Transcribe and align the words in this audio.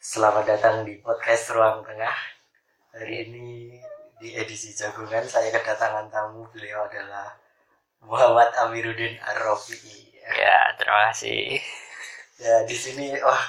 Selamat 0.00 0.48
datang 0.48 0.80
di 0.88 0.96
podcast 0.96 1.52
Ruang 1.52 1.84
Tengah. 1.84 2.16
Hari 2.96 3.28
ini 3.28 3.76
di 4.16 4.32
edisi 4.32 4.72
jagungan 4.72 5.28
saya 5.28 5.52
kedatangan 5.52 6.08
tamu 6.08 6.48
beliau 6.56 6.88
adalah 6.88 7.36
Muhammad 8.08 8.48
Amiruddin 8.64 9.20
Ar-Rafi'i. 9.20 10.16
Ya, 10.24 10.72
terima 10.80 11.12
kasih. 11.12 11.60
Ya, 12.40 12.64
di 12.64 12.72
sini 12.72 13.12
wah 13.20 13.44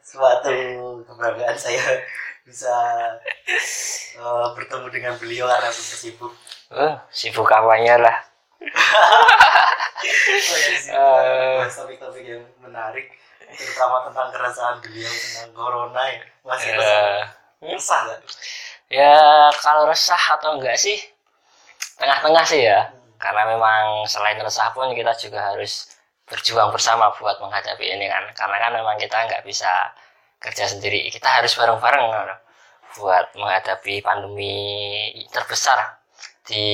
suatu 0.00 0.56
kebanggaan 1.04 1.60
saya 1.60 2.00
bisa 2.48 2.72
eh, 4.16 4.46
bertemu 4.56 4.88
dengan 4.88 5.20
beliau 5.20 5.52
karena 5.52 5.68
sibuk. 5.68 6.32
Oh, 6.72 6.96
sibuk 7.12 7.52
apanya 7.52 8.08
lah. 8.08 8.16
Oh, 9.98 10.56
ya, 10.56 10.68
di 10.70 10.78
sini 10.78 10.94
bahas 10.94 11.74
topik-topik 11.74 12.22
yang 12.22 12.44
menarik 12.62 13.10
terutama 13.56 14.06
tentang 14.10 14.28
keresahan 14.34 14.76
beliau 14.82 15.08
tentang 15.10 15.48
corona 15.54 16.02
ya. 16.08 16.20
Masih 16.46 16.70
resah, 16.74 17.00
Ya, 17.58 17.74
resah 17.74 18.00
nggak? 18.06 18.20
ya 18.88 19.14
kalau 19.60 19.84
resah 19.84 20.22
atau 20.38 20.56
enggak 20.56 20.78
sih, 20.80 20.96
tengah-tengah 21.98 22.44
sih 22.46 22.64
ya. 22.64 22.88
Karena 23.18 23.42
memang 23.50 24.06
selain 24.06 24.38
resah 24.38 24.70
pun 24.70 24.94
kita 24.94 25.10
juga 25.18 25.52
harus 25.52 25.90
berjuang 26.30 26.70
bersama 26.70 27.10
buat 27.18 27.36
menghadapi 27.42 27.84
ini 27.84 28.06
kan. 28.06 28.22
Karena 28.32 28.56
kan 28.62 28.70
memang 28.78 28.94
kita 28.96 29.26
nggak 29.26 29.42
bisa 29.42 29.68
kerja 30.38 30.70
sendiri. 30.70 31.10
Kita 31.10 31.26
harus 31.26 31.50
bareng-bareng 31.58 32.04
kan, 32.14 32.28
buat 32.96 33.34
menghadapi 33.34 34.00
pandemi 34.00 34.54
terbesar 35.34 35.98
di 36.46 36.64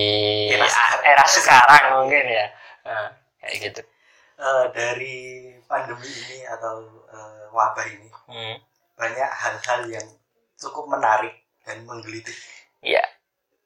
Era 0.52 0.68
sekarang. 0.68 1.00
era 1.02 1.24
sekarang 1.26 1.84
mungkin 1.98 2.24
ya. 2.28 2.46
Nah, 2.84 3.08
kayak 3.40 3.54
gitu. 3.58 3.80
Eh, 4.44 4.66
dari 4.76 5.16
pandemi 5.64 6.04
ini 6.04 6.44
atau 6.44 6.84
eh, 7.08 7.44
wabah 7.48 7.86
ini 7.88 8.08
Hmm. 8.28 8.56
banyak 8.92 9.30
hal-hal 9.30 9.80
yang 9.88 10.04
cukup 10.60 10.84
menarik 10.92 11.32
dan 11.64 11.80
menggelitik. 11.88 12.36
Iya. 12.84 13.00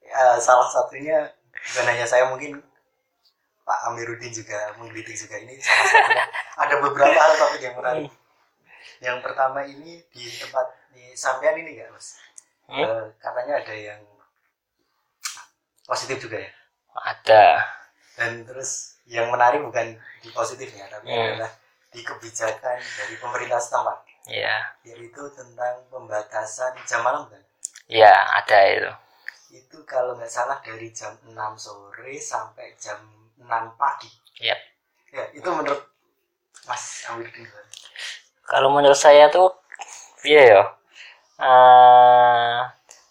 Eh, 0.06 0.38
salah 0.38 0.70
satunya 0.70 1.26
bukan 1.50 1.84
hanya 1.90 2.06
saya 2.06 2.30
mungkin 2.30 2.62
Pak 3.66 3.90
Amiruddin 3.90 4.30
juga 4.30 4.70
menggelitik 4.78 5.18
juga 5.18 5.36
ini 5.42 5.58
salah 5.58 5.86
satunya. 5.90 6.26
Ada 6.62 6.74
beberapa 6.78 7.18
hal 7.18 7.32
topik 7.34 7.62
yang 7.62 7.74
menarik. 7.74 8.10
Yang 9.02 9.18
pertama 9.26 9.66
ini 9.66 9.98
di 10.14 10.24
tempat 10.38 10.66
di 10.94 11.10
sampean 11.18 11.58
ini 11.58 11.74
enggak 11.74 11.90
mas? 11.90 12.22
Hmm? 12.70 12.86
Eh, 12.86 13.04
katanya 13.18 13.62
ada 13.62 13.74
yang 13.74 14.02
positif 15.86 16.22
juga 16.22 16.38
ya. 16.38 16.50
Ada. 16.98 17.44
Dan 18.18 18.42
terus 18.42 18.98
yang 19.06 19.30
menarik 19.30 19.62
bukan 19.62 19.94
di 20.18 20.28
positifnya 20.28 20.90
tapi 20.90 21.06
Hmm. 21.06 21.38
adalah 21.38 21.52
di 21.88 22.00
kebijakan 22.02 22.76
dari 22.76 23.14
pemerintah 23.16 23.56
setempat. 23.56 23.98
Iya. 24.28 24.60
yaitu 24.84 25.24
tentang 25.32 25.88
pembatasan 25.88 26.76
jam 26.84 27.00
malam 27.00 27.24
kan 27.24 27.40
Iya, 27.88 28.12
ada 28.12 28.58
itu. 28.68 28.90
itu 29.56 29.80
kalau 29.88 30.12
nggak 30.12 30.28
salah 30.28 30.60
dari 30.60 30.92
jam 30.92 31.16
6 31.24 31.32
sore 31.56 32.12
sampai 32.20 32.76
jam 32.76 33.00
6 33.40 33.48
pagi 33.80 34.12
Iya. 34.36 34.52
ya 35.08 35.24
itu 35.32 35.48
menurut 35.48 35.80
Mas 36.68 37.08
Amiruddin 37.08 37.40
gimana? 37.40 37.68
Kalau 38.44 38.68
menurut 38.68 39.00
saya 39.00 39.32
tuh 39.32 39.48
iya 40.20 40.42
ya. 40.44 40.62
Eh, 41.40 42.58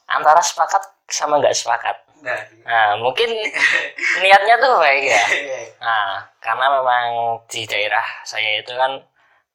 antara 0.06 0.38
sepakat 0.40 0.86
sama 1.10 1.42
nggak 1.42 1.58
sepakat. 1.58 1.98
Nah 2.24 2.40
Nah, 2.68 3.00
mungkin 3.00 3.32
niatnya 4.22 4.60
tuh 4.60 4.76
baik 4.76 5.08
ya. 5.08 5.24
iya. 5.32 5.60
Nah, 5.80 6.20
karena 6.44 6.68
memang 6.68 7.40
di 7.48 7.64
daerah 7.64 8.04
saya 8.28 8.60
itu 8.60 8.76
kan 8.76 9.00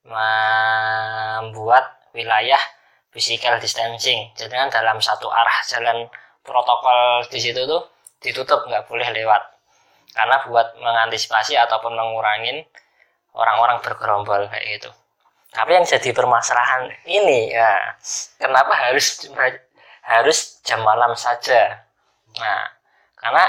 membuat 0.08 2.08
wilayah 2.16 2.58
physical 3.12 3.60
distancing. 3.60 4.32
Jadi 4.32 4.56
kan 4.56 4.72
dalam 4.72 4.96
satu 4.96 5.28
arah 5.28 5.60
jalan 5.68 6.08
protokol 6.40 7.28
di 7.28 7.36
situ 7.36 7.68
tuh 7.68 7.84
ditutup 8.24 8.64
nggak 8.64 8.88
boleh 8.88 9.04
lewat. 9.12 9.42
Karena 10.16 10.40
buat 10.48 10.72
mengantisipasi 10.80 11.52
ataupun 11.60 11.92
mengurangin 11.92 12.64
orang-orang 13.36 13.76
bergerombol 13.84 14.48
kayak 14.48 14.80
gitu. 14.80 14.88
Tapi 15.52 15.76
yang 15.76 15.84
jadi 15.84 16.16
permasalahan 16.16 16.88
ini 17.04 17.52
ya, 17.52 17.92
kenapa 18.40 18.72
harus 18.72 19.28
harus 20.00 20.64
jam 20.64 20.80
malam 20.80 21.12
saja? 21.12 21.91
Nah, 22.38 22.64
karena 23.18 23.44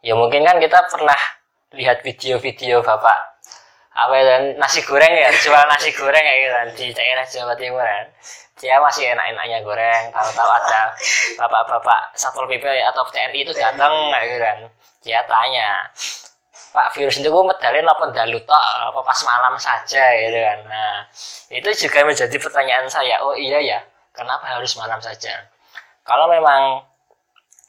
ya 0.00 0.14
mungkin 0.16 0.44
kan 0.44 0.56
kita 0.60 0.84
pernah 0.88 1.20
lihat 1.74 2.00
video-video 2.06 2.80
bapak 2.84 3.34
apa 3.94 4.10
itu 4.18 4.58
nasi 4.58 4.82
goreng 4.82 5.14
ya 5.14 5.30
jual 5.30 5.64
nasi 5.70 5.94
goreng 5.94 6.18
kayak 6.18 6.38
gitu 6.42 6.54
kan, 6.54 6.68
di 6.74 6.86
daerah 6.90 7.24
Jawa 7.26 7.54
Timur 7.54 7.84
kan. 7.86 8.06
Dia 8.58 8.78
masih 8.82 9.10
enak-enaknya 9.14 9.58
goreng 9.62 10.02
tahu-tahu 10.10 10.50
ada 10.50 10.94
bapak-bapak 11.38 12.14
satpol 12.14 12.46
pp 12.50 12.62
atau 12.90 13.06
TNI 13.10 13.38
itu 13.42 13.52
datang 13.54 13.92
kayak 14.10 14.24
gitu 14.30 14.38
kan. 14.42 14.58
Dia 15.02 15.20
tanya 15.26 15.90
Pak 16.74 16.90
virus 16.98 17.22
itu 17.22 17.30
medalin 17.30 17.86
apa 17.86 18.10
dalu 18.10 18.42
tok? 18.42 18.64
Apa 18.90 18.98
pas 19.06 19.20
malam 19.22 19.54
saja? 19.62 20.10
Gitu 20.18 20.38
kan. 20.42 20.58
Nah 20.66 21.06
itu 21.54 21.70
juga 21.86 22.02
menjadi 22.02 22.34
pertanyaan 22.34 22.90
saya. 22.90 23.22
Oh 23.22 23.38
iya 23.38 23.62
ya 23.62 23.78
kenapa 24.10 24.58
harus 24.58 24.74
malam 24.74 24.98
saja? 24.98 25.38
Kalau 26.02 26.26
memang 26.26 26.82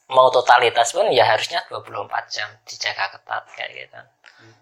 mau 0.06 0.30
totalitas 0.30 0.94
pun 0.94 1.10
ya 1.10 1.26
harusnya 1.26 1.66
24 1.66 2.06
jam 2.30 2.48
dijaga 2.62 3.18
ketat 3.18 3.42
kayak 3.58 3.70
gitu. 3.74 4.00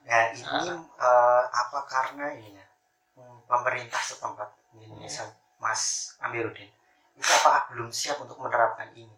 Nah 0.09 0.22
ini 0.32 0.72
eh, 0.81 1.43
apa 1.49 1.78
karena 1.84 2.32
ini 2.32 2.56
ya? 2.56 2.66
Hmm, 3.15 3.38
pemerintah 3.44 4.00
setempat 4.00 4.49
ini 4.77 4.88
misal 5.05 5.28
Mas 5.60 6.15
Amiruddin. 6.25 6.69
Itu 7.15 7.31
apakah 7.31 7.71
belum 7.72 7.93
siap 7.93 8.19
untuk 8.25 8.41
menerapkan 8.41 8.91
ini? 8.97 9.12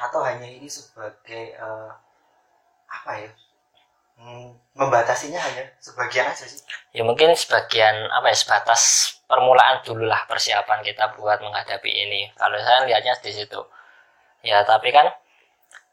Atau 0.00 0.20
hanya 0.24 0.48
ini 0.48 0.68
sebagai 0.68 1.56
eh, 1.56 1.90
apa 2.88 3.12
ya? 3.16 3.30
Hmm, 4.18 4.50
membatasinya 4.74 5.38
hanya 5.38 5.62
sebagian 5.78 6.26
aja 6.26 6.44
sih? 6.44 6.60
Ya 6.90 7.06
mungkin 7.06 7.32
sebagian 7.38 8.10
apa 8.10 8.34
ya 8.34 8.36
sebatas 8.36 9.14
permulaan 9.30 9.80
dulu 9.86 10.04
lah 10.10 10.26
persiapan 10.26 10.82
kita 10.82 11.14
buat 11.16 11.38
menghadapi 11.40 11.86
ini. 11.88 12.28
Kalau 12.34 12.58
saya 12.58 12.84
lihatnya 12.84 13.14
di 13.22 13.32
situ. 13.32 13.60
Ya 14.42 14.66
tapi 14.66 14.90
kan 14.90 15.06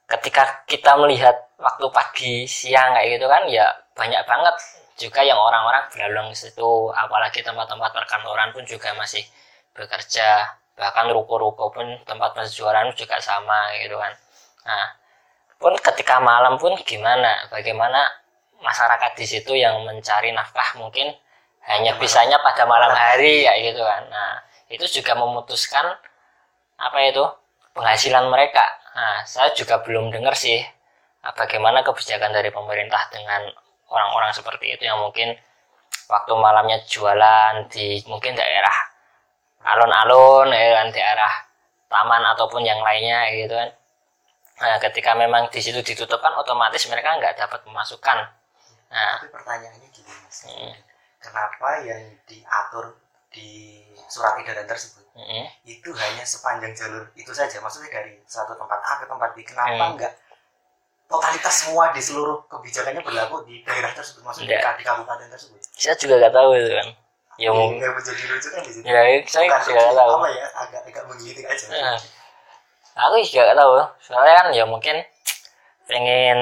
ketika 0.05 0.65
kita 0.69 0.93
melihat 1.01 1.33
waktu 1.57 1.85
pagi 1.89 2.35
siang 2.45 2.93
kayak 2.93 3.17
gitu 3.17 3.25
kan 3.25 3.43
ya 3.49 3.65
banyak 3.97 4.21
banget. 4.25 4.55
Juga 4.95 5.27
yang 5.27 5.35
orang-orang 5.35 5.91
berlalu 5.91 6.31
ke 6.31 6.47
situ 6.47 6.71
apalagi 6.95 7.43
tempat-tempat 7.43 7.91
perkantoran 7.91 8.55
pun 8.55 8.63
juga 8.63 8.95
masih 8.95 9.27
bekerja. 9.75 10.55
Bahkan 10.75 11.11
ruko-ruko 11.11 11.67
pun 11.71 11.83
tempat 12.07 12.31
penjualan 12.31 12.87
juga 12.95 13.19
sama 13.19 13.75
gitu 13.83 13.99
kan. 13.99 14.13
Nah 14.63 14.95
pun 15.59 15.75
ketika 15.75 16.23
malam 16.23 16.55
pun 16.55 16.79
gimana? 16.87 17.43
Bagaimana 17.51 18.07
masyarakat 18.63 19.11
di 19.19 19.25
situ 19.27 19.51
yang 19.51 19.83
mencari 19.83 20.31
nafkah 20.31 20.79
mungkin 20.79 21.11
hanya 21.65 21.97
bisanya 21.99 22.39
pada 22.39 22.63
malam 22.63 22.93
hari 22.95 23.43
ya 23.43 23.57
gitu 23.59 23.83
kan. 23.83 24.07
Nah 24.07 24.47
itu 24.71 24.85
juga 24.87 25.17
memutuskan 25.19 25.91
apa 26.79 26.97
itu? 27.03 27.25
Penghasilan 27.75 28.31
mereka 28.31 28.63
nah 28.95 29.21
saya 29.27 29.51
juga 29.51 29.83
belum 29.83 30.09
dengar 30.09 30.33
sih 30.33 30.63
ah, 31.21 31.35
bagaimana 31.35 31.83
kebijakan 31.83 32.31
dari 32.31 32.49
pemerintah 32.49 33.11
dengan 33.11 33.51
orang-orang 33.91 34.31
seperti 34.31 34.79
itu 34.79 34.87
yang 34.87 34.97
mungkin 35.03 35.35
waktu 36.07 36.33
malamnya 36.37 36.81
jualan 36.85 37.67
di 37.69 38.01
mungkin 38.07 38.33
daerah 38.33 38.73
alun-alun 39.65 40.53
ya 40.53 40.81
kan 40.81 40.87
daerah 40.93 41.33
taman 41.89 42.23
ataupun 42.35 42.61
yang 42.65 42.81
lainnya 42.81 43.29
gitu 43.33 43.53
kan. 43.53 43.69
Nah 44.61 44.77
ketika 44.79 45.17
memang 45.17 45.49
di 45.49 45.59
situ 45.59 45.81
ditutup 45.81 46.21
kan 46.21 46.33
otomatis 46.37 46.85
mereka 46.87 47.17
nggak 47.17 47.35
dapat 47.37 47.59
pemasukan. 47.65 48.17
Nah. 48.93 49.15
Tapi 49.19 49.29
pertanyaannya 49.33 49.89
gini 49.91 50.13
mas. 50.23 50.39
Hmm. 50.45 50.73
kenapa 51.19 51.81
yang 51.81 52.01
diatur 52.29 52.93
di 53.35 53.83
surat 54.07 54.39
edaran 54.39 54.63
tersebut. 54.63 55.03
Mm, 55.15 55.47
itu 55.65 55.89
hanya 55.91 56.23
sepanjang 56.23 56.71
jalur 56.71 57.07
itu 57.13 57.31
saja. 57.31 57.59
Maksudnya 57.59 57.91
dari 57.91 58.19
satu 58.23 58.55
tempat 58.55 58.79
A 58.79 58.93
ke 58.99 59.05
tempat 59.05 59.29
B. 59.31 59.43
Kenapa 59.43 59.71
Hmm. 59.75 59.91
enggak 59.95 60.13
totalitas 61.05 61.53
semua 61.53 61.91
di 61.91 61.99
seluruh 61.99 62.43
kebijakannya 62.47 62.99
berlaku 62.99 63.43
di 63.43 63.61
daerah 63.61 63.91
tersebut? 63.91 64.23
Maksudnya 64.23 64.59
Enggak. 64.59 64.75
di 64.79 64.83
kabupaten 64.83 65.27
tersebut? 65.29 65.59
Saya 65.71 65.95
juga 65.95 66.15
nggak 66.19 66.33
tahu 66.33 66.49
itu 66.55 66.71
kan. 66.71 66.87
Ya 67.35 67.49
mungkin. 67.51 67.83
yang 67.83 67.91
menjadi 67.91 68.23
lucu 68.31 68.47
kan 68.47 68.61
di 68.63 68.71
situ. 68.71 68.85
Ya 68.87 69.01
saya 69.27 69.43
Bukan 69.51 69.61
juga 69.67 69.79
nggak 69.83 69.97
tahu. 69.99 70.11
apa 70.15 70.27
ya 70.31 70.45
agak 70.55 70.81
agak 70.87 71.03
menggelitik 71.11 71.45
aja. 71.45 71.65
Nah, 71.67 71.97
aku 72.95 73.15
juga 73.27 73.41
gak 73.45 73.59
tahu. 73.59 73.71
Soalnya 73.99 74.33
kan 74.39 74.47
ya 74.55 74.63
mungkin 74.63 74.95
pengen 75.85 76.39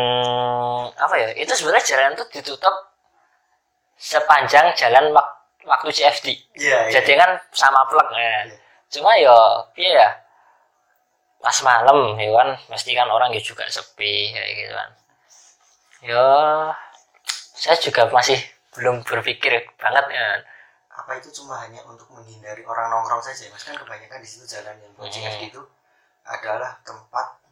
apa 0.96 1.16
ya 1.18 1.30
itu 1.36 1.50
sebenarnya 1.51 1.84
jalan 1.84 2.13
itu 2.13 2.25
ditutup 2.31 2.75
sepanjang 3.98 4.72
jalan 4.75 5.12
wak- 5.12 5.43
waktu 5.63 5.89
CFD 5.92 6.27
iya 6.60 6.88
iya. 6.88 7.00
Jadi 7.00 7.15
kan 7.15 7.39
sama 7.51 7.83
plek 7.88 8.10
ya. 8.12 8.19
Iya. 8.19 8.56
cuma 8.94 9.12
ya 9.18 9.38
iya 9.75 9.92
ya? 10.04 10.10
Pas 11.44 11.57
malam 11.63 12.15
ya 12.19 12.30
kan 12.31 12.50
pasti 12.71 12.95
kan 12.95 13.07
orang 13.10 13.33
ya 13.36 13.42
juga 13.44 13.68
sepi 13.68 14.31
kayak 14.31 14.51
gitu 14.56 14.74
kan. 14.75 14.89
Ya 16.04 16.25
saya 17.54 17.75
juga 17.80 18.07
masih 18.12 18.39
belum 18.75 19.04
berpikir 19.07 19.63
banget 19.80 20.06
ya. 20.12 20.27
Apa 20.94 21.18
itu 21.18 21.30
cuma 21.42 21.57
hanya 21.63 21.81
untuk 21.89 22.06
menghindari 22.13 22.62
orang 22.63 22.92
nongkrong 22.92 23.24
saja 23.24 23.50
mas? 23.50 23.65
Kan 23.65 23.75
kebanyakan 23.75 24.19
di 24.21 24.27
situ 24.30 24.45
jalan 24.45 24.77
yang 24.77 24.94
bojingan 24.94 25.33
Hmm. 25.36 25.44
gitu 25.50 25.62
adalah 26.24 26.80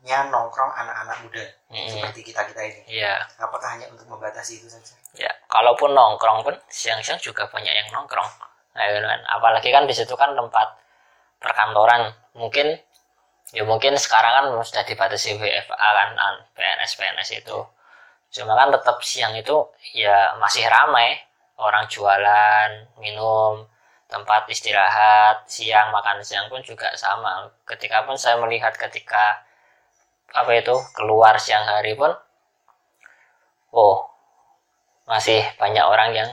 tempatnya 0.01 0.33
nongkrong 0.33 0.74
anak-anak 0.74 1.18
muda 1.21 1.45
Mm-mm. 1.69 1.86
seperti 1.94 2.21
kita 2.25 2.42
kita 2.50 2.62
ini 2.65 2.81
Iya. 2.89 3.21
apakah 3.38 3.77
hanya 3.77 3.86
untuk 3.94 4.09
membatasi 4.09 4.57
itu 4.57 4.65
saja 4.65 4.98
Ya, 5.13 5.27
kalaupun 5.51 5.92
nongkrong 5.94 6.42
pun 6.42 6.56
siang-siang 6.71 7.19
juga 7.19 7.44
banyak 7.51 7.68
yang 7.68 7.92
nongkrong. 7.92 8.31
Nah, 8.71 8.83
gitu 8.88 9.03
kan. 9.03 9.19
Apalagi 9.27 9.68
kan 9.68 9.83
di 9.83 9.92
situ 9.92 10.15
kan 10.15 10.31
tempat 10.31 10.71
perkantoran. 11.36 12.15
Mungkin 12.31 12.80
ya 13.51 13.68
mungkin 13.68 14.00
sekarang 14.00 14.31
kan 14.31 14.45
sudah 14.63 14.88
dibatasi 14.88 15.36
WFA 15.36 15.75
kan, 15.75 16.15
kan 16.15 16.36
PNS 16.56 16.95
PNS 16.95 17.44
itu. 17.44 17.59
Cuma 18.31 18.56
kan 18.56 18.71
tetap 18.71 19.03
siang 19.03 19.36
itu 19.36 19.68
ya 20.00 20.31
masih 20.39 20.63
ramai 20.71 21.19
orang 21.59 21.92
jualan, 21.92 22.88
minum, 23.03 23.68
tempat 24.07 24.48
istirahat, 24.48 25.44
siang 25.44 25.92
makan 25.92 26.24
siang 26.24 26.48
pun 26.48 26.63
juga 26.63 26.88
sama. 26.95 27.51
Ketika 27.68 28.07
pun 28.07 28.15
saya 28.15 28.39
melihat 28.39 28.71
ketika 28.80 29.44
apa 30.39 30.51
itu 30.62 30.75
keluar 30.98 31.36
siang 31.39 31.66
hari 31.68 31.94
pun, 32.00 32.12
oh 33.72 33.98
masih 35.10 35.42
banyak 35.60 35.83
orang 35.83 36.10
yang 36.16 36.30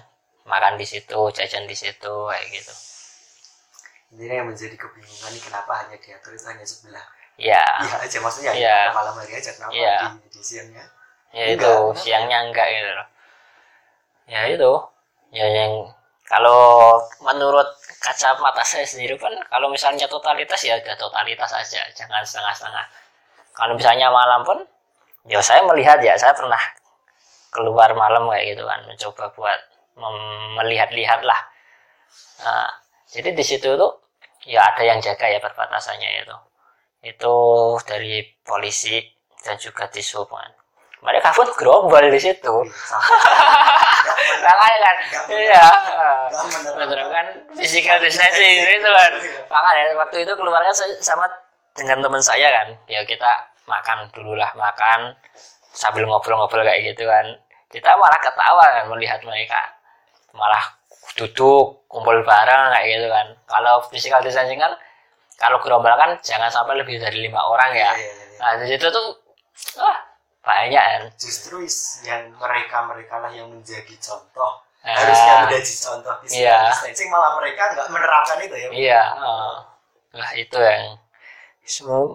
makan 0.46 0.74
di 0.80 0.86
situ, 0.86 1.18
jajan 1.36 1.64
di 1.66 1.76
situ 1.76 2.12
kayak 2.30 2.46
gitu. 2.52 2.74
ini 4.16 4.24
yang 4.40 4.48
menjadi 4.48 4.72
kebingungan 4.72 5.30
ini 5.36 5.40
kenapa 5.44 5.72
hanya 5.84 5.96
diatur 6.00 6.32
itu 6.32 6.46
hanya 6.48 6.64
sebelah 6.64 7.04
Ya, 7.38 7.62
iya 7.86 7.96
aja 8.02 8.18
maksudnya 8.18 8.50
Iya. 8.50 8.90
ya 8.90 8.96
malam 8.96 9.14
hari 9.14 9.32
aja 9.38 9.50
kenapa 9.54 9.70
Iya. 9.70 9.96
di, 10.18 10.26
di 10.34 10.42
siangnya 10.42 10.84
ya 11.30 11.44
Enggak, 11.54 11.54
itu 11.54 11.70
kenapa? 11.70 12.00
siangnya 12.02 12.38
enggak 12.50 12.66
gitu 12.72 12.90
loh. 12.98 13.08
Ya 14.26 14.40
itu, 14.48 14.72
ya 15.32 15.46
yang 15.46 15.72
kalau 16.26 16.60
menurut 17.22 17.68
kacamata 18.00 18.60
saya 18.64 18.84
sendiri 18.84 19.14
pun 19.16 19.30
kalau 19.48 19.68
misalnya 19.72 20.04
totalitas 20.10 20.60
ya 20.66 20.76
udah 20.82 20.96
totalitas 20.98 21.50
aja, 21.52 21.80
jangan 21.94 22.20
setengah-setengah. 22.26 22.84
Kalau 23.58 23.74
misalnya 23.74 24.06
malam 24.14 24.46
pun, 24.46 24.62
ya 25.26 25.42
saya 25.42 25.66
melihat 25.66 25.98
ya 25.98 26.14
saya 26.14 26.30
pernah 26.30 26.62
keluar 27.50 27.90
malam 27.98 28.30
kayak 28.30 28.54
gitu 28.54 28.62
kan, 28.62 28.80
mencoba 28.86 29.34
buat 29.34 29.60
melihat-lihat 30.62 31.26
lah. 31.26 31.40
Nah, 32.46 32.70
jadi 33.10 33.34
di 33.34 33.42
situ 33.42 33.74
tuh 33.74 33.92
ya 34.46 34.62
ada 34.62 34.82
yang 34.86 35.02
jaga 35.02 35.26
ya 35.26 35.42
perbatasannya 35.42 36.22
itu. 36.22 36.36
Itu 37.02 37.34
dari 37.82 38.22
polisi 38.46 39.02
dan 39.42 39.58
juga 39.58 39.90
di 39.90 40.02
kan. 40.06 40.50
Mereka 40.98 41.30
pun 41.30 41.46
gerombol 41.54 42.10
di 42.10 42.18
situ. 42.18 42.54
Makanya 44.38 44.78
kan, 44.82 44.96
Nggak 45.30 45.30
iya. 45.30 45.66
menerapkan. 46.74 47.26
Physical 47.54 48.02
distancing 48.02 48.66
itu 48.66 48.90
kan. 48.90 49.12
Makanya 49.46 49.94
waktu 49.94 50.26
itu 50.26 50.32
keluarga 50.34 50.74
saya 50.74 50.98
sama 50.98 51.26
dengan 51.78 52.02
teman 52.02 52.18
saya 52.20 52.50
kan. 52.50 52.68
Ya 52.90 53.06
kita 53.06 53.30
makan 53.64 54.10
dulu 54.10 54.34
lah, 54.34 54.50
makan 54.58 55.14
sambil 55.70 56.04
ngobrol-ngobrol 56.04 56.66
kayak 56.66 56.92
gitu 56.92 57.06
kan. 57.06 57.26
Kita 57.70 57.94
malah 57.94 58.18
ketawa 58.18 58.64
kan 58.66 58.84
melihat 58.90 59.22
mereka. 59.22 59.60
Malah 60.34 60.74
duduk, 61.14 61.86
kumpul 61.86 62.20
bareng 62.22 62.64
kayak 62.74 62.86
gitu 62.90 63.06
kan. 63.08 63.26
Kalau 63.46 63.74
physical 63.86 64.20
distancing 64.20 64.58
kan, 64.58 64.74
kalau 65.38 65.62
gerombol 65.62 65.94
kan 65.94 66.18
jangan 66.20 66.50
sampai 66.50 66.74
lebih 66.76 66.98
dari 66.98 67.22
lima 67.22 67.38
orang 67.38 67.70
ya. 67.70 67.92
Iya, 67.94 67.94
iya, 67.94 68.12
iya. 68.12 68.38
Nah 68.42 68.50
di 68.58 68.66
situ 68.66 68.86
tuh, 68.90 69.06
wah 69.78 69.98
banyak 70.42 70.80
kan. 70.80 71.02
justru 71.20 71.60
yang 72.08 72.32
mereka 72.32 72.80
mereka 72.88 73.20
lah 73.20 73.28
yang 73.28 73.52
menjadi 73.52 73.92
contoh 74.00 74.64
Ah. 74.80 74.94
harusnya 74.96 75.34
menjadi 75.44 75.72
contoh 75.84 76.14
di 76.24 76.40
Iya. 76.40 76.70
distancing 76.72 77.10
malah 77.12 77.36
mereka 77.36 77.74
nggak 77.76 77.88
menerapkan 77.92 78.38
itu 78.40 78.56
ya 78.56 78.68
Iya, 78.72 79.02
oh. 79.20 79.58
wah 80.16 80.30
itu 80.32 80.56
yang 80.56 80.96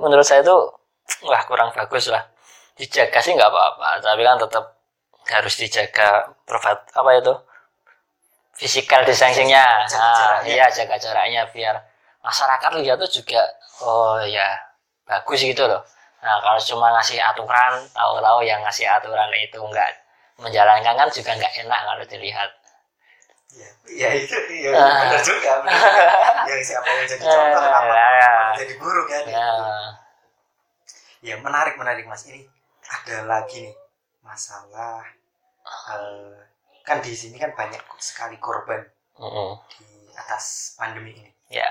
menurut 0.02 0.26
saya 0.26 0.42
itu 0.42 0.58
wah 1.28 1.42
kurang 1.46 1.70
bagus 1.74 2.10
lah. 2.10 2.24
Dijaga 2.74 3.22
sih 3.22 3.38
nggak 3.38 3.50
apa-apa, 3.54 4.02
tapi 4.02 4.22
kan 4.26 4.38
tetap 4.42 4.66
harus 5.30 5.54
dijaga 5.56 6.34
provat 6.44 6.84
apa 6.92 7.10
itu 7.16 7.34
physical 8.58 9.02
distancingnya. 9.06 9.64
Nah, 9.64 9.88
jaraknya. 9.88 10.50
iya 10.50 10.66
jaga 10.70 10.96
jaraknya 10.98 11.42
biar 11.54 11.76
masyarakat 12.24 12.72
lihat 12.82 12.98
tuh 13.08 13.12
juga 13.22 13.42
oh 13.84 14.22
ya 14.26 14.46
bagus 15.06 15.42
gitu 15.44 15.66
loh. 15.66 15.82
Nah 16.24 16.40
kalau 16.40 16.60
cuma 16.64 16.88
ngasih 16.96 17.20
aturan, 17.20 17.84
tahu-tahu 17.92 18.40
yang 18.48 18.64
ngasih 18.64 18.88
aturan 18.88 19.28
itu 19.36 19.60
enggak 19.60 19.92
menjalankan 20.40 20.96
kan 20.96 21.10
juga 21.12 21.32
nggak 21.36 21.54
enak 21.68 21.80
kalau 21.84 22.04
dilihat. 22.08 22.50
Ya, 23.54 23.70
ya 23.86 24.10
itu 24.16 24.36
ya 24.60 24.70
Ah. 24.74 25.06
benar 25.06 25.22
juga 25.22 25.52
benar 25.62 25.78
juga. 25.78 26.06
yang 26.50 26.62
siapa 26.62 26.88
yang 26.88 27.06
jadi 27.06 27.24
contoh 27.24 27.62
kenapa 27.62 27.94
Ya. 27.94 28.34
jadi 28.58 28.74
buruk 28.78 29.06
kan 29.08 29.24
Ya. 29.26 29.48
ya 31.24 31.36
menarik 31.40 31.76
menarik 31.76 32.04
mas 32.04 32.28
ini 32.28 32.44
ada 32.84 33.24
lagi 33.26 33.64
nih 33.64 33.76
masalah 34.22 35.04
eh, 35.64 36.36
kan 36.84 37.00
di 37.00 37.14
sini 37.14 37.38
kan 37.38 37.54
banyak 37.54 37.80
sekali 37.98 38.36
korban 38.38 38.84
Mm-mm. 39.16 39.56
di 39.72 39.88
atas 40.14 40.76
pandemi 40.76 41.16
ini 41.16 41.32
Ya. 41.50 41.70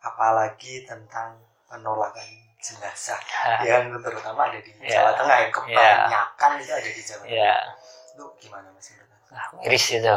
apalagi 0.00 0.82
tentang 0.84 1.38
penolakan 1.64 2.26
jenazah 2.58 3.20
Ya. 3.62 3.78
yang 3.78 3.92
terutama 3.94 4.48
ada 4.48 4.58
di 4.58 4.72
Ya. 4.80 4.98
Jawa 4.98 5.12
Tengah 5.14 5.36
yang 5.38 5.52
kebanyakan 5.52 6.50
itu 6.58 6.72
ada 6.72 6.90
di 6.90 7.02
Jawa 7.02 7.22
Tengah 7.22 7.36
Ya. 7.36 7.56
itu 8.10 8.24
gimana 8.40 8.66
mas 8.70 8.86
menurut 8.90 9.10
Mas? 9.10 9.30
Ah, 9.34 9.46
miris 9.58 9.86
itu 9.90 10.16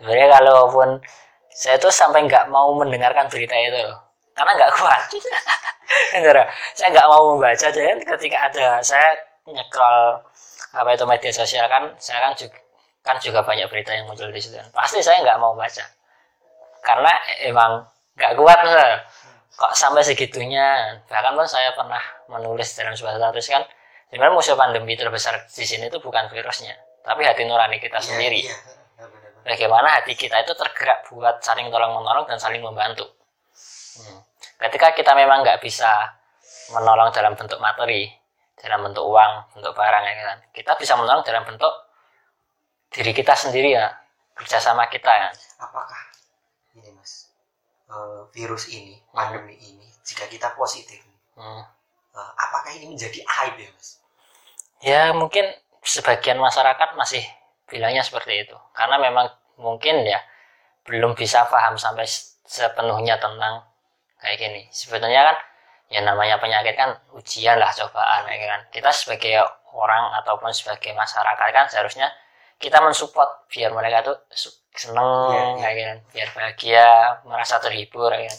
sebenarnya 0.00 0.28
kalaupun 0.40 0.88
saya 1.52 1.76
tuh 1.76 1.92
sampai 1.92 2.24
nggak 2.24 2.48
mau 2.48 2.72
mendengarkan 2.72 3.28
berita 3.28 3.52
itu 3.52 3.84
loh. 3.84 4.00
Karena 4.32 4.56
nggak 4.56 4.72
kuat. 4.80 5.02
Bener, 6.16 6.48
saya 6.72 6.88
nggak 6.88 7.08
mau 7.12 7.36
membaca. 7.36 7.66
Jadi 7.68 8.00
ketika 8.00 8.48
ada 8.48 8.80
saya 8.80 9.12
nyekrol 9.44 10.24
apa 10.70 10.88
itu 10.96 11.04
media 11.04 11.32
sosial 11.34 11.66
kan 11.68 11.92
saya 12.00 12.22
kan 12.24 12.32
juga 12.32 12.56
kan 13.04 13.16
juga 13.20 13.44
banyak 13.44 13.66
berita 13.68 13.92
yang 13.92 14.08
muncul 14.08 14.32
di 14.32 14.40
situ. 14.40 14.56
Pasti 14.72 15.04
saya 15.04 15.20
nggak 15.20 15.36
mau 15.36 15.52
baca. 15.52 15.84
Karena 16.80 17.12
emang 17.44 17.84
nggak 18.16 18.32
kuat 18.40 18.58
loh. 18.64 18.96
kok 19.60 19.76
sampai 19.76 20.00
segitunya? 20.00 20.96
Bahkan 21.04 21.36
pun 21.36 21.44
saya 21.44 21.76
pernah 21.76 22.00
menulis 22.32 22.72
dalam 22.72 22.96
sebuah 22.96 23.20
status 23.20 23.44
kan 23.52 23.62
sebenarnya 24.08 24.32
musuh 24.32 24.56
pandemi 24.56 24.96
terbesar 24.96 25.36
di 25.44 25.64
sini 25.68 25.92
itu 25.92 26.00
bukan 26.00 26.32
virusnya 26.32 26.72
tapi 27.04 27.24
hati 27.24 27.42
nurani 27.48 27.80
kita 27.80 27.98
sendiri. 28.00 28.44
Iya, 28.44 28.52
iya, 28.52 28.56
benar-benar. 28.56 28.79
Bagaimana 29.44 30.00
hati 30.00 30.14
kita 30.16 30.40
itu 30.42 30.52
tergerak 30.56 31.06
buat 31.08 31.40
saling 31.40 31.68
tolong 31.72 31.96
menolong 31.96 32.26
dan 32.28 32.38
saling 32.40 32.60
membantu. 32.60 33.06
Hmm. 34.00 34.20
Ketika 34.60 34.92
kita 34.92 35.12
memang 35.16 35.42
nggak 35.44 35.60
bisa 35.62 35.88
menolong 36.72 37.10
dalam 37.10 37.34
bentuk 37.34 37.58
materi, 37.58 38.08
dalam 38.60 38.84
bentuk 38.84 39.04
uang, 39.04 39.56
bentuk 39.56 39.72
barang 39.72 40.04
ya 40.04 40.14
kan, 40.24 40.38
kita 40.52 40.72
bisa 40.76 40.94
menolong 40.94 41.24
dalam 41.24 41.42
bentuk 41.48 41.72
diri 42.90 43.14
kita 43.14 43.32
sendiri 43.38 43.74
ya, 43.78 43.86
kerjasama 44.40 44.88
kita 44.88 45.12
ya. 45.12 45.28
apakah 45.60 46.00
ini 46.72 46.88
mas 46.96 47.28
eh, 47.92 48.20
virus 48.32 48.72
ini 48.72 48.96
pandemi 49.12 49.52
ini 49.60 49.88
jika 50.00 50.24
kita 50.24 50.56
positif 50.56 51.04
Hmm. 51.40 51.64
eh, 52.12 52.32
apakah 52.36 52.68
ini 52.76 52.92
menjadi 52.92 53.24
aib 53.24 53.56
ya 53.56 53.70
mas 53.72 54.00
Ya 54.80 55.12
mungkin 55.12 55.44
sebagian 55.84 56.40
masyarakat 56.40 56.96
masih 56.96 57.20
bilangnya 57.70 58.02
seperti 58.02 58.44
itu, 58.44 58.56
karena 58.74 58.98
memang 58.98 59.30
mungkin 59.56 60.02
ya 60.02 60.18
belum 60.84 61.14
bisa 61.14 61.46
paham 61.46 61.78
sampai 61.78 62.04
sepenuhnya 62.44 63.16
tentang 63.22 63.62
kayak 64.18 64.36
gini. 64.36 64.62
Sebetulnya 64.74 65.30
kan 65.30 65.36
ya 65.90 66.00
namanya 66.02 66.42
penyakit 66.42 66.74
kan 66.74 66.98
ujian 67.14 67.56
lah 67.56 67.70
cobaan 67.70 68.26
ya 68.26 68.36
kan. 68.50 68.60
Kita 68.74 68.90
sebagai 68.90 69.46
orang 69.70 70.18
ataupun 70.22 70.50
sebagai 70.50 70.90
masyarakat 70.92 71.48
kan 71.54 71.66
seharusnya 71.70 72.10
kita 72.58 72.82
mensupport 72.82 73.46
biar 73.48 73.70
mereka 73.72 74.04
tuh 74.04 74.16
seneng 74.74 75.32
iya. 75.32 75.44
kayak 75.62 75.74
gitu, 75.78 75.94
biar 76.12 76.28
bahagia, 76.36 76.88
merasa 77.24 77.56
terhibur 77.62 78.10
ya 78.10 78.26
kan. 78.26 78.38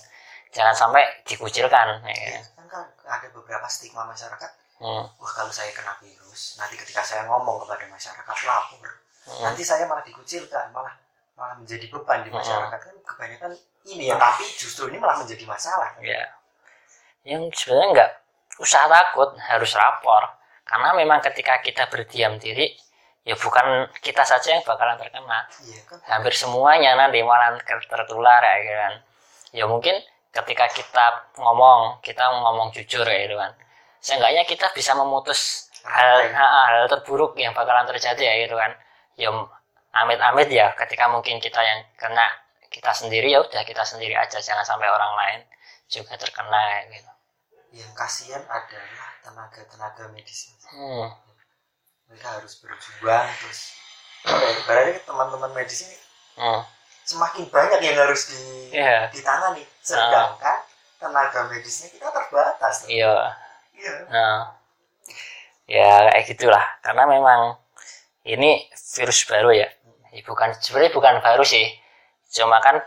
Jangan 0.52 0.76
sampai 0.76 1.04
dikucilkan 1.24 2.04
ya 2.04 2.16
kan. 2.36 2.44
kan 2.68 2.68
kan 2.68 2.86
ada 3.08 3.28
beberapa 3.32 3.68
stigma 3.72 4.04
masyarakat 4.04 4.62
Hmm. 4.82 5.06
wah 5.22 5.32
kalau 5.38 5.54
saya 5.54 5.70
kena 5.78 5.94
virus 6.02 6.58
nanti 6.58 6.74
ketika 6.74 7.06
saya 7.06 7.30
ngomong 7.30 7.62
kepada 7.62 7.86
masyarakat 7.86 8.38
lapor 8.50 9.01
Hmm. 9.22 9.42
nanti 9.46 9.62
saya 9.62 9.86
malah 9.86 10.02
dikucilkan 10.02 10.74
malah 10.74 10.98
malah 11.38 11.56
menjadi 11.58 11.86
beban 11.94 12.26
di 12.26 12.30
Hmm. 12.34 12.42
masyarakat. 12.42 12.80
Kan 12.82 12.96
kebanyakan 13.06 13.52
ini 13.86 14.10
ya 14.10 14.18
tapi 14.18 14.46
justru 14.58 14.90
ini 14.90 14.98
malah 14.98 15.18
menjadi 15.22 15.46
masalah. 15.46 15.94
Ya 16.02 16.26
yang 17.22 17.54
sebenarnya 17.54 17.88
nggak 17.94 18.12
usah 18.62 18.90
takut 18.90 19.38
harus 19.38 19.72
lapor. 19.78 20.26
Karena 20.66 20.90
memang 20.98 21.22
ketika 21.22 21.62
kita 21.62 21.86
berdiam 21.92 22.38
diri 22.42 22.74
ya 23.22 23.38
bukan 23.38 23.86
kita 24.02 24.26
saja 24.26 24.58
yang 24.58 24.64
bakalan 24.66 24.98
terkena. 24.98 25.46
Iya 25.62 25.82
kan? 25.86 25.98
Hampir 26.10 26.34
semuanya 26.34 26.98
nanti 26.98 27.22
malah 27.22 27.54
tertular 27.62 28.42
ya 28.42 28.56
gitu 28.66 28.78
kan. 28.78 28.94
Ya 29.54 29.66
mungkin 29.70 29.96
ketika 30.34 30.66
kita 30.72 31.06
ngomong 31.38 32.02
kita 32.02 32.24
ngomong 32.42 32.74
jujur 32.74 33.06
ya 33.06 33.20
gitu 33.30 33.38
kan. 33.38 33.54
Seenggaknya 34.02 34.42
kita 34.50 34.74
bisa 34.74 34.98
memutus 34.98 35.70
hal 35.86 36.26
hal, 36.34 36.50
hal 36.74 36.86
terburuk 36.90 37.38
yang 37.38 37.54
bakalan 37.54 37.86
terjadi 37.86 38.22
ya 38.22 38.36
gitu 38.50 38.58
kan 38.58 38.74
ya 39.22 39.30
amit-amit 39.94 40.50
ya 40.50 40.74
ketika 40.74 41.06
mungkin 41.12 41.38
kita 41.38 41.62
yang 41.62 41.86
kena 42.00 42.26
kita 42.72 42.90
sendiri 42.96 43.30
ya 43.30 43.44
udah 43.44 43.62
kita 43.68 43.84
sendiri 43.86 44.16
aja 44.18 44.40
jangan 44.42 44.66
sampai 44.66 44.88
orang 44.90 45.14
lain 45.14 45.40
juga 45.92 46.16
terkena 46.18 46.88
gitu 46.90 47.12
yang 47.72 47.92
kasihan 47.96 48.42
adalah 48.50 49.10
tenaga-tenaga 49.22 50.10
medis 50.16 50.56
hmm. 50.72 51.08
mereka 52.10 52.28
harus 52.40 52.60
berjuang 52.64 53.28
terus 53.44 53.76
berarti 54.66 55.00
teman-teman 55.06 55.52
medis 55.54 55.86
ini 55.86 55.98
Hmm. 56.32 56.64
semakin 57.04 57.44
banyak 57.52 57.84
yang 57.84 58.08
harus 58.08 58.32
di, 58.32 58.72
Iya. 58.72 59.12
ditangani 59.12 59.68
sedangkan 59.84 60.64
tenaga 60.96 61.52
medisnya 61.52 61.92
kita 61.92 62.08
terbatas 62.08 62.88
iya 62.88 63.36
Iya. 63.76 63.96
nah 64.08 64.56
ya 65.68 66.08
kayak 66.08 66.24
gitulah 66.32 66.64
karena 66.80 67.04
memang 67.04 67.60
ini 68.26 68.70
virus 68.72 69.26
baru 69.26 69.50
ya. 69.56 69.68
Bukan 70.28 70.60
sebenarnya 70.60 70.92
bukan 70.94 71.16
baru 71.24 71.44
sih. 71.46 71.66
Cuma 72.32 72.60
kan 72.62 72.80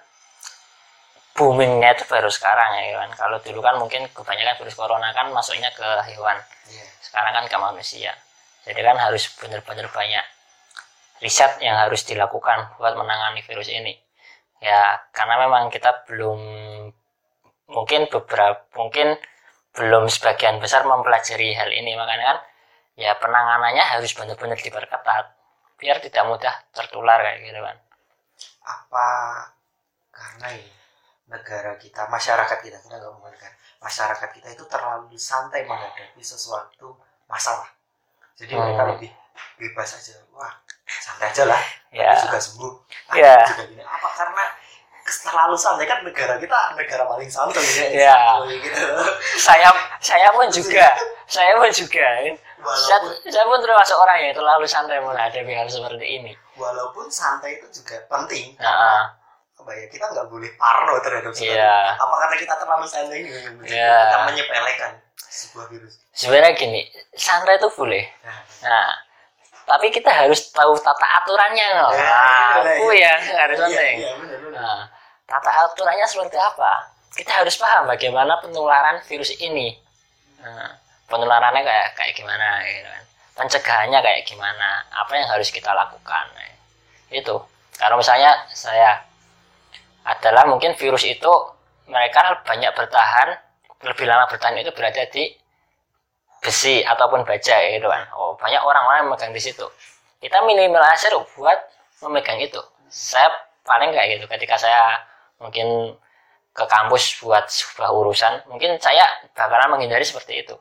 boomingnya 1.34 1.98
itu 1.98 2.06
baru 2.06 2.30
sekarang 2.30 2.78
ya 2.78 3.02
kan 3.02 3.10
kalau 3.18 3.42
dulu 3.42 3.58
kan 3.58 3.74
mungkin 3.74 4.06
kebanyakan 4.14 4.54
virus 4.54 4.78
corona 4.78 5.10
kan 5.10 5.34
masuknya 5.34 5.68
ke 5.74 5.86
hewan. 6.14 6.38
Iya. 6.70 6.86
sekarang 7.04 7.32
kan 7.36 7.44
ke 7.50 7.56
manusia. 7.58 8.12
Jadi 8.64 8.80
kan 8.80 8.96
harus 8.96 9.28
benar-benar 9.36 9.92
banyak 9.92 10.24
riset 11.20 11.60
yang 11.60 11.76
harus 11.76 12.06
dilakukan 12.06 12.78
buat 12.80 12.94
menangani 12.96 13.44
virus 13.44 13.68
ini. 13.68 13.92
Ya 14.62 15.04
karena 15.12 15.44
memang 15.44 15.68
kita 15.68 16.06
belum 16.08 16.40
mungkin 17.68 18.06
beberapa 18.08 18.64
mungkin 18.78 19.18
belum 19.74 20.06
sebagian 20.08 20.62
besar 20.62 20.86
mempelajari 20.86 21.52
hal 21.52 21.68
ini. 21.74 21.98
Makanya 21.98 22.24
kan 22.24 22.38
ya 22.94 23.14
penanganannya 23.18 23.82
harus 23.82 24.10
benar-benar 24.14 24.58
diperketat 24.58 25.24
biar 25.78 25.98
tidak 25.98 26.24
mudah 26.30 26.54
tertular 26.70 27.18
kayak 27.20 27.42
gitu 27.42 27.60
kan 27.60 27.76
apa 28.64 29.08
karena 30.14 30.46
ini 30.54 30.70
negara 31.28 31.74
kita 31.80 32.06
masyarakat 32.06 32.58
kita 32.62 32.78
kita 32.78 32.96
nggak 32.96 33.02
negara 33.02 33.54
masyarakat 33.84 34.28
kita 34.32 34.48
itu 34.56 34.64
terlalu 34.64 35.12
santai 35.20 35.68
menghadapi 35.68 36.22
sesuatu 36.24 36.96
masalah. 37.28 37.68
Jadi 38.32 38.56
Hmm. 38.56 38.64
mereka 38.64 38.82
lebih 38.96 39.10
bebas 39.60 40.00
aja. 40.00 40.16
Wah 40.32 40.52
santai 40.88 41.28
aja 41.32 41.44
lah. 41.44 41.60
Ya. 41.92 42.16
Juga 42.16 42.40
sembuh. 42.40 42.72
Ah, 43.12 43.16
Ya. 43.16 43.34
juga 43.44 43.62
gini. 43.68 43.82
Apa 43.84 44.08
karena 44.16 44.44
terlalu 45.04 45.52
santai 45.54 45.84
kan 45.84 46.00
negara 46.00 46.40
kita 46.40 46.56
negara 46.72 47.04
paling 47.04 47.28
santai 47.28 47.60
ya 47.92 48.08
Ya. 48.08 48.18
gitu. 48.48 48.88
saya 49.36 49.68
saya 50.00 50.28
pun 50.32 50.48
juga. 50.48 50.88
Saya 51.24 51.56
pun 51.56 51.68
juga. 51.68 52.04
Saya, 52.64 52.96
walaupun 52.96 53.28
saya 53.28 53.44
pun 53.44 53.60
termasuk 53.60 53.96
orang 53.96 54.18
yang 54.20 54.32
terlalu 54.32 54.64
santai 54.64 54.96
menghadapi 54.98 55.52
hal 55.52 55.68
seperti 55.68 56.06
ini. 56.08 56.32
Walaupun 56.56 57.08
santai 57.12 57.60
itu 57.60 57.68
juga 57.74 58.00
penting. 58.08 58.56
Nah, 58.56 59.12
apa 59.54 59.70
ya 59.72 59.84
kita 59.88 60.08
nggak 60.08 60.28
boleh 60.28 60.48
parno 60.56 60.96
terhadap 61.00 61.32
sesuatu 61.32 61.52
Iya. 61.52 61.76
apa 61.96 62.14
karena 62.18 62.36
kita 62.40 62.54
terlalu 62.56 62.86
santai 62.88 63.16
ini? 63.20 63.28
Iya. 63.68 63.92
kita 64.08 64.18
menyepelekan 64.32 64.92
sebuah 65.18 65.66
virus. 65.68 66.00
Sebenarnya 66.16 66.52
gini 66.56 66.80
santai 67.12 67.60
itu 67.60 67.68
boleh. 67.72 68.04
Nah, 68.24 68.40
nah 68.64 68.88
tapi 69.64 69.88
kita 69.88 70.12
harus 70.12 70.52
tahu 70.52 70.76
tata 70.76 71.06
aturannya 71.22 71.66
loh 71.80 71.92
Ya, 71.92 72.20
nah, 72.60 72.74
itu 72.76 72.86
yang 72.96 73.20
harus 73.20 73.56
iya, 73.58 73.64
penting 73.64 73.96
iya, 74.00 74.12
benar, 74.20 74.38
benar. 74.44 74.60
Nah, 74.60 74.82
tata 75.24 75.50
aturannya 75.68 76.06
seperti 76.06 76.36
apa? 76.36 76.72
Kita 77.14 77.32
harus 77.42 77.54
paham 77.56 77.86
bagaimana 77.88 78.42
penularan 78.42 79.00
virus 79.06 79.32
ini. 79.38 79.72
Nah, 80.42 80.76
penularannya 81.08 81.62
kayak 81.62 81.88
kayak 81.94 82.12
gimana 82.18 82.60
gitu 82.66 82.88
kan. 82.90 83.04
Pencegahannya 83.34 83.98
kayak 84.02 84.22
gimana? 84.26 84.82
Apa 84.94 85.12
yang 85.14 85.26
harus 85.30 85.50
kita 85.50 85.70
lakukan? 85.70 86.24
Nah, 86.34 86.50
itu. 87.14 87.36
Kalau 87.74 87.98
misalnya 87.98 88.46
saya 88.54 89.02
adalah 90.04 90.46
mungkin 90.46 90.76
virus 90.78 91.06
itu 91.06 91.32
mereka 91.88 92.44
banyak 92.44 92.70
bertahan 92.76 93.28
lebih 93.84 94.06
lama 94.08 94.24
bertahan 94.28 94.56
itu 94.60 94.72
berada 94.72 95.04
di 95.12 95.32
besi 96.44 96.84
ataupun 96.84 97.24
baja 97.24 97.56
gitu 97.72 97.88
kan. 97.88 98.04
Oh, 98.12 98.36
banyak 98.36 98.60
orang-orang 98.60 99.00
yang 99.00 99.08
memegang 99.08 99.32
di 99.32 99.40
situ. 99.40 99.64
Kita 100.20 100.44
minimalisir 100.44 101.16
buat 101.32 101.58
memegang 102.04 102.36
itu. 102.44 102.60
Saya 102.92 103.32
paling 103.64 103.96
kayak 103.96 104.20
gitu 104.20 104.28
ketika 104.28 104.60
saya 104.60 105.00
mungkin 105.40 105.96
ke 106.54 106.64
kampus 106.68 107.18
buat 107.24 107.48
sebuah 107.48 107.90
urusan, 107.90 108.46
mungkin 108.46 108.76
saya 108.78 109.02
bakalan 109.32 109.74
menghindari 109.74 110.04
seperti 110.04 110.44
itu. 110.44 110.54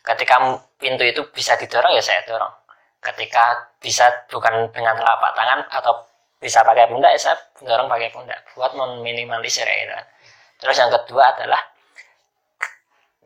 Ketika 0.00 0.38
pintu 0.78 1.02
itu 1.02 1.20
bisa 1.34 1.58
didorong 1.58 1.92
ya 1.92 2.00
saya 2.00 2.22
dorong. 2.24 2.54
Ketika 3.02 3.74
bisa 3.82 4.08
bukan 4.30 4.70
dengan 4.72 4.96
telapak 4.96 5.34
tangan 5.34 5.60
atau 5.68 6.06
bisa 6.40 6.62
pakai 6.62 6.86
pundak 6.88 7.10
ya 7.12 7.20
saya 7.20 7.36
dorong 7.60 7.90
pakai 7.90 8.08
pundak 8.14 8.38
buat 8.54 8.72
meminimalisir 8.72 9.66
ya 9.66 9.76
gitu 9.84 9.92
kan. 9.92 10.06
Terus 10.56 10.76
yang 10.78 10.90
kedua 10.94 11.24
adalah 11.36 11.60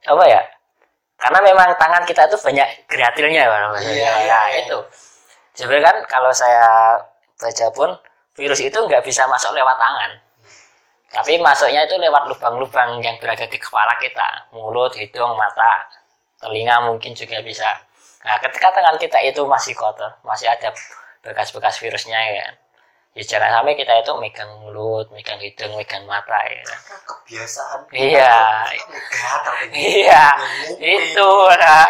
apa 0.08 0.24
ya? 0.26 0.42
Karena 1.20 1.38
memang 1.44 1.68
tangan 1.76 2.02
kita 2.08 2.32
itu 2.32 2.36
banyak 2.40 2.68
gratilnya 2.88 3.44
Pak. 3.44 3.60
Iya, 3.60 3.68
Ya, 3.76 3.92
iya, 3.92 4.12
ya, 4.24 4.40
iya. 4.48 4.58
itu. 4.64 4.78
Sebenarnya 5.52 5.92
kan 5.92 5.96
kalau 6.08 6.32
saya 6.32 6.96
baca 7.36 7.66
pun 7.76 7.90
virus 8.32 8.60
itu 8.64 8.78
nggak 8.80 9.04
bisa 9.04 9.28
masuk 9.28 9.52
lewat 9.52 9.76
tangan. 9.76 10.10
Tapi 11.10 11.36
masuknya 11.42 11.84
itu 11.84 11.98
lewat 12.00 12.30
lubang-lubang 12.30 13.02
yang 13.02 13.18
berada 13.20 13.44
di 13.44 13.58
kepala 13.58 13.98
kita, 13.98 14.48
mulut, 14.54 14.94
hidung, 14.94 15.34
mata, 15.36 15.84
telinga 16.40 16.86
mungkin 16.86 17.12
juga 17.12 17.42
bisa. 17.42 17.68
Nah, 18.24 18.38
ketika 18.38 18.70
tangan 18.72 18.96
kita 18.96 19.18
itu 19.26 19.42
masih 19.44 19.74
kotor, 19.74 20.14
masih 20.22 20.46
ada 20.46 20.70
bekas-bekas 21.20 21.82
virusnya 21.82 22.16
ya 22.16 22.32
kan. 22.46 22.54
Ya 23.10 23.22
jangan 23.26 23.50
sampai 23.58 23.74
kita 23.74 23.90
itu 24.06 24.12
megang 24.22 24.50
mulut, 24.62 25.10
megang 25.10 25.42
hidung, 25.42 25.74
megang 25.74 26.06
mata 26.06 26.38
ya 26.46 26.62
kan. 26.62 26.78
kebiasaan 27.10 27.80
Iya. 27.90 28.34
gatal 29.10 29.54
Iya, 29.74 30.24
itu 30.78 31.30
nah. 31.58 31.86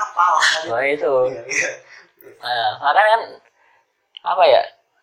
apa 0.00 0.26
Oh, 0.72 0.80
itu. 0.80 1.12
Iya, 1.28 1.42
iya. 1.44 1.70
Nah, 2.40 2.68
makanya 2.80 3.04
kan 3.12 3.22
apa 4.22 4.42
ya 4.48 4.60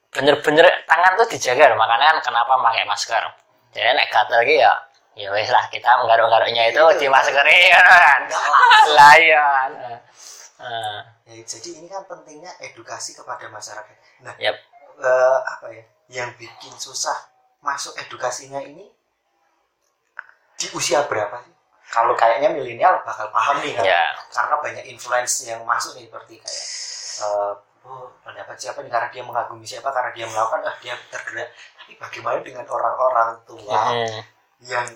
bener-bener 0.09 0.65
tangan 0.89 1.13
tuh 1.21 1.27
dijaga 1.29 1.69
makanya 1.77 2.17
kan 2.17 2.19
kenapa 2.33 2.53
pakai 2.57 2.83
masker 2.87 3.23
jadi 3.69 3.93
nek 3.93 4.09
gatel 4.09 4.41
lagi 4.41 4.55
ya 4.57 4.73
ya 5.13 5.29
wes 5.29 5.51
lah 5.51 5.67
kita 5.69 5.85
menggaruk-garuknya 6.01 6.71
itu 6.71 6.81
di 6.97 7.05
masker 7.11 7.35
kan 7.45 8.19
Nggak 8.25 8.41
langsung. 8.41 8.95
lah 8.97 9.13
iya 9.19 9.45
Nah, 10.59 10.99
Ya, 11.29 11.39
jadi 11.45 11.69
ini 11.79 11.87
kan 11.87 12.03
pentingnya 12.03 12.51
edukasi 12.59 13.13
kepada 13.15 13.47
masyarakat. 13.47 13.95
Nah, 14.25 14.33
Yap. 14.41 14.57
Eh, 14.99 15.37
apa 15.53 15.67
ya? 15.73 15.83
Yang 16.09 16.29
bikin 16.41 16.73
susah 16.79 17.17
masuk 17.61 17.93
edukasinya 17.99 18.59
ini 18.63 18.85
di 20.59 20.67
usia 20.75 21.05
berapa 21.07 21.39
sih? 21.45 21.53
Kalau 21.89 22.13
kayaknya 22.13 22.53
milenial 22.53 23.01
bakal 23.01 23.27
paham 23.33 23.57
nih 23.65 23.73
kan. 23.73 23.83
ya 23.85 24.03
Karena 24.29 24.55
banyak 24.61 24.85
influence 24.93 25.47
yang 25.49 25.61
masuk 25.65 25.97
nih 25.97 26.05
seperti 26.09 26.35
kayak 26.37 26.65
eh, 27.25 27.53
oh, 27.87 28.05
pendapat 28.21 28.55
siapa 28.61 28.79
nih 28.85 28.91
karena 28.93 29.09
dia 29.13 29.23
mengagumi 29.25 29.65
siapa 29.65 29.89
karena 29.89 30.11
dia 30.13 30.25
melakukan 30.29 30.61
ah 30.69 30.75
dia 30.83 30.93
tergerak. 31.09 31.49
Tapi 31.79 31.91
bagaimana 31.97 32.39
dengan 32.45 32.65
orang-orang 32.69 33.29
tua 33.47 33.81
Hmm, 33.83 34.23
yang 34.61 34.87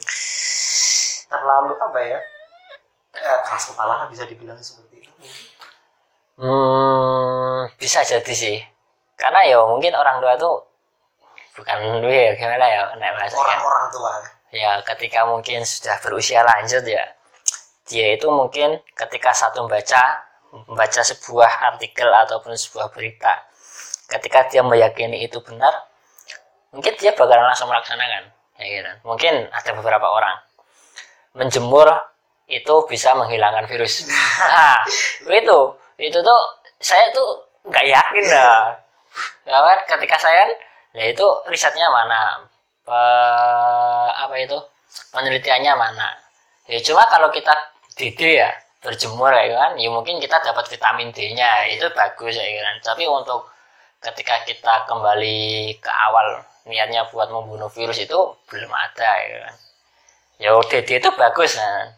terlalu 1.32 1.74
apa 1.80 2.00
ya? 2.04 2.20
Eh, 3.14 3.40
keras 3.46 3.64
kepala 3.72 4.10
bisa 4.12 4.24
dibilang 4.30 4.58
seperti 4.62 4.96
itu. 5.06 5.12
Hmm, 6.38 7.70
bisa 7.82 8.00
jadi 8.12 8.34
sih 8.34 8.58
karena 9.16 9.40
ya 9.46 9.58
mungkin 9.66 9.94
orang 9.94 10.18
tua 10.20 10.34
tuh 10.38 10.56
bukan 11.54 12.02
duit 12.02 12.34
gimana 12.38 12.66
ya 12.66 12.82
nek 12.98 13.14
bahasanya 13.14 13.46
Orang-orang 13.62 13.86
tua. 13.94 14.14
ya 14.54 14.72
ketika 14.82 15.26
mungkin 15.30 15.62
sudah 15.62 15.98
berusia 16.02 16.42
lanjut 16.42 16.82
ya 16.86 17.06
dia 17.86 18.18
itu 18.18 18.28
mungkin 18.32 18.82
ketika 18.98 19.36
satu 19.36 19.66
membaca 19.66 20.02
membaca 20.70 21.02
sebuah 21.02 21.74
artikel 21.74 22.10
ataupun 22.10 22.58
sebuah 22.58 22.90
berita 22.94 23.46
ketika 24.10 24.50
dia 24.50 24.62
meyakini 24.66 25.26
itu 25.26 25.42
benar 25.46 25.74
mungkin 26.74 26.94
dia 26.98 27.14
bakalan 27.14 27.46
langsung 27.50 27.70
melaksanakan 27.70 28.34
ya 28.58 28.66
gitu. 28.82 28.92
mungkin 29.06 29.50
ada 29.50 29.72
beberapa 29.78 30.10
orang 30.10 30.36
menjemur 31.38 31.90
itu 32.50 32.76
bisa 32.90 33.14
menghilangkan 33.18 33.66
virus 33.70 34.10
nah 34.54 34.82
itu 35.30 35.60
itu 36.02 36.18
tuh 36.22 36.42
saya 36.82 37.10
tuh 37.14 37.46
nggak 37.70 37.86
yakin 37.88 38.24
dah 38.30 38.83
ya 39.48 39.58
kan 39.60 39.80
ketika 39.98 40.18
saya 40.20 40.44
ya 40.98 41.06
itu 41.14 41.26
risetnya 41.52 41.88
mana? 41.90 42.44
Pe- 42.86 44.12
apa 44.24 44.36
itu? 44.40 44.58
Penelitiannya 45.14 45.74
mana? 45.78 46.08
Ya 46.70 46.80
cuma 46.84 47.04
kalau 47.10 47.30
kita 47.34 47.54
DD 47.98 48.22
ya 48.42 48.50
berjemur 48.84 49.32
ya 49.32 49.56
kan 49.56 49.72
ya 49.80 49.90
mungkin 49.92 50.20
kita 50.20 50.38
dapat 50.44 50.66
vitamin 50.68 51.10
D-nya 51.16 51.68
itu 51.72 51.86
bagus 51.96 52.36
ya 52.36 52.46
kan. 52.66 52.76
Tapi 52.84 53.04
untuk 53.08 53.48
ketika 54.04 54.44
kita 54.48 54.74
kembali 54.90 55.40
ke 55.80 55.92
awal 55.92 56.44
niatnya 56.70 57.08
buat 57.12 57.30
membunuh 57.32 57.70
virus 57.72 58.00
itu 58.04 58.20
belum 58.50 58.72
ada 58.72 59.10
ya 59.24 59.38
kan. 59.50 59.56
Ya 60.42 60.50
DD 60.72 60.90
itu 61.02 61.10
bagus 61.16 61.52
kan 61.60 61.94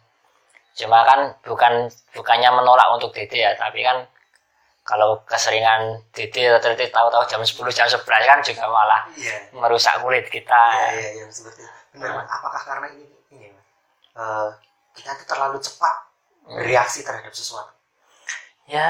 cuma 0.75 0.99
kan 1.07 1.19
bukan 1.47 1.73
bukannya 2.15 2.49
menolak 2.51 2.87
untuk 2.95 3.11
DD 3.15 3.33
ya 3.45 3.51
tapi 3.55 3.79
kan 3.87 3.97
kalau 4.85 5.17
keseringan 5.25 5.97
titik 6.13 6.45
atau 6.45 6.69
titik 6.77 6.93
tahu-tahu 6.93 7.25
jam 7.25 7.41
10 7.41 7.57
jam 7.73 7.89
11 7.89 8.05
kan 8.05 8.39
juga 8.45 8.63
malah 8.69 9.01
iya 9.17 9.49
merusak 9.51 9.97
kulit 10.05 10.29
kita 10.29 10.63
iya 10.77 10.89
iya 10.93 11.09
iya 11.19 11.25
seperti 11.27 11.65
itu 11.65 11.73
benar 11.97 12.21
Mas. 12.21 12.29
apakah 12.29 12.61
karena 12.61 12.87
ini 12.93 13.05
ini? 13.33 13.49
Eh, 14.15 14.49
kita 14.93 15.09
itu 15.17 15.25
terlalu 15.25 15.57
cepat 15.59 15.95
Hmm. 16.45 16.61
bereaksi 16.61 17.01
terhadap 17.01 17.33
sesuatu 17.33 17.73
ya 18.69 18.85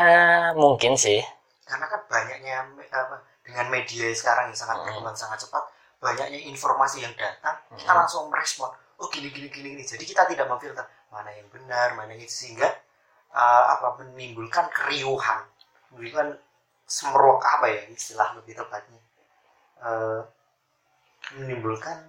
mungkin 0.55 0.99
sih 0.99 1.23
karena 1.63 1.87
kan 1.87 2.03
banyaknya 2.05 2.67
apa 2.91 3.15
dengan 3.47 3.71
media 3.71 4.11
sekarang 4.11 4.51
yang 4.51 4.57
sangat 4.59 4.75
Hmm. 4.79 4.85
berkembang 4.91 5.15
sangat 5.15 5.39
cepat 5.47 5.63
banyaknya 6.03 6.39
informasi 6.51 7.07
yang 7.07 7.15
datang 7.15 7.55
kita 7.71 7.87
Hmm. 7.87 7.99
langsung 8.03 8.27
merespon 8.27 8.67
oh 8.99 9.07
gini 9.07 9.31
gini 9.31 9.47
gini 9.47 9.67
gini 9.75 9.83
jadi 9.83 10.03
kita 10.03 10.27
tidak 10.27 10.51
memfilter 10.51 10.83
mana 11.07 11.31
yang 11.31 11.47
benar 11.47 11.95
mana 11.95 12.11
yang 12.11 12.23
itu 12.23 12.35
sehingga 12.43 12.67
uh, 13.31 13.63
apa 13.79 14.03
menimbulkan 14.03 14.67
keriuhan 14.75 15.47
menimbulkan 15.95 16.35
semerok 16.85 17.39
apa 17.41 17.65
ya 17.71 17.81
istilah 17.89 18.35
lebih 18.37 18.53
tepatnya 18.59 18.99
Uh, 19.75 20.23
menimbulkan 21.35 21.99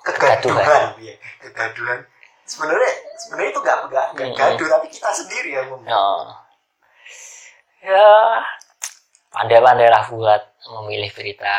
kegaduhan 0.00 0.94
ya 1.02 1.14
kegaduhan 1.42 2.06
sebenarnya 2.46 2.90
sebenarnya 3.18 3.50
itu 3.50 3.60
nggak 3.60 3.78
nggak 3.90 4.06
nggak 4.14 4.28
Hmm. 4.30 4.38
gaduh 4.38 4.68
tapi 4.70 4.86
kita 4.88 5.10
sendiri 5.10 5.50
yang 5.58 5.66
membuat 5.68 5.90
Oh. 5.92 6.22
Ya, 7.82 8.08
pandai-pandailah 9.34 10.04
buat 10.10 10.42
memilih 10.74 11.10
berita. 11.14 11.58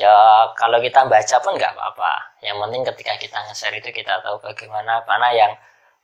Ya, 0.00 0.12
kalau 0.56 0.80
kita 0.80 1.04
baca 1.04 1.36
pun 1.44 1.52
nggak 1.56 1.72
apa-apa. 1.76 2.12
Yang 2.40 2.56
penting 2.64 2.82
ketika 2.92 3.12
kita 3.20 3.38
nge-share 3.48 3.76
itu 3.80 3.90
kita 3.92 4.14
tahu 4.24 4.36
bagaimana 4.40 5.04
mana 5.04 5.28
yang 5.36 5.52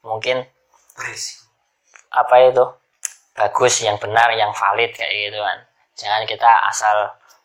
mungkin 0.05 0.45
apa 2.13 2.35
itu 2.49 2.65
bagus, 3.39 3.75
yang 3.87 3.97
benar, 4.03 4.29
yang 4.35 4.51
valid 4.51 4.91
kayak 4.99 5.31
gitu 5.31 5.39
kan. 5.39 5.59
Jangan 5.95 6.23
kita 6.27 6.51
asal 6.71 6.97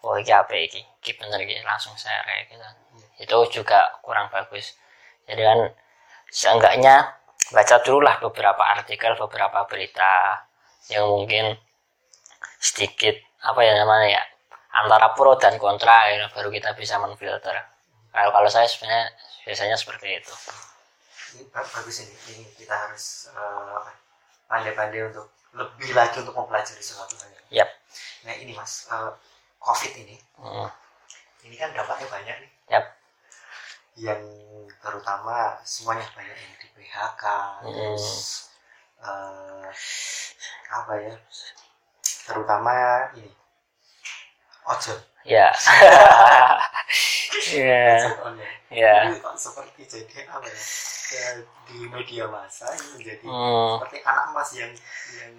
oh 0.03 0.17
iki 0.17 0.33
apa 0.33 0.53
iki, 0.57 0.81
iki 1.01 1.12
bener 1.21 1.39
iki 1.45 1.62
langsung 1.62 1.93
share 1.93 2.25
kayak 2.25 2.50
gitu. 2.50 2.65
Itu 3.21 3.38
juga 3.62 3.79
kurang 4.01 4.27
bagus. 4.33 4.73
Jadi 5.29 5.41
kan 5.45 5.59
seenggaknya 6.33 6.95
baca 7.53 7.75
dulu 7.85 8.00
lah 8.01 8.17
beberapa 8.17 8.63
artikel, 8.75 9.13
beberapa 9.15 9.59
berita 9.69 10.43
yang 10.91 11.05
mungkin 11.07 11.55
sedikit 12.59 13.15
apa 13.43 13.59
ya 13.62 13.73
namanya 13.75 14.07
ya 14.19 14.23
antara 14.73 15.13
pro 15.13 15.38
dan 15.38 15.55
kontra 15.62 16.09
ya, 16.09 16.25
baru 16.33 16.50
kita 16.50 16.73
bisa 16.73 16.97
menfilter. 16.97 17.53
Kalau 18.13 18.29
kalau 18.33 18.50
saya 18.50 18.65
sebenarnya 18.65 19.13
biasanya 19.45 19.77
seperti 19.77 20.07
itu. 20.21 20.33
ini 21.33 21.50
ba- 21.50 21.65
bagus 21.65 22.05
ini 22.05 22.13
ini 22.29 22.45
kita 22.53 22.73
harus 22.77 23.33
eh, 23.33 23.81
pandai-pandai 24.45 25.01
untuk 25.09 25.33
lebih 25.53 25.93
lagi 25.93 26.19
untuk 26.19 26.33
mempelajari 26.33 26.79
sesuatu 26.79 27.13
yang- 27.15 27.31
Yap. 27.53 27.69
nah 28.24 28.33
ini 28.33 28.51
mas 28.51 28.89
eh, 28.89 29.12
covid 29.57 29.93
ini 29.95 30.17
Hmm. 30.36 30.69
ini 31.43 31.55
kan 31.55 31.69
dampaknya 31.72 32.07
banyak 32.10 32.36
nih 32.41 32.51
Yap. 32.69 32.86
yang 33.95 34.24
terutama 34.79 35.62
semuanya 35.62 36.03
banyak 36.12 36.33
yang 36.33 36.53
di 36.57 36.67
PHK 36.67 37.24
terus 37.63 38.07
eh, 39.00 39.69
apa 40.72 40.93
ya 40.98 41.13
terutama 42.25 42.74
ini 43.13 43.29
ojol 44.65 44.98
Ya. 45.24 45.55
Ya. 47.53 47.95
Ya. 48.69 48.95
seperti 49.36 49.81
jadi 49.86 50.27
apa 50.27 50.43
ya 50.43 50.57
di 51.63 51.79
media 51.88 52.25
massa 52.27 52.67
ini 52.74 52.88
menjadi 52.98 53.25
Hmm. 53.25 53.77
seperti 53.77 53.98
anak 54.01 54.25
emas 54.32 54.50
yang 54.53 54.72
yang 55.15 55.34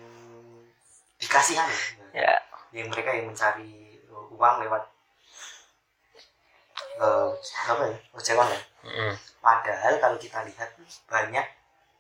dikasihan 1.16 1.68
ya 1.68 1.78
Ya. 2.14 2.34
yang 2.72 2.86
mereka 2.88 3.10
yang 3.10 3.26
mencari 3.28 3.98
uang 4.10 4.56
lewat 4.62 4.82
eh, 6.94 7.28
apa 7.66 7.82
ya 7.90 7.96
ojek 8.12 8.36
online 8.36 8.66
Hmm. 8.84 9.14
padahal 9.40 9.96
kalau 9.96 10.16
kita 10.20 10.44
lihat 10.44 10.76
banyak 11.08 11.46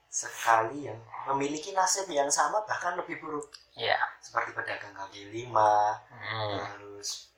sekali 0.06 0.86
yang 0.86 1.00
memiliki 1.26 1.72
nasib 1.72 2.06
yang 2.06 2.28
sama 2.28 2.62
bahkan 2.62 2.94
lebih 2.94 3.18
buruk 3.18 3.48
Ya. 3.74 3.96
seperti 4.20 4.52
pedagang 4.52 4.94
kaki 4.94 5.32
lima 5.32 5.98
Hmm. 6.12 6.62
terus 6.78 7.32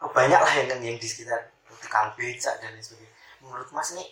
oh, 0.00 0.10
banyak 0.10 0.40
lah 0.40 0.52
yang 0.56 0.68
yang 0.82 0.98
di 0.98 1.06
sekitar 1.06 1.52
tukang 1.78 2.10
becak 2.16 2.58
dan 2.58 2.72
lain 2.72 2.82
sebagainya 2.82 3.12
menurut 3.38 3.68
mas 3.70 3.94
ini 3.94 4.10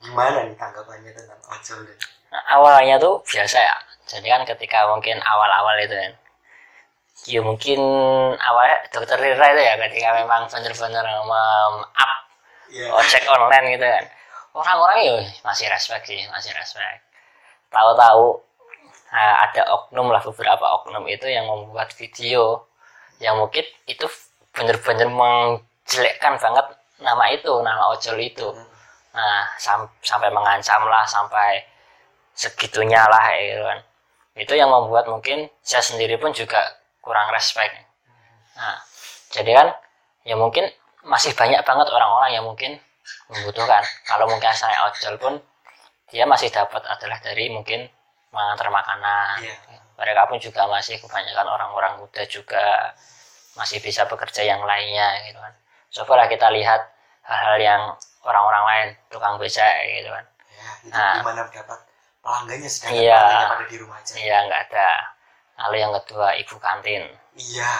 gimana 0.00 0.48
nih 0.48 0.56
tanggapannya 0.56 1.12
tentang 1.12 1.40
ojol 1.44 1.84
dan 1.84 1.98
Nah, 2.30 2.42
awalnya 2.46 2.94
tuh 3.02 3.18
biasa 3.26 3.58
ya. 3.58 3.76
Jadi 4.06 4.26
kan 4.30 4.42
ketika 4.46 4.86
mungkin 4.86 5.18
awal-awal 5.18 5.76
itu 5.82 5.94
kan. 5.94 6.12
Ya 7.28 7.40
mungkin 7.44 7.80
awalnya 8.38 8.86
dokter 8.88 9.18
Rira 9.20 9.46
itu 9.52 9.60
ya 9.60 9.74
ketika 9.76 10.08
memang 10.16 10.48
bener-bener 10.48 11.04
up 11.04 12.12
ya 12.70 12.86
ojek 12.96 13.22
online 13.28 13.76
gitu 13.76 13.86
kan. 13.86 14.04
Orang-orang 14.54 14.98
ya 15.04 15.14
masih 15.42 15.66
respect 15.68 16.06
sih, 16.06 16.22
masih 16.30 16.54
respect. 16.54 17.02
Tahu-tahu 17.70 18.40
nah, 19.10 19.34
ada 19.46 19.62
oknum 19.74 20.10
lah 20.10 20.22
beberapa 20.22 20.64
oknum 20.80 21.04
itu 21.10 21.26
yang 21.28 21.50
membuat 21.50 21.92
video 21.98 22.66
yang 23.20 23.36
mungkin 23.36 23.66
itu 23.84 24.06
bener-bener 24.54 25.06
menjelekkan 25.12 26.40
banget 26.40 26.66
nama 27.02 27.24
itu, 27.34 27.52
nama 27.60 27.92
ojol 27.92 28.16
itu. 28.22 28.48
Nah, 29.10 29.50
sam- 29.58 29.90
sampai 30.02 30.30
mengancam 30.30 30.86
lah, 30.86 31.02
sampai 31.02 31.66
segitunya 32.34 33.02
lah 33.10 33.34
gitu 33.36 33.62
kan. 33.66 33.78
Itu 34.38 34.52
yang 34.54 34.70
membuat 34.70 35.10
mungkin 35.10 35.50
saya 35.60 35.82
sendiri 35.82 36.16
pun 36.16 36.30
juga 36.30 36.62
kurang 37.02 37.28
respect. 37.34 37.74
Nah, 38.54 38.78
jadi 39.34 39.50
kan 39.56 39.68
ya 40.22 40.38
mungkin 40.38 40.68
masih 41.04 41.32
banyak 41.34 41.64
banget 41.64 41.86
orang-orang 41.90 42.30
yang 42.38 42.44
mungkin 42.46 42.78
membutuhkan. 43.28 43.82
Kalau 44.06 44.30
mungkin 44.30 44.52
saya 44.54 44.86
ojol 44.90 45.16
pun 45.18 45.34
dia 46.10 46.26
masih 46.26 46.50
dapat 46.50 46.82
adalah 46.86 47.18
dari 47.18 47.50
mungkin 47.50 47.86
mengantar 48.30 48.70
makanan. 48.70 49.42
Iya. 49.42 49.56
Mereka 49.98 50.22
pun 50.32 50.38
juga 50.40 50.64
masih 50.70 50.96
kebanyakan 51.02 51.46
orang-orang 51.50 51.92
muda 52.00 52.22
juga 52.24 52.94
masih 53.58 53.82
bisa 53.82 54.06
bekerja 54.06 54.46
yang 54.46 54.62
lainnya 54.64 55.28
gitu 55.28 55.38
kan. 55.42 55.54
Cobalah 55.90 56.26
kita 56.30 56.48
lihat 56.54 56.80
hal-hal 57.26 57.56
yang 57.58 57.82
orang-orang 58.22 58.62
lain 58.64 58.88
tukang 59.08 59.34
becak 59.36 59.72
gitu 59.86 60.08
kan. 60.08 60.24
ya 60.50 60.70
itu 60.80 60.92
Nah. 60.92 61.14
gimana 61.18 61.40
dapat 61.44 61.78
pelanggannya 62.20 62.68
sedangkan 62.68 62.98
Iya. 62.98 63.16
pelanggannya 63.16 63.48
pada 63.50 63.66
di 63.66 63.76
rumah 63.76 63.96
aja 63.98 64.12
Iya 64.14 64.36
nggak 64.44 64.60
ada. 64.66 64.90
Lalu 65.58 65.76
yang 65.78 65.92
kedua 65.94 66.28
ibu 66.34 66.56
kantin. 66.56 67.02
iya 67.34 67.72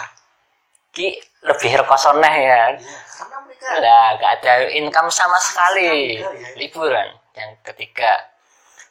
Ki 0.91 1.07
lebih 1.41 1.71
rekosoneh 1.77 2.35
ya. 2.37 2.63
iya 2.75 2.97
karena 3.07 3.37
mereka 3.41 3.65
Nah, 3.79 4.07
nggak 4.13 4.31
ada 4.37 4.53
income 4.71 5.09
sama 5.09 5.37
sekali. 5.37 6.17
ya. 6.17 6.29
Liburan. 6.55 7.07
Yang 7.31 7.51
ketiga 7.63 8.27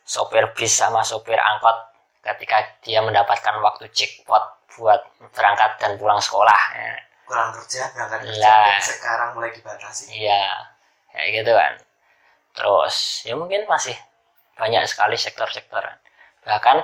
sopir 0.02 0.48
bis 0.54 0.72
sama 0.72 1.02
sopir 1.02 1.36
angkot 1.36 1.76
ketika 2.20 2.56
dia 2.80 3.00
mendapatkan 3.00 3.52
waktu 3.58 3.84
jackpot 3.90 4.42
buat 4.72 5.00
berangkat 5.30 5.76
dan 5.76 5.94
pulang 5.96 6.18
sekolah. 6.18 6.60
Ya. 6.72 6.94
kurang 7.22 7.54
kerja 7.54 7.86
berangkat 7.94 8.26
kerja 8.26 8.54
dan 8.66 8.82
sekarang 8.82 9.28
mulai 9.32 9.50
dibatasi 9.50 10.10
Iya, 10.10 10.66
kayak 11.14 11.28
gitu 11.42 11.52
kan. 11.54 11.74
Terus 12.56 12.94
ya 13.26 13.34
mungkin 13.38 13.64
masih 13.66 13.94
banyak 14.58 14.84
sekali 14.86 15.16
sektor-sektor. 15.16 15.82
Bahkan 16.44 16.76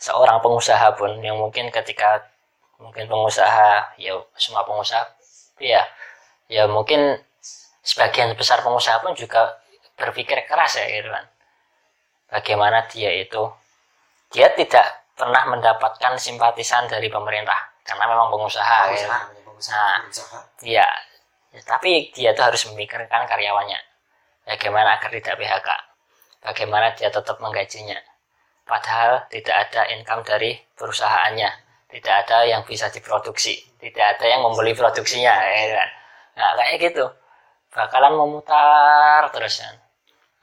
seorang 0.00 0.40
pengusaha 0.44 0.92
pun 0.96 1.18
yang 1.20 1.36
mungkin 1.40 1.72
ketika 1.72 2.24
mungkin 2.76 3.08
pengusaha 3.08 3.96
ya 3.96 4.12
semua 4.36 4.62
pengusaha 4.68 5.00
ya 5.56 5.80
ya 6.52 6.68
mungkin 6.68 7.16
sebagian 7.80 8.36
besar 8.36 8.60
pengusaha 8.60 9.00
pun 9.00 9.16
juga 9.16 9.56
berpikir 9.96 10.44
keras 10.44 10.76
ya 10.76 10.86
gitu 10.90 11.08
kan. 11.08 11.24
Bagaimana 12.28 12.84
dia 12.90 13.10
itu 13.16 13.42
dia 14.34 14.52
tidak 14.52 15.06
pernah 15.16 15.48
mendapatkan 15.48 16.20
simpatisan 16.20 16.84
dari 16.90 17.08
pemerintah 17.08 17.56
karena 17.86 18.04
memang 18.10 18.28
pengusaha 18.28 18.92
gitu. 18.92 19.08
pengusaha 19.08 19.18
pengusaha 19.56 19.88
Nah. 19.88 20.02
berusaha 20.04 20.38
Iya, 20.60 20.88
Ya, 21.56 21.62
tapi 21.64 22.12
dia 22.12 22.36
tuh 22.36 22.52
harus 22.52 22.68
memikirkan 22.68 23.24
karyawannya. 23.24 23.80
Bagaimana 24.44 25.00
agar 25.00 25.08
tidak 25.08 25.40
PHK? 25.40 25.68
Bagaimana 26.44 26.92
dia 26.92 27.08
tetap 27.08 27.40
menggajinya? 27.40 27.96
Padahal 28.68 29.24
tidak 29.32 29.56
ada 29.64 29.88
income 29.96 30.20
dari 30.20 30.52
perusahaannya. 30.76 31.50
Tidak 31.88 32.14
ada 32.26 32.44
yang 32.44 32.60
bisa 32.68 32.92
diproduksi. 32.92 33.56
Tidak 33.80 34.04
ada 34.04 34.26
yang 34.28 34.44
membeli 34.44 34.76
produksinya. 34.76 35.32
Ya 35.32 35.80
kan? 35.80 35.88
Nah, 36.36 36.50
kayak 36.60 36.92
gitu. 36.92 37.08
Bakalan 37.72 38.20
memutar 38.20 39.24
terus 39.32 39.64
kan. 39.64 39.74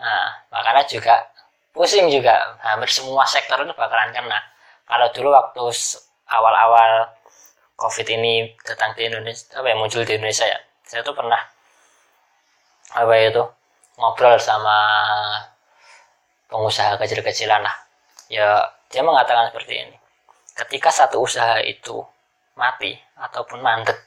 Nah, 0.02 0.28
makanya 0.50 0.82
juga 0.90 1.30
pusing 1.78 2.10
juga. 2.10 2.58
Hampir 2.66 2.90
semua 2.90 3.22
sektor 3.30 3.62
itu 3.62 3.74
bakalan 3.78 4.10
kena. 4.10 4.42
Kalau 4.90 5.08
dulu 5.14 5.30
waktu 5.30 5.62
awal-awal 6.26 7.06
COVID 7.78 8.08
ini 8.18 8.50
datang 8.66 8.98
di 8.98 9.06
Indonesia, 9.10 9.62
apa 9.62 9.68
ya, 9.70 9.76
muncul 9.78 10.02
di 10.02 10.14
Indonesia 10.18 10.50
ya. 10.50 10.60
Saya 10.84 11.02
tuh 11.02 11.16
pernah 11.16 11.40
apa 12.94 13.14
itu 13.18 13.44
ngobrol 13.98 14.38
sama 14.38 14.78
pengusaha 16.48 16.96
kecil-kecilan 17.00 17.62
lah. 17.64 17.76
Ya 18.30 18.62
dia 18.90 19.02
mengatakan 19.02 19.50
seperti 19.50 19.74
ini. 19.88 19.98
ketika 20.54 20.94
satu 20.94 21.26
usaha 21.26 21.58
itu 21.66 22.06
mati 22.54 22.94
ataupun 23.18 23.58
mandek 23.58 23.98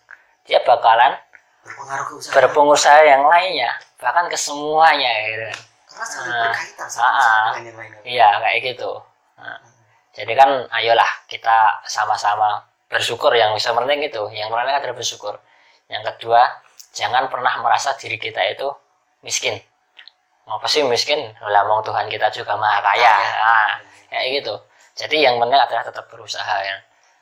dia 0.47 0.62
bakalan 0.62 1.19
berpengaruh 1.67 2.07
ke 2.07 2.15
usaha 2.23 2.33
berpengusaha 2.39 3.03
yang 3.03 3.27
lainnya 3.27 3.67
bahkan 3.99 4.31
ke 4.31 4.39
semuanya 4.39 5.11
gitu 5.27 5.43
kan. 5.51 5.59
karena 5.91 6.07
saling 6.07 6.31
Ah. 6.31 6.43
berkaitan 6.47 6.87
usaha 6.87 7.11
dengan 7.59 7.67
yang 7.67 7.77
lainnya 7.83 8.01
iya 8.07 8.29
kayak 8.39 8.59
gitu 8.62 8.93
Nah, 9.43 9.59
jadi 10.15 10.33
kan 10.39 10.51
ayolah 10.71 11.11
kita 11.27 11.83
sama-sama 11.83 12.62
bersyukur 12.87 13.35
yang 13.35 13.51
bisa 13.51 13.75
penting 13.75 14.07
itu 14.07 14.23
yang 14.31 14.47
penting 14.47 14.71
adalah 14.79 14.95
bersyukur 14.95 15.35
yang 15.91 16.07
kedua 16.07 16.47
jangan 16.97 17.29
pernah 17.29 17.61
merasa 17.61 17.93
diri 18.01 18.17
kita 18.17 18.41
itu 18.49 18.73
miskin. 19.21 19.61
Apa 20.49 20.65
sih 20.65 20.81
miskin? 20.89 21.21
Lah 21.45 21.63
mau 21.69 21.85
Tuhan 21.85 22.09
kita 22.09 22.33
juga 22.33 22.57
maha 22.57 22.81
kaya. 22.81 23.13
Nah, 23.13 23.73
kayak 24.09 24.27
gitu. 24.41 24.55
Jadi 24.97 25.29
yang 25.29 25.37
penting 25.37 25.61
adalah 25.61 25.85
tetap 25.85 26.09
berusaha 26.09 26.57
ya. 26.65 26.77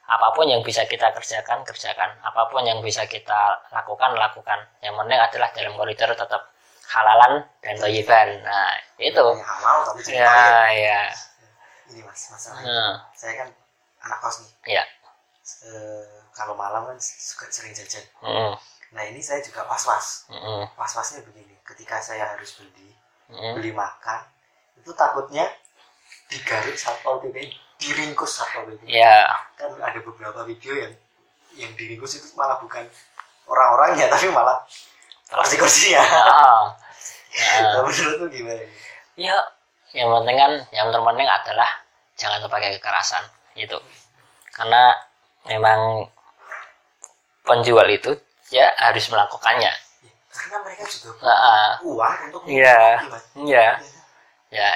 Apa 0.04 0.30
pun 0.36 0.46
yang 0.46 0.62
bisa 0.62 0.86
kita 0.86 1.10
kerjakan 1.10 1.66
kerjakan. 1.66 2.10
Apa 2.22 2.46
pun 2.52 2.62
yang 2.62 2.78
bisa 2.84 3.02
kita 3.08 3.66
lakukan 3.74 4.14
lakukan. 4.14 4.62
Yang 4.78 4.94
penting 5.02 5.18
adalah 5.18 5.48
dalam 5.50 5.72
koridor 5.74 6.10
tetap 6.14 6.54
halalan 6.94 7.42
dan 7.64 7.74
toyiban. 7.80 8.28
Nah 8.44 8.78
itu. 9.00 9.26
Halal 9.40 9.78
tapi 9.90 10.00
ya 10.14 10.28
pahit. 10.28 10.84
ya. 10.86 11.02
Ini 11.90 12.00
mas. 12.04 12.20
Masalahnya 12.30 12.68
nah, 12.70 12.94
saya 13.16 13.32
kan 13.42 13.48
anak 14.04 14.18
kos 14.20 14.36
nih. 14.44 14.78
Ya 14.78 14.84
Eh, 15.44 16.24
kalau 16.32 16.56
malam 16.56 16.88
kan 16.88 16.96
suka 16.96 17.44
sering 17.52 17.76
jajan. 17.76 18.00
Mm, 18.24 18.56
nah 18.96 19.04
ini 19.04 19.20
saya 19.20 19.44
juga 19.44 19.60
was 19.68 19.84
was 19.84 20.24
mm, 20.32 20.64
was 20.72 20.92
wasnya 20.96 21.20
begini 21.20 21.52
ketika 21.68 22.00
saya 22.00 22.32
harus 22.32 22.56
beli 22.56 22.96
mm. 23.28 23.52
beli 23.52 23.68
makan 23.76 24.24
itu 24.80 24.88
takutnya 24.96 25.44
digaris 26.32 26.80
satpol 26.80 27.20
pp 27.20 27.52
diringkus 27.76 28.40
satpol 28.40 28.72
pp. 28.72 28.88
Ya 28.88 29.28
kan 29.60 29.76
ada 29.84 30.00
beberapa 30.00 30.48
video 30.48 30.80
yang 30.80 30.96
yang 31.60 31.72
diringkus 31.76 32.24
itu 32.24 32.32
malah 32.40 32.56
bukan 32.56 32.88
orang-orangnya 33.44 34.08
tapi 34.08 34.32
malah 34.32 34.64
kursi-kursinya. 35.28 36.00
Ah, 36.00 36.72
nah, 37.60 37.84
menurut 37.84 38.16
tuh 38.16 38.28
gimana? 38.32 38.64
Ya 39.20 39.36
yang 39.92 40.08
penting 40.08 40.36
kan 40.40 40.52
yang 40.72 40.88
terpenting 40.88 41.28
adalah 41.28 41.68
jangan 42.16 42.40
terpakai 42.40 42.80
kekerasan 42.80 43.28
gitu. 43.60 43.76
Karena 44.54 44.94
memang 45.44 46.08
penjual 47.44 47.84
itu 47.86 48.12
ya 48.48 48.72
harus 48.80 49.04
melakukannya. 49.08 49.72
Karena 50.34 50.56
mereka 50.64 50.82
juga 50.88 51.10
Ah, 51.22 51.30
ah. 51.30 51.68
uang 51.84 52.16
untuk 52.28 52.42
Iya. 52.48 52.98
Iya. 53.38 53.68
ya 54.50 54.68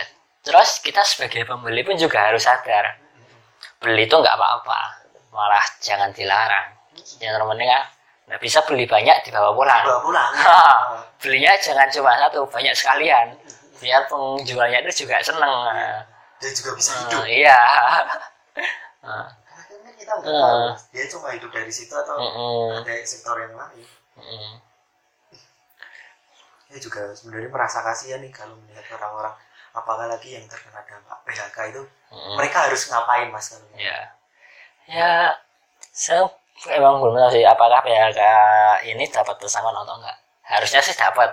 terus 0.42 0.80
kita 0.80 1.02
sebagai 1.02 1.44
pembeli 1.44 1.82
pun 1.82 1.94
juga 1.94 2.30
harus 2.30 2.44
sadar. 2.44 2.98
Beli 3.78 4.06
itu 4.06 4.14
nggak 4.14 4.36
apa-apa 4.36 4.80
malah 5.30 5.64
jangan 5.78 6.10
dilarang. 6.10 6.66
Yang 7.18 7.38
terpenting 7.38 7.70
kan 7.70 7.84
nggak 8.28 8.40
bisa 8.42 8.58
beli 8.68 8.84
banyak 8.84 9.16
dibawa 9.24 9.50
pulang. 9.54 9.82
Bawa 9.86 10.00
pulang. 10.04 10.30
Belinya 11.22 11.52
jangan 11.58 11.88
cuma 11.90 12.12
satu 12.18 12.44
banyak 12.46 12.74
sekalian. 12.76 13.26
Biar 13.78 14.02
penjualnya 14.10 14.82
itu 14.82 15.06
juga 15.06 15.22
seneng. 15.22 15.54
Dan 16.38 16.50
juga 16.54 16.70
bisa 16.78 16.90
hidup. 17.02 17.22
iya 17.26 17.58
kita 19.98 20.12
nggak 20.18 20.34
Ah. 20.34 20.42
tahu. 20.42 20.60
Dia 20.94 21.04
cuma 21.12 21.28
hidup 21.34 21.50
dari 21.50 21.72
situ 21.72 21.92
atau 21.92 22.16
mm-mm, 22.16 22.80
ada 22.80 22.92
sektor 23.04 23.36
yang 23.38 23.54
lain. 23.54 23.86
Mm-mm. 24.18 24.54
saya 26.68 26.80
juga 26.84 27.00
sebenarnya 27.16 27.48
merasa 27.48 27.80
kasihan 27.80 28.20
nih 28.20 28.28
kalau 28.28 28.52
melihat 28.68 28.84
orang-orang 29.00 29.32
apalagi 29.72 30.36
yang 30.36 30.44
terkena 30.44 30.84
dampak 30.84 31.16
PHK 31.24 31.56
itu. 31.72 31.82
Mm-mm. 32.12 32.34
mereka 32.36 32.68
harus 32.68 32.82
ngapain 32.92 33.28
mas 33.32 33.48
kalau 33.52 33.68
ya 33.76 33.98
ya 34.88 35.32
saya 35.92 36.24
emang 36.72 37.00
belum 37.02 37.14
tahu 37.16 37.30
sih. 37.36 37.44
Apakah 37.44 37.80
PHK 37.84 38.20
ini 38.90 39.04
dapat 39.08 39.36
pesangon 39.40 39.74
atau 39.74 39.94
enggak? 39.98 40.16
Harusnya 40.44 40.80
sih 40.84 40.96
dapat. 40.96 41.30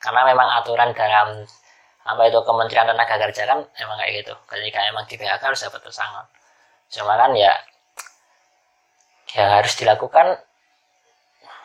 Karena 0.00 0.20
memang 0.28 0.48
aturan 0.60 0.92
dalam 0.92 1.44
apa 2.04 2.22
itu 2.28 2.36
Kementerian 2.44 2.84
Tenaga 2.88 3.16
Kerja 3.16 3.42
kan 3.48 3.58
emang 3.80 3.96
kayak 4.00 4.12
gitu. 4.24 4.34
Ketika 4.48 4.80
emang 4.90 5.04
di 5.08 5.16
PHK 5.16 5.42
harus 5.44 5.62
dapat 5.64 5.80
pesangon. 5.84 6.26
Cuma 6.92 7.14
kan 7.16 7.32
ya 7.36 7.52
yang 9.34 9.48
harus 9.50 9.74
dilakukan. 9.78 10.38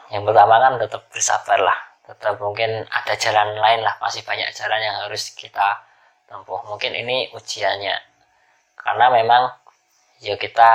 Yang 0.10 0.23
pertama 0.34 0.55
kan 0.58 0.73
tetap 0.82 1.01
bersabar 1.13 1.60
lah. 1.62 1.77
Tetap 2.10 2.41
mungkin 2.41 2.86
ada 2.89 3.13
jalan 3.13 3.58
lain 3.62 3.86
lah. 3.86 3.95
Masih 4.01 4.25
banyak 4.25 4.49
jalan 4.58 4.82
yang 4.82 4.97
harus 5.05 5.29
kita 5.38 5.86
tempuh. 6.25 6.65
Mungkin 6.65 6.97
ini 6.97 7.29
ujiannya. 7.34 7.95
Karena 8.73 9.13
memang 9.13 9.53
ya 10.17 10.34
kita 10.34 10.71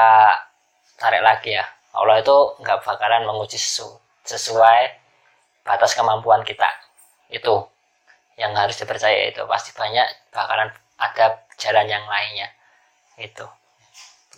tarik 0.94 1.22
lagi 1.22 1.59
ya. 1.59 1.66
Allah 1.94 2.22
itu 2.22 2.37
nggak 2.62 2.83
bakalan 2.87 3.26
menguji 3.26 3.59
sesu- 3.59 3.98
sesuai 4.26 4.80
batas 5.66 5.98
kemampuan 5.98 6.46
kita. 6.46 6.70
Itu 7.30 7.66
yang 8.38 8.54
harus 8.54 8.78
dipercaya. 8.78 9.30
Itu 9.30 9.46
pasti 9.50 9.74
banyak 9.74 10.30
bakalan 10.30 10.70
ada 10.98 11.42
jalan 11.59 11.87
yang 11.90 12.07
lainnya. 12.07 12.50
Itu. 13.18 13.46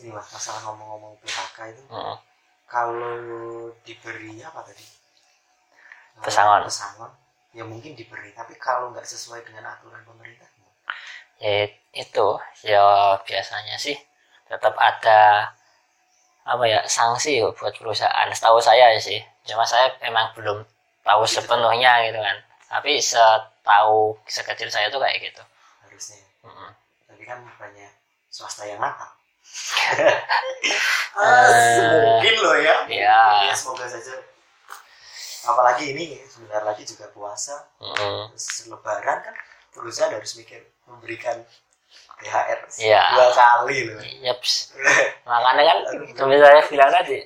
Ini 0.00 0.12
mas 0.12 0.28
masalah 0.28 0.60
ngomong-ngomong 0.68 1.16
PHK 1.24 1.58
itu. 1.72 1.82
Mm. 1.88 2.16
Kalau 2.66 3.70
diberi 3.87 4.42
apa 4.42 4.61
tadi? 4.66 4.83
Eh, 4.83 6.22
Pesangon. 6.24 6.66
pesangon. 6.66 7.11
Ya 7.57 7.64
mungkin 7.64 7.96
diberi 7.96 8.31
tapi 8.37 8.55
kalau 8.61 8.92
nggak 8.92 9.07
sesuai 9.07 9.40
dengan 9.46 9.64
aturan 9.72 10.02
pemerintah 10.05 10.44
ya 11.37 11.68
itu. 11.92 12.29
Ya 12.64 12.83
biasanya 13.24 13.76
sih 13.76 13.96
tetap 14.48 14.72
ada 14.81 15.52
apa 16.46 16.64
ya 16.64 16.81
sanksi 16.87 17.42
buat 17.59 17.74
perusahaan. 17.76 18.29
Setahu 18.33 18.59
saya 18.62 18.92
sih. 19.00 19.20
Cuma 19.44 19.64
saya 19.66 19.92
memang 20.05 20.33
belum 20.37 20.64
tahu 21.05 21.22
Gitu. 21.24 21.40
sepenuhnya 21.40 21.92
gitu 22.09 22.18
kan. 22.20 22.37
Tapi 22.66 22.98
setahu 23.00 24.16
sekecil 24.26 24.68
saya 24.72 24.87
tuh 24.90 24.98
kayak 25.02 25.18
gitu. 25.22 25.42
Harusnya. 25.85 26.18
Mm-mm. 26.46 26.70
tapi 27.11 27.22
kan 27.26 27.42
banyak 27.59 27.90
swasta 28.31 28.62
yang 28.70 28.79
nakal 28.79 29.11
Ah, 31.16 31.48
mungkin 32.04 32.34
loh 32.44 32.56
ya 32.60 32.76
ya. 32.86 33.18
Ya, 33.48 33.54
semoga 33.56 33.88
saja 33.88 34.12
apalagi 35.46 35.94
ini 35.94 36.18
sebentar 36.26 36.66
lagi 36.66 36.82
juga 36.82 37.06
puasa 37.14 37.54
Mm-mm. 37.78 38.34
terus 38.34 38.66
lebaran 38.66 39.22
kan 39.22 39.34
perusahaan 39.70 40.10
harus 40.10 40.34
mikir 40.34 40.58
memberikan 40.90 41.38
THR 42.18 42.66
Iya. 42.82 43.02
dua 43.14 43.28
kali 43.30 43.86
loh 43.86 44.02
Yaps. 44.26 44.74
makanya 45.28 45.62
kan 45.70 45.78
saya 46.18 46.62
bilang 46.66 46.90
tadi 46.90 47.22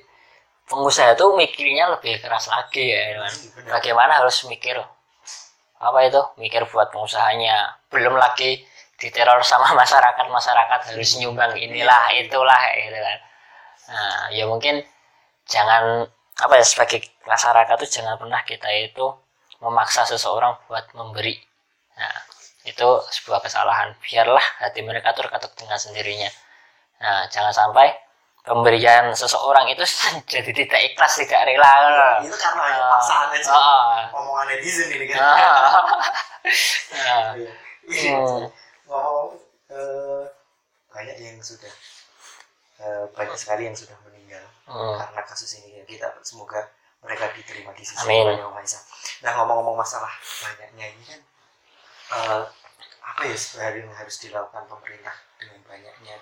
pengusaha 0.69 1.17
itu 1.17 1.25
mikirnya 1.33 1.89
lebih 1.97 2.21
keras 2.21 2.45
lagi 2.47 2.93
ya 2.93 3.25
kan. 3.25 3.33
bagaimana 3.67 4.21
harus 4.21 4.45
mikir 4.45 4.77
apa 5.81 5.99
itu 6.05 6.21
mikir 6.37 6.61
buat 6.69 6.93
pengusahanya 6.93 7.73
belum 7.89 8.13
lagi 8.13 8.61
diteror 9.01 9.41
sama 9.41 9.73
masyarakat 9.81 10.25
masyarakat 10.29 10.79
harus 10.93 11.11
nyumbang 11.17 11.53
inilah 11.57 12.13
itulah 12.21 12.61
gitu 12.77 12.97
kan. 13.01 13.19
Nah 13.91 14.17
ya 14.31 14.45
mungkin 14.45 14.85
jangan 15.49 16.05
apa 16.41 16.53
ya 16.57 16.65
sebagai 16.65 16.99
masyarakat 17.27 17.75
tuh 17.81 17.89
jangan 17.89 18.15
pernah 18.21 18.41
kita 18.45 18.69
itu 18.77 19.05
memaksa 19.61 20.05
seseorang 20.05 20.53
buat 20.69 20.85
memberi. 20.93 21.35
Nah 21.97 22.15
itu 22.65 22.87
sebuah 23.09 23.41
kesalahan. 23.41 23.97
Biarlah 24.05 24.45
hati 24.61 24.85
mereka 24.85 25.13
tuh 25.17 25.25
terkatuk 25.25 25.53
dengan 25.57 25.77
sendirinya. 25.81 26.29
Nah 27.01 27.25
jangan 27.33 27.53
sampai 27.53 27.93
pemberian 28.41 29.13
seseorang 29.13 29.69
itu 29.73 29.83
jadi 30.33 30.51
tidak 30.53 30.81
ikhlas 30.93 31.13
tidak 31.21 31.41
rela. 31.49 32.21
Itu 32.25 32.37
karena 32.37 32.63
Ah, 32.69 32.89
paksaan 32.97 33.29
aja. 33.37 33.49
Ah, 33.53 33.99
omongan 34.17 34.45
netizen 34.49 34.89
ini 34.93 35.05
kan. 35.09 35.17
Ah. 35.21 35.69
Ah. 36.91 37.37
Iya. 37.37 38.17
Hmm. 38.17 38.49
Ngomong 38.91 39.39
eh, 39.71 40.23
banyak 40.91 41.17
yang 41.17 41.39
sudah 41.39 41.71
eh, 42.83 43.03
banyak 43.15 43.37
sekali 43.39 43.71
yang 43.71 43.77
sudah 43.77 43.95
meninggal 44.03 44.43
Hmm. 44.71 44.95
karena 44.95 45.21
kasus 45.27 45.59
ini 45.59 45.79
ya 45.79 45.83
kita 45.83 46.07
semoga 46.23 46.63
mereka 47.03 47.27
diterima 47.35 47.75
di 47.75 47.83
sisi 47.83 48.07
Amin. 48.07 48.23
Yang 48.39 48.47
Maha 48.47 48.63
Esa. 48.63 48.79
Nah 49.19 49.35
ngomong-ngomong 49.35 49.75
masalah 49.75 50.07
banyaknya 50.39 50.95
ini 50.95 51.03
kan 51.11 51.19
eh, 52.15 52.43
apa 53.03 53.21
ya 53.27 53.35
sebenarnya 53.35 53.83
yang 53.83 53.91
harus 53.91 54.15
dilakukan 54.23 54.63
pemerintah 54.71 55.11
dengan 55.35 55.59
banyaknya 55.67 56.15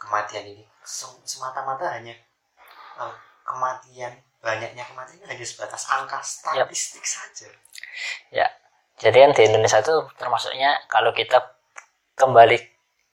kematian 0.00 0.44
ini 0.48 0.64
Sem- 0.80 1.20
semata-mata 1.28 1.92
hanya 1.92 2.16
eh, 2.96 3.14
kematian 3.44 4.16
banyaknya 4.40 4.84
kematian 4.88 5.28
hanya 5.28 5.44
sebatas 5.44 5.84
angka 5.92 6.22
statistik 6.24 7.04
saja. 7.04 7.52
ya 8.32 8.46
jadi 8.96 9.28
kan 9.28 9.30
di 9.36 9.42
Indonesia 9.44 9.82
itu 9.82 9.96
termasuknya 10.16 10.72
kalau 10.88 11.12
kita 11.12 11.36
kembali 12.18 12.58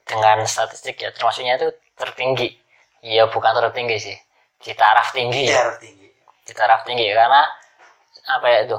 dengan 0.06 0.42
statistik 0.50 0.98
ya 0.98 1.14
termasuknya 1.14 1.62
itu 1.62 1.70
tertinggi. 1.94 2.58
Ya 3.06 3.30
bukan 3.30 3.54
tertinggi 3.54 3.98
sih. 4.02 4.18
Di 4.60 4.74
taraf 4.74 5.14
tinggi 5.14 5.46
ya. 5.46 5.62
Darah 5.62 5.78
tinggi. 5.78 6.10
di 6.46 6.54
taraf 6.54 6.86
tinggi 6.86 7.10
karena 7.10 7.42
apa 8.30 8.46
ya 8.50 8.70
itu 8.70 8.78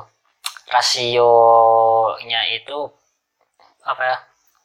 rasionya 0.70 2.40
itu 2.54 2.78
apa 3.82 4.02
ya 4.02 4.16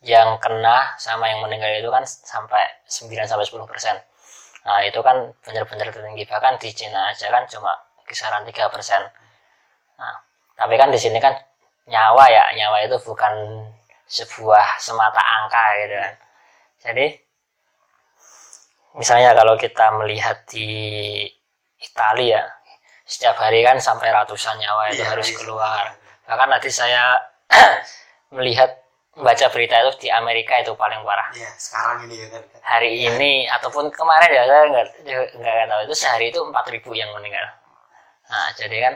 yang 0.02 0.38
kena 0.42 0.98
sama 0.98 1.30
yang 1.30 1.46
meninggal 1.46 1.70
itu 1.78 1.90
kan 1.94 2.06
sampai 2.06 2.62
9 2.90 3.10
sampai 3.26 3.46
10 3.46 3.70
persen. 3.70 3.98
Nah 4.66 4.86
itu 4.86 5.02
kan 5.02 5.34
benar-benar 5.46 5.90
tertinggi. 5.94 6.26
Bahkan 6.26 6.62
di 6.62 6.70
Cina 6.74 7.10
aja 7.10 7.30
kan 7.30 7.46
cuma 7.50 7.74
kisaran 8.06 8.46
tiga 8.50 8.70
persen. 8.70 9.02
Nah 9.98 10.14
tapi 10.58 10.78
kan 10.78 10.94
di 10.94 10.98
sini 11.02 11.18
kan 11.18 11.34
nyawa 11.90 12.30
ya 12.30 12.44
nyawa 12.54 12.86
itu 12.86 12.98
bukan 13.02 13.34
sebuah 14.12 14.68
semata 14.78 15.22
angka 15.24 15.64
gitu 15.80 15.96
kan 15.96 16.14
jadi 16.84 17.06
misalnya 19.00 19.32
kalau 19.32 19.56
kita 19.56 19.86
melihat 19.96 20.44
di 20.52 20.68
Italia 21.80 22.44
setiap 23.08 23.36
hari 23.40 23.64
kan 23.64 23.80
sampai 23.80 24.12
ratusan 24.12 24.56
nyawa 24.60 24.92
itu 24.92 25.04
Iya, 25.04 25.10
harus 25.16 25.28
iya. 25.32 25.38
keluar 25.40 25.84
bahkan 26.28 26.48
nanti 26.52 26.70
saya 26.72 27.16
melihat 28.36 28.72
membaca 29.12 29.48
berita 29.52 29.76
itu 29.84 30.08
di 30.08 30.10
Amerika 30.12 30.56
itu 30.60 30.72
paling 30.76 31.04
parah 31.04 31.28
Iya, 31.36 31.52
sekarang 31.60 32.08
ini 32.08 32.16
ya 32.24 32.28
kan. 32.32 32.44
hari 32.64 32.92
ini 33.04 33.32
ataupun 33.48 33.92
kemarin 33.92 34.32
ya 34.32 34.44
saya 34.48 34.64
nggak 34.72 34.86
nggak 35.04 35.26
nggak 35.40 35.68
tahu 35.68 35.82
itu 35.88 35.96
sehari 35.96 36.26
itu 36.32 36.40
4000 36.40 36.92
yang 36.96 37.12
meninggal 37.16 37.48
nah 38.32 38.48
jadi 38.56 38.78
kan 38.80 38.94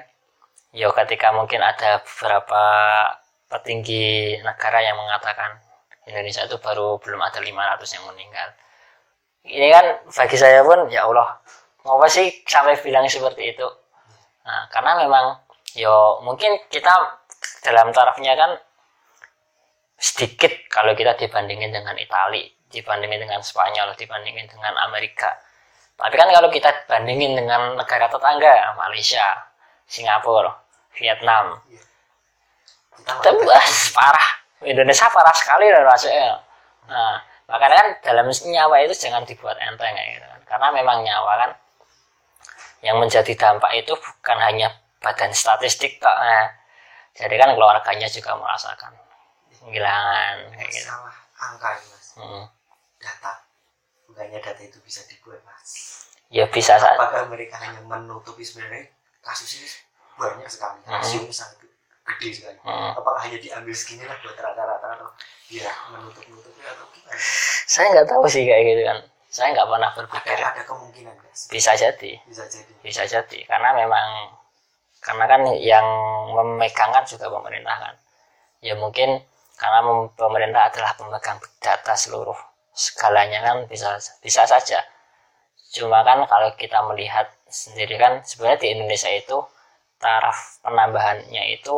yo 0.72 0.92
ketika 0.96 1.36
mungkin 1.36 1.60
ada 1.60 2.00
beberapa 2.04 2.64
petinggi 3.50 4.40
negara 4.42 4.82
yang 4.82 4.98
mengatakan 4.98 5.62
Indonesia 6.06 6.46
itu 6.46 6.58
baru 6.62 7.02
belum 7.02 7.22
ada 7.22 7.42
500 7.42 7.96
yang 7.98 8.06
meninggal. 8.14 8.50
Ini 9.46 9.68
kan 9.70 9.86
bagi 10.10 10.38
saya 10.38 10.66
pun 10.66 10.90
ya 10.90 11.06
Allah 11.06 11.38
ngapa 11.86 12.06
sih 12.10 12.42
sampai 12.46 12.78
bilang 12.82 13.06
seperti 13.06 13.54
itu? 13.54 13.68
Nah 14.46 14.70
karena 14.74 15.06
memang 15.06 15.26
yo 15.78 16.22
mungkin 16.26 16.66
kita 16.70 16.94
dalam 17.62 17.94
tarafnya 17.94 18.34
kan 18.34 18.58
sedikit 19.96 20.52
kalau 20.70 20.94
kita 20.94 21.18
dibandingin 21.18 21.72
dengan 21.74 21.96
Itali, 21.98 22.46
dibandingin 22.70 23.26
dengan 23.26 23.42
Spanyol, 23.42 23.94
dibandingin 23.98 24.46
dengan 24.50 24.74
Amerika. 24.86 25.34
Tapi 25.96 26.16
kan 26.20 26.28
kalau 26.28 26.52
kita 26.52 26.70
bandingin 26.92 27.40
dengan 27.40 27.80
negara 27.80 28.12
tetangga, 28.12 28.76
Malaysia, 28.76 29.24
Singapura, 29.88 30.52
Vietnam, 31.00 31.56
Wah, 33.04 33.68
parah. 33.94 34.30
Indonesia 34.66 35.06
parah 35.12 35.36
sekali 35.36 35.70
loh 35.70 35.84
rasanya. 35.86 36.40
Nah, 36.90 37.20
makanya 37.46 37.76
kan 37.76 37.88
dalam 38.02 38.26
nyawa 38.30 38.76
itu 38.88 38.94
jangan 38.96 39.28
dibuat 39.28 39.60
enteng 39.62 39.94
kayak 39.94 40.10
gitu 40.18 40.26
kan. 40.26 40.42
Karena 40.48 40.68
memang 40.74 41.04
nyawa 41.04 41.32
kan 41.46 41.52
yang 42.82 42.98
menjadi 43.02 43.34
dampak 43.34 43.72
itu 43.76 43.94
bukan 43.94 44.38
hanya 44.42 44.74
badan 45.02 45.34
statistik 45.34 45.98
kok. 46.02 46.14
Nah, 46.14 46.50
jadi 47.16 47.36
kan 47.40 47.56
keluarganya 47.56 48.08
juga 48.12 48.36
merasakan 48.36 48.92
kehilangan 49.66 50.36
kayak 50.54 50.70
gitu. 50.70 50.86
salah 50.86 51.16
angka 51.42 51.70
ini 51.80 51.88
mas 51.90 52.08
Hmm. 52.16 52.46
data 53.02 53.34
bukannya 54.06 54.40
data 54.40 54.62
itu 54.62 54.78
bisa 54.86 55.02
dibuat 55.10 55.42
mas 55.42 56.06
Ya 56.30 56.46
bisa 56.50 56.78
apakah 56.78 57.26
mereka 57.32 57.58
hanya 57.62 57.82
menutupi 57.86 58.46
sebenarnya 58.46 58.90
kasus 59.26 59.58
ini 59.58 59.68
banyak 60.20 60.46
sekali 60.46 60.80
Hmm. 60.86 61.02
rasio 61.02 61.26
sangat 61.34 61.66
gede 62.06 62.30
sekali 62.32 62.58
Hmm. 62.62 62.94
apakah 62.98 63.22
hanya 63.26 63.38
diambil 63.42 63.74
segini 63.74 64.06
lah 64.06 64.18
buat 64.22 64.38
rata-rata 64.38 64.88
atau 64.94 65.10
ya 65.50 65.70
menutup-nutupi 65.94 66.62
atau 66.62 66.86
gimana 66.94 67.18
Saya 67.66 67.86
nggak 67.98 68.08
tahu 68.10 68.26
sih 68.30 68.46
kayak 68.46 68.64
gitu 68.66 68.82
kan. 68.86 69.00
Saya 69.30 69.48
nggak 69.52 69.68
pernah 69.68 69.90
berpikir. 69.98 70.38
ada 70.38 70.46
ada 70.54 70.64
kemungkinan 70.64 71.16
guys 71.20 71.42
Bisa 71.52 71.72
jadi, 71.76 72.12
bisa 72.30 72.46
jadi 72.48 72.72
bisa 72.86 73.04
jadi. 73.10 73.40
Karena 73.50 73.74
memang 73.74 74.08
karena 75.02 75.26
kan 75.28 75.42
yang 75.60 75.86
memegang 76.34 76.92
kan 76.94 77.04
juga 77.06 77.30
pemerintah 77.30 77.76
kan. 77.78 77.96
Ya 78.62 78.74
mungkin 78.78 79.22
karena 79.58 79.80
pemerintah 80.14 80.62
adalah 80.74 80.92
pemegang 80.98 81.38
data 81.62 81.94
seluruh 81.98 82.38
segalanya 82.74 83.42
kan 83.42 83.58
bisa 83.66 83.98
bisa 84.22 84.46
saja. 84.46 84.82
Cuma 85.74 86.06
kan 86.06 86.24
kalau 86.30 86.54
kita 86.56 86.80
melihat 86.90 87.28
sendiri 87.50 87.98
kan 88.00 88.22
sebenarnya 88.26 88.60
di 88.62 88.68
Indonesia 88.78 89.12
itu 89.12 89.38
taraf 90.00 90.60
penambahannya 90.64 91.44
itu 91.56 91.76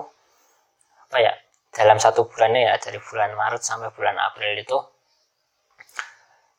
apa 1.08 1.18
ya 1.24 1.34
dalam 1.72 1.98
satu 2.02 2.28
bulannya 2.28 2.68
ya 2.68 2.76
dari 2.80 3.00
bulan 3.00 3.32
Maret 3.36 3.64
sampai 3.64 3.92
bulan 3.96 4.18
April 4.20 4.52
itu 4.60 4.78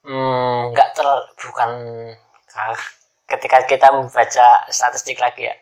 hmm, 0.08 0.72
nggak 0.72 0.88
ter 0.96 1.08
bukan 1.42 1.70
ketika 3.28 3.58
kita 3.68 3.88
membaca 3.92 4.66
statistik 4.72 5.20
lagi 5.20 5.52
ya 5.52 5.56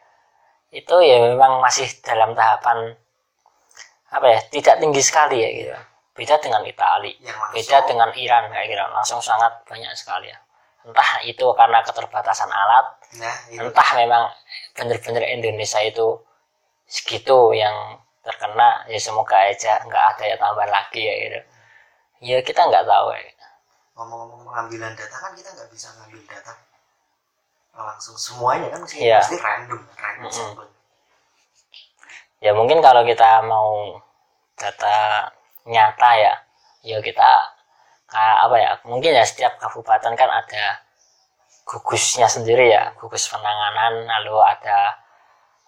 itu 0.70 0.94
ya 1.02 1.16
memang 1.32 1.62
masih 1.62 1.86
dalam 2.02 2.34
tahapan 2.36 2.94
apa 4.10 4.26
ya 4.28 4.38
tidak 4.50 4.76
tinggi 4.78 5.02
sekali 5.02 5.36
ya 5.42 5.48
gitu. 5.50 5.74
Beda 6.16 6.40
dengan 6.40 6.64
Itali 6.64 7.12
yang 7.20 7.36
langsung. 7.36 7.54
beda 7.60 7.78
dengan 7.84 8.08
Iran 8.16 8.48
kayak 8.48 8.66
gitu. 8.72 8.84
Langsung 8.88 9.20
sangat 9.20 9.52
banyak 9.68 9.92
sekali 9.92 10.32
ya. 10.32 10.38
Entah 10.86 11.20
itu 11.26 11.44
karena 11.52 11.82
keterbatasan 11.82 12.48
alat 12.48 12.86
nah 13.18 13.36
itu. 13.50 13.58
entah 13.58 13.88
memang 13.98 14.30
bener-bener 14.72 15.24
Indonesia 15.34 15.82
itu 15.82 16.22
segitu 16.86 17.52
yang 17.52 17.98
terkena 18.26 18.70
ya 18.90 18.98
semoga 18.98 19.36
aja 19.46 19.78
nggak 19.86 20.04
ada 20.16 20.24
ya 20.26 20.36
tambahan 20.36 20.70
lagi 20.70 21.00
ya 21.00 21.14
gitu 21.22 21.40
ya 22.26 22.36
kita 22.42 22.60
nggak 22.66 22.84
tahu 22.84 23.06
ya 23.14 23.22
ngomong-ngomong 23.96 24.42
pengambilan 24.44 24.92
data 24.92 25.16
kan 25.16 25.32
kita 25.32 25.48
nggak 25.56 25.70
bisa 25.72 25.88
ngambil 25.96 26.20
data 26.26 26.52
langsung 27.76 28.16
semuanya 28.16 28.72
kan 28.72 28.80
mesti, 28.84 29.04
Iya. 29.04 29.20
mesti 29.20 29.36
random 29.36 29.80
random 29.94 30.24
Mm-mm. 30.24 30.32
sampel. 30.32 30.66
ya 32.40 32.52
mungkin 32.56 32.78
kalau 32.80 33.04
kita 33.04 33.44
mau 33.44 34.00
data 34.56 35.28
nyata 35.68 36.10
ya 36.16 36.34
ya 36.84 36.98
kita 37.04 37.30
apa 38.16 38.56
ya 38.56 38.70
mungkin 38.88 39.12
ya 39.12 39.24
setiap 39.28 39.60
kabupaten 39.60 40.14
kan 40.16 40.30
ada 40.30 40.80
gugusnya 41.66 42.30
sendiri 42.30 42.70
ya 42.72 42.94
gugus 42.96 43.26
penanganan 43.28 44.06
lalu 44.06 44.38
ada 44.40 44.96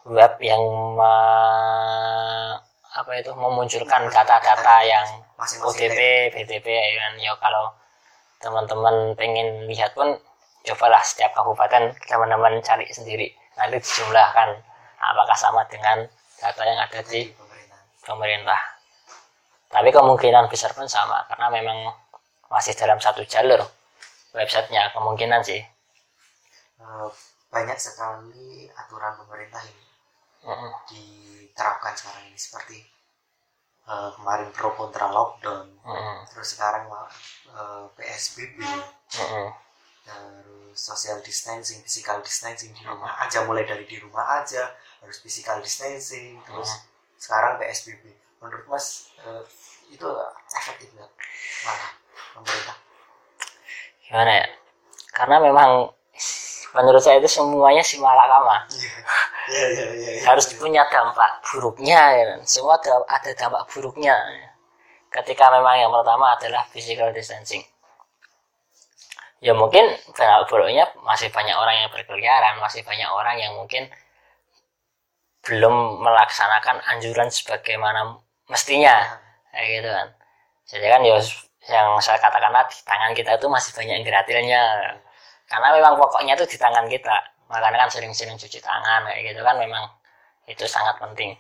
web 0.08 0.32
yang 0.40 0.62
me- 0.96 2.58
apa 2.98 3.12
itu 3.14 3.30
memunculkan 3.30 4.10
data-data 4.10 4.76
yang 4.82 5.06
OTP, 5.38 5.98
BTP 6.34 6.66
ya 6.66 6.98
kan 6.98 7.12
ya 7.14 7.32
kalau 7.38 7.70
teman-teman 8.42 9.14
pengen 9.14 9.70
lihat 9.70 9.94
pun 9.94 10.18
cobalah 10.66 11.02
setiap 11.06 11.30
kabupaten 11.36 11.94
teman-teman 12.10 12.58
cari 12.58 12.90
sendiri. 12.90 13.30
Nanti 13.54 13.78
dijumlahkan 13.78 14.48
apakah 14.98 15.36
sama 15.38 15.62
dengan 15.70 16.02
data 16.42 16.62
yang 16.66 16.78
ada 16.82 17.00
di 17.06 17.30
pemerintah 17.30 17.80
pemerintah. 18.02 18.60
Tapi 19.68 19.88
kemungkinan 19.94 20.50
besar 20.50 20.74
pun 20.74 20.90
sama 20.90 21.22
karena 21.30 21.46
memang 21.54 21.78
masih 22.50 22.74
dalam 22.74 22.98
satu 22.98 23.22
jalur 23.28 23.62
websitenya 24.34 24.90
kemungkinan 24.96 25.44
sih. 25.44 25.60
Eh, 26.78 27.08
banyak 27.52 27.78
sekali 27.78 28.66
aturan 28.74 29.12
pemerintah 29.22 29.62
ini 29.66 29.87
Diterapkan 30.88 31.92
sekarang 31.96 32.24
ini 32.30 32.38
seperti 32.38 32.78
eh, 33.88 34.10
kemarin 34.16 34.48
pro 34.52 34.72
kontra 34.72 35.08
lockdown. 35.12 35.68
Mm-mm. 35.84 36.16
terus 36.28 36.56
sekarang 36.56 36.84
eh, 36.88 37.84
PSBB 37.96 38.60
Mm-mm. 38.60 39.48
terus 40.04 40.78
social 40.78 41.20
distancing 41.24 41.80
physical 41.84 42.20
distancing 42.20 42.72
di 42.72 42.82
rumah 42.84 43.12
aja. 43.24 43.44
Mulai 43.44 43.64
dari 43.68 43.84
di 43.84 43.96
rumah 44.00 44.40
aja 44.40 44.72
harus 45.00 45.18
physical 45.20 45.60
distancing. 45.60 46.40
Terus 46.44 46.70
sekarang 47.18 47.58
PSBB 47.58 48.04
menurut 48.40 48.64
mas 48.68 49.12
eh, 49.24 49.42
itu 49.92 50.06
efektif 50.54 50.88
nggak? 50.94 51.10
Mana 51.64 51.86
pemerintah. 52.36 52.76
Gimana 54.04 54.32
ya? 54.44 54.46
Karena 55.12 55.36
memang 55.42 55.70
menurut 56.76 57.00
saya 57.00 57.18
itu 57.18 57.30
semuanya 57.30 57.80
si 57.80 57.96
malakama 57.98 58.68
iya 59.48 59.66
iya 59.72 59.86
iya 59.92 60.10
harus 60.28 60.46
punya 60.54 60.84
dampak 60.92 61.40
buruknya 61.44 62.00
ya 62.14 62.24
kan. 62.36 62.40
semua 62.44 62.76
ada, 63.08 63.30
dampak 63.32 63.64
buruknya 63.72 64.14
ketika 65.08 65.48
memang 65.48 65.80
yang 65.80 65.90
pertama 65.92 66.36
adalah 66.36 66.62
physical 66.68 67.08
distancing. 67.16 67.64
Ya 69.40 69.54
mungkin 69.54 69.88
dampak 70.12 70.50
buruknya 70.50 70.84
masih 71.06 71.32
banyak 71.32 71.56
orang 71.56 71.76
yang 71.86 71.90
berkeliaran 71.94 72.60
masih 72.60 72.84
banyak 72.84 73.08
orang 73.08 73.36
yang 73.40 73.52
mungkin 73.56 73.88
belum 75.46 76.04
melaksanakan 76.04 76.84
anjuran 76.92 77.32
sebagaimana 77.32 78.20
mestinya 78.52 79.20
kayak 79.54 79.68
gitu 79.80 79.88
kan. 79.88 80.08
Jadi 80.68 80.86
kan 80.92 81.00
ya 81.06 81.16
yang 81.68 81.88
saya 82.00 82.18
katakan 82.20 82.52
tadi 82.52 82.76
tangan 82.84 83.12
kita 83.12 83.30
itu 83.36 83.46
masih 83.48 83.70
banyak 83.76 83.94
yang 84.00 84.04
gratilnya 84.04 84.62
karena 85.48 85.68
memang 85.76 85.96
pokoknya 85.96 86.36
itu 86.36 86.44
di 86.44 86.58
tangan 86.60 86.84
kita 86.88 87.16
makanya 87.48 87.88
kan 87.88 87.90
sering-sering 87.90 88.36
cuci 88.36 88.60
tangan 88.60 89.08
kayak 89.08 89.32
gitu 89.32 89.40
kan 89.44 89.56
memang 89.56 89.84
itu 90.48 90.64
sangat 90.68 90.96
penting. 91.00 91.36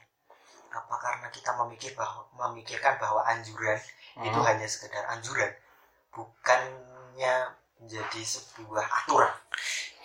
Apa 0.68 0.94
karena 1.00 1.28
kita 1.32 1.52
memikir 1.64 1.92
bahwa 1.96 2.28
memikirkan 2.36 2.96
bahwa 3.00 3.24
anjuran 3.24 3.78
itu 4.18 4.34
Hmm. 4.34 4.46
hanya 4.48 4.66
sekedar 4.66 5.04
anjuran 5.08 5.48
bukannya 6.12 7.34
menjadi 7.78 8.20
sebuah 8.24 8.84
aturan? 9.04 9.30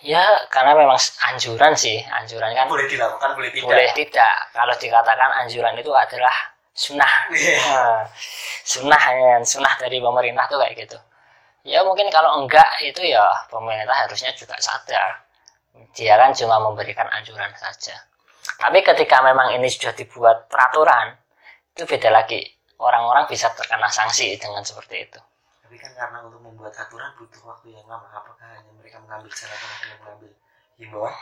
Ya 0.04 0.22
karena 0.52 0.76
memang 0.76 1.00
anjuran 1.32 1.72
sih 1.72 2.04
anjuran 2.04 2.52
kan 2.52 2.68
boleh 2.68 2.84
dilakukan 2.86 3.32
boleh 3.34 3.50
tidak? 3.50 3.66
Boleh 3.66 3.88
tidak. 3.96 4.36
Kalau 4.52 4.74
dikatakan 4.76 5.30
anjuran 5.40 5.74
itu 5.80 5.88
adalah 5.90 6.36
sunnah. 6.76 7.12
Iya. 7.32 7.56
Nah, 7.64 8.00
sunnah 8.72 9.02
ya, 9.16 9.34
sunnah 9.40 9.74
dari 9.80 9.98
pemerintah 10.04 10.44
tuh 10.46 10.60
kayak 10.60 10.76
gitu. 10.84 10.98
Ya 11.64 11.80
mungkin 11.80 12.12
kalau 12.12 12.44
enggak 12.44 12.68
itu 12.84 13.00
ya 13.08 13.24
pemerintah 13.48 14.04
harusnya 14.04 14.28
juga 14.36 14.52
sadar 14.60 15.23
dia 15.94 16.14
kan 16.14 16.30
cuma 16.34 16.62
memberikan 16.62 17.06
anjuran 17.10 17.50
saja. 17.58 17.94
Tapi 18.58 18.82
ketika 18.86 19.22
memang 19.24 19.54
ini 19.58 19.66
sudah 19.66 19.90
dibuat 19.94 20.46
peraturan 20.46 21.18
itu 21.74 21.82
beda 21.86 22.10
lagi. 22.14 22.42
Orang-orang 22.78 23.26
bisa 23.30 23.50
terkena 23.54 23.86
sanksi 23.90 24.34
dengan 24.38 24.62
seperti 24.62 25.06
itu. 25.08 25.20
Tapi 25.62 25.76
kan 25.78 25.90
karena 25.94 26.18
untuk 26.26 26.42
membuat 26.42 26.74
aturan 26.74 27.10
butuh 27.18 27.42
waktu 27.46 27.74
yang 27.74 27.86
lama. 27.86 28.06
Apakah 28.10 28.46
hanya 28.50 28.70
mereka 28.76 28.98
mengambil 29.02 29.30
cara 29.30 29.54
yang 29.54 29.98
mengambil 30.02 30.30
himbauan? 30.78 31.14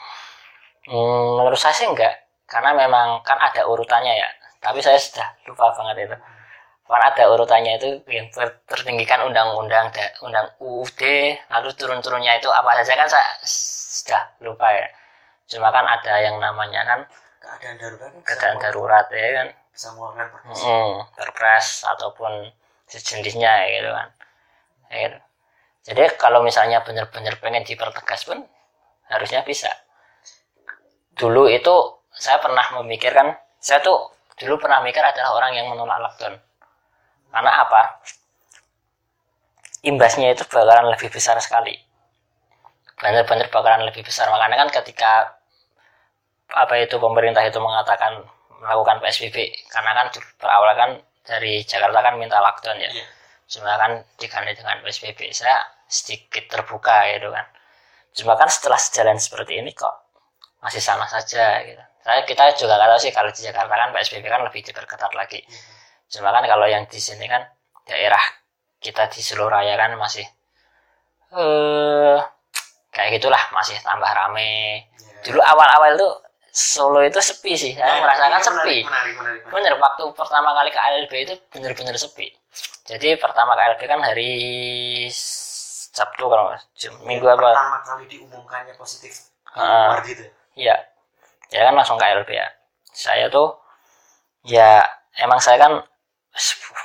Hmm, 0.88 1.28
menurut 1.38 1.60
saya 1.60 1.76
sih 1.76 1.86
enggak. 1.86 2.28
Karena 2.48 2.76
memang 2.76 3.20
kan 3.22 3.38
ada 3.38 3.64
urutannya 3.68 4.12
ya. 4.16 4.28
Tapi 4.60 4.80
saya 4.82 4.98
sudah 4.98 5.28
lupa 5.48 5.72
banget 5.76 6.08
itu 6.08 6.16
karena 6.82 7.08
ada 7.14 7.24
urutannya 7.30 7.72
itu 7.78 7.88
yang 8.10 8.26
ter 8.34 8.52
tertinggi 8.66 9.06
kan 9.06 9.22
undang-undang 9.22 9.88
undang 10.20 10.46
UUD 10.58 11.00
lalu 11.48 11.68
turun-turunnya 11.78 12.36
itu 12.42 12.50
apa 12.50 12.82
saja 12.82 12.98
kan 12.98 13.08
saya 13.08 13.28
sudah 13.46 14.22
lupa 14.42 14.66
ya. 14.74 14.86
Cuma 15.46 15.70
kan 15.70 15.86
ada 15.86 16.12
yang 16.20 16.36
namanya 16.42 16.82
kan 16.84 17.00
keadaan 17.38 17.76
darurat 17.78 18.10
kan 18.10 18.12
keadaan 18.26 18.56
darurat 18.58 19.06
ya 19.08 19.28
kan. 19.40 19.48
bisa 19.72 19.88
mengeluarkan 19.96 20.26
perpres. 20.28 20.60
Perpres 21.16 21.66
ataupun 21.96 22.32
sejenisnya 22.90 23.52
gitu 23.72 23.88
kan. 23.88 24.08
Ya, 24.92 24.96
gitu. 25.08 25.18
jadi 25.88 26.02
kalau 26.20 26.44
misalnya 26.44 26.84
benar-benar 26.84 27.40
pengen 27.40 27.64
dipertegas 27.64 28.28
pun 28.28 28.44
harusnya 29.08 29.40
bisa. 29.48 29.72
Dulu 31.16 31.48
itu 31.48 31.72
saya 32.12 32.36
pernah 32.36 32.68
memikirkan 32.84 33.32
saya 33.56 33.80
tuh 33.80 34.12
dulu 34.36 34.60
pernah 34.60 34.84
mikir 34.84 35.00
adalah 35.00 35.40
orang 35.40 35.56
yang 35.56 35.72
menolak 35.72 35.96
lockdown 36.04 36.36
karena 37.32 37.50
apa? 37.64 37.82
Imbasnya 39.82 40.36
itu 40.36 40.44
bakalan 40.46 40.92
lebih 40.92 41.08
besar 41.08 41.40
sekali. 41.40 41.74
Benar-benar 43.00 43.48
bakalan 43.48 43.88
lebih 43.88 44.04
besar. 44.06 44.30
Makanya 44.30 44.62
kan 44.62 44.70
ketika 44.70 45.32
apa 46.52 46.74
itu 46.78 47.00
pemerintah 47.00 47.40
itu 47.42 47.56
mengatakan 47.58 48.22
melakukan 48.60 49.00
PSBB 49.02 49.66
karena 49.72 49.90
kan 49.96 50.06
berawal 50.38 50.70
kan 50.76 50.90
dari 51.24 51.64
Jakarta 51.64 51.98
kan 52.04 52.14
minta 52.20 52.38
lockdown 52.38 52.78
ya. 52.78 52.92
Iya. 52.92 53.06
cuma 53.52 53.76
kan 53.76 54.00
diganti 54.16 54.56
dengan 54.56 54.80
PSBB 54.80 55.28
saya 55.36 55.60
sedikit 55.84 56.48
terbuka 56.48 57.04
gitu 57.12 57.28
kan. 57.28 57.44
Cuma 58.16 58.32
kan 58.36 58.48
setelah 58.48 58.80
sejalan 58.80 59.20
seperti 59.20 59.60
ini 59.60 59.76
kok 59.76 59.92
masih 60.64 60.80
sama 60.80 61.04
saja 61.04 61.60
gitu. 61.64 61.82
Saya 62.00 62.24
kita 62.24 62.54
juga 62.56 62.80
nggak 62.80 62.90
tahu 62.96 63.00
sih 63.02 63.12
kalau 63.12 63.28
di 63.28 63.40
Jakarta 63.44 63.74
kan 63.76 63.90
PSBB 63.92 64.24
kan 64.24 64.40
lebih 64.46 64.60
diperketat 64.64 65.12
lagi 65.12 65.44
cuma 66.12 66.28
kan 66.30 66.44
kalau 66.44 66.68
yang 66.68 66.84
di 66.86 67.00
sini 67.00 67.24
kan 67.24 67.40
daerah 67.88 68.20
kita 68.78 69.08
di 69.08 69.18
seluruh 69.18 69.48
raya 69.50 69.74
kan 69.74 69.96
masih 69.96 70.26
eh 71.32 72.18
kayak 72.92 73.18
gitulah 73.18 73.40
masih 73.50 73.80
tambah 73.80 74.08
rame 74.08 74.84
Iya. 74.92 75.24
dulu 75.24 75.40
awal-awal 75.40 75.96
tuh 75.96 76.12
Solo 76.52 77.00
itu 77.00 77.16
sepi 77.16 77.56
sih 77.56 77.72
saya 77.72 77.96
Nah, 77.96 78.04
merasakan 78.04 78.36
ini 78.36 78.44
sepi 78.44 78.76
menarik, 78.84 78.84
menarik, 78.84 79.14
menarik, 79.16 79.40
menarik. 79.40 79.42
bener 79.48 79.72
waktu 79.80 80.04
pertama 80.12 80.52
kali 80.52 80.68
ke 80.68 80.76
ALB 80.78 81.12
itu 81.16 81.34
bener-bener 81.48 81.96
sepi 81.96 82.28
jadi 82.84 83.16
pertama 83.16 83.56
ke 83.56 83.62
ALB 83.64 83.82
kan 83.88 84.00
hari 84.04 84.30
Sabtu 85.92 86.24
kalau. 86.24 86.52
Jum- 86.72 87.00
minggu 87.04 87.24
apa 87.24 87.52
pertama 87.52 87.78
kali 87.82 88.04
diumumkannya 88.06 88.74
positif 88.76 89.32
keluar 89.46 90.00
gitu 90.04 90.24
Iya. 90.52 90.76
Ya 91.48 91.60
kan 91.64 91.72
langsung 91.72 91.96
ke 91.96 92.04
LB 92.04 92.28
ya. 92.28 92.48
Saya 92.86 93.28
tuh 93.28 93.56
ya 94.42 94.84
emang 95.16 95.36
saya 95.36 95.56
kan 95.56 95.72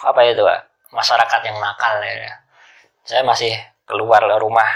apa 0.03 0.19
itu 0.27 0.43
Pak? 0.43 0.59
masyarakat 0.87 1.41
yang 1.43 1.57
nakal 1.59 1.99
ya. 1.99 2.31
Saya 3.03 3.21
masih 3.27 3.51
keluar 3.83 4.23
ke 4.23 4.37
rumah. 4.39 4.67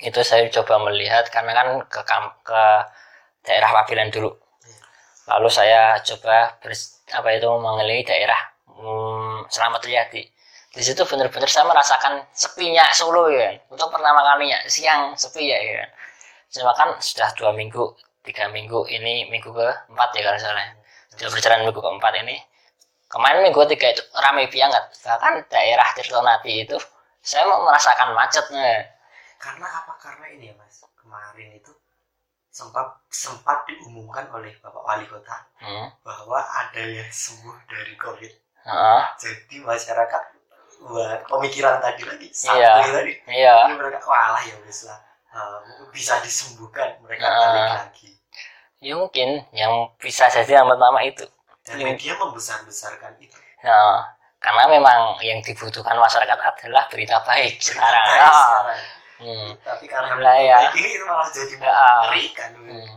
Itu 0.00 0.24
saya 0.24 0.48
coba 0.48 0.80
melihat 0.88 1.28
karena 1.28 1.52
kan 1.52 1.68
ke 1.86 2.00
ke 2.42 2.62
daerah 3.44 3.70
Pabilan 3.70 4.08
dulu. 4.08 4.32
Lalu 5.28 5.48
saya 5.52 6.00
coba 6.00 6.56
bers- 6.58 7.04
apa 7.12 7.28
itu 7.36 7.46
mengelilingi 7.46 8.08
daerah 8.08 8.40
hmm, 8.66 9.46
Selamat 9.52 9.84
Riyadi. 9.84 10.24
Di 10.72 10.80
situ 10.80 11.04
benar-benar 11.04 11.46
saya 11.52 11.68
merasakan 11.68 12.24
sepinya 12.32 12.88
Solo 12.96 13.28
ya. 13.28 13.52
Untuk 13.68 13.92
pertama 13.92 14.24
kalinya 14.24 14.56
siang 14.66 15.12
sepi 15.14 15.52
ya 15.52 15.58
kan 15.84 15.90
cuma 16.52 16.72
kan 16.76 16.88
sudah 17.00 17.32
dua 17.32 17.50
minggu 17.56 17.96
tiga 18.20 18.44
minggu 18.52 18.84
ini 18.92 19.24
minggu 19.32 19.48
ke 19.48 19.68
empat 19.88 20.08
ya 20.12 20.20
kalau 20.20 20.38
salah 20.38 20.68
sudah 21.16 21.28
berjalan 21.32 21.58
minggu 21.64 21.80
keempat 21.80 22.12
ini 22.20 22.36
kemarin 23.12 23.44
minggu 23.44 23.60
ketiga 23.68 23.92
itu 23.92 24.02
ramai 24.16 24.48
banget. 24.48 24.84
Bahkan 25.04 25.32
daerah 25.52 25.88
Tirtonati 25.92 26.64
itu 26.64 26.76
saya 27.20 27.44
mau 27.44 27.62
merasakan 27.68 28.16
macetnya. 28.16 28.88
Karena 29.36 29.68
apa? 29.68 29.92
Karena 30.00 30.26
ini 30.32 30.48
ya 30.50 30.54
mas. 30.56 30.80
Kemarin 30.96 31.60
itu 31.60 31.72
sempat 32.52 33.00
sempat 33.12 33.64
diumumkan 33.68 34.28
oleh 34.32 34.52
bapak 34.60 34.82
wali 34.84 35.04
kota 35.08 35.36
hmm. 35.60 35.88
bahwa 36.04 36.40
ada 36.40 36.80
yang 36.80 37.08
sembuh 37.08 37.56
dari 37.68 37.94
covid. 38.00 38.32
Heeh. 38.62 39.02
jadi 39.18 39.56
masyarakat 39.66 40.22
buat 40.86 41.26
pemikiran 41.26 41.82
tadi 41.82 42.06
lagi 42.06 42.28
satu 42.30 42.54
Iya. 42.54 42.72
tadi. 42.94 43.12
Iya. 43.26 43.56
Ini 43.66 43.74
mereka 43.74 44.06
walah 44.06 44.38
ya 44.42 44.54
wis 44.62 44.86
lah 44.86 45.00
Eh, 45.32 45.60
bisa 45.96 46.20
disembuhkan 46.20 47.00
mereka 47.00 47.24
Ah. 47.24 47.40
balik 47.40 47.68
lagi. 47.88 48.10
Ya 48.84 49.00
mungkin 49.00 49.40
yang 49.56 49.88
bisa 49.96 50.28
jadi 50.28 50.60
yang 50.60 50.68
pertama 50.68 51.00
itu 51.08 51.24
dan 51.72 51.78
Iya. 51.78 51.86
media 51.88 52.12
membesar-besarkan 52.14 53.12
itu 53.16 53.36
nah, 53.64 54.04
karena 54.36 54.64
memang 54.68 54.98
yang 55.20 55.40
dibutuhkan 55.40 55.96
masyarakat 55.96 56.36
adalah 56.36 56.84
berita 56.86 57.16
baik 57.24 57.56
sekarang 57.58 58.04
Berita 58.04 58.22
Ah. 58.22 58.36
sekarang. 58.36 58.80
Hmm. 59.22 59.50
tapi 59.56 59.84
karena 59.86 60.12
Lah, 60.18 60.36
ya. 60.36 60.56
baik 60.66 60.74
ini 60.82 60.88
itu 60.92 61.04
malah 61.04 61.28
jadi 61.28 61.54
Ah. 61.62 61.96
mengerikan 62.04 62.50
Hmm. 62.60 62.92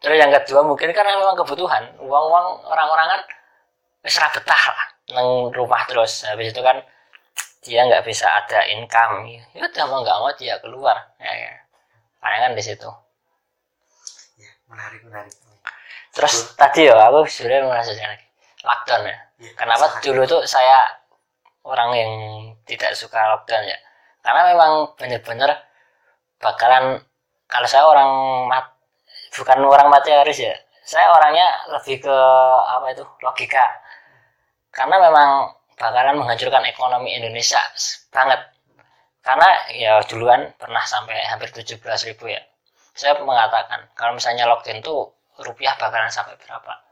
Terus 0.00 0.16
yang 0.16 0.32
kedua 0.32 0.64
mungkin 0.64 0.88
karena 0.90 1.12
memang 1.12 1.36
kebutuhan 1.36 1.92
uang-uang 2.00 2.46
orang-orang 2.64 3.06
kan 3.06 3.20
ra 4.00 4.28
betah 4.32 4.64
lah 4.72 4.86
nang 5.12 5.52
rumah 5.52 5.84
terus 5.84 6.24
habis 6.24 6.56
itu 6.56 6.62
kan 6.64 6.80
dia 7.60 7.84
nggak 7.84 8.08
bisa 8.08 8.24
ada 8.24 8.64
income 8.64 9.28
ya 9.28 9.44
udah 9.60 9.84
mau 9.84 10.00
nggak 10.00 10.16
mau 10.16 10.32
dia 10.32 10.56
keluar 10.56 10.96
ya, 11.20 11.28
ya. 11.28 11.52
karena 12.16 12.48
kan 12.48 12.52
di 12.56 12.62
situ 12.64 12.88
ya 14.40 14.48
menarik 14.66 15.04
menarik 15.04 15.34
terus 16.10 16.54
tadi 16.58 16.90
ya 16.90 16.96
aku 17.10 17.26
sebenarnya 17.26 17.66
merasa 17.70 17.92
lagi 17.94 18.26
lockdown 18.60 19.02
ya. 19.06 19.16
Ya, 19.40 19.50
kenapa 19.56 19.86
sangat. 19.88 20.02
dulu 20.04 20.22
tuh 20.28 20.42
saya 20.44 20.78
orang 21.64 21.90
yang 21.96 22.12
tidak 22.68 22.92
suka 22.92 23.18
lockdown 23.36 23.64
ya? 23.64 23.78
Karena 24.20 24.52
memang 24.52 24.92
bener-bener 25.00 25.50
bakalan 26.36 27.00
kalau 27.48 27.68
saya 27.68 27.84
orang 27.88 28.10
mat 28.48 28.66
bukan 29.32 29.58
orang 29.64 29.88
materialis 29.88 30.44
ya 30.44 30.54
saya 30.90 31.06
orangnya 31.14 31.46
lebih 31.70 32.02
ke 32.02 32.16
apa 32.66 32.90
itu 32.90 33.06
logika. 33.22 33.62
Karena 34.74 34.98
memang 34.98 35.54
bakalan 35.78 36.18
menghancurkan 36.18 36.66
ekonomi 36.66 37.14
Indonesia 37.14 37.62
banget. 38.10 38.42
Karena 39.22 39.48
ya 39.70 40.02
duluan 40.10 40.50
pernah 40.58 40.82
sampai 40.82 41.14
hampir 41.30 41.54
17 41.54 41.78
ribu 42.10 42.34
ya. 42.34 42.42
Saya 42.98 43.22
mengatakan 43.22 43.86
kalau 43.94 44.18
misalnya 44.18 44.50
lockdown 44.50 44.82
tuh 44.82 45.14
rupiah 45.42 45.74
bakalan 45.76 46.12
sampai 46.12 46.36
berapa 46.38 46.90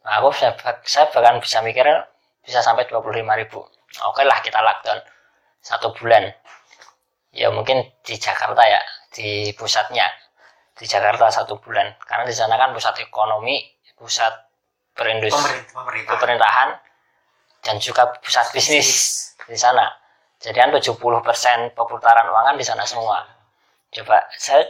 Nah, 0.00 0.16
aku 0.16 0.32
saya, 0.32 0.56
saya 0.84 1.06
bahkan 1.12 1.36
bisa 1.44 1.60
mikir 1.60 1.84
bisa 2.40 2.64
sampai 2.64 2.88
25 2.88 3.20
ribu. 3.36 3.60
Oke 4.08 4.22
lah 4.24 4.40
kita 4.40 4.56
lockdown 4.64 5.00
satu 5.60 5.92
bulan. 5.92 6.32
Ya 7.36 7.52
mungkin 7.52 7.84
di 8.00 8.16
Jakarta 8.16 8.64
ya, 8.64 8.80
di 9.12 9.52
pusatnya. 9.54 10.08
Di 10.72 10.88
Jakarta 10.88 11.28
satu 11.28 11.60
bulan. 11.60 11.92
Karena 12.00 12.24
di 12.24 12.32
sana 12.32 12.56
kan 12.56 12.72
pusat 12.72 12.96
ekonomi, 13.04 13.60
pusat 13.92 14.32
perindustri, 14.96 15.60
pemerintah 15.68 15.76
pemerintah 15.76 16.16
pemerintahan, 16.16 16.68
dan 17.60 17.76
juga 17.76 18.08
pusat 18.24 18.48
bisnis 18.56 18.88
di 19.44 19.58
sana. 19.58 19.84
Jadi 20.40 20.56
kan 20.56 20.72
70% 20.72 21.76
perputaran 21.76 22.26
uang 22.32 22.44
kan 22.48 22.56
di 22.56 22.64
sana 22.64 22.88
semua. 22.88 23.20
Coba 23.92 24.24
saya 24.40 24.64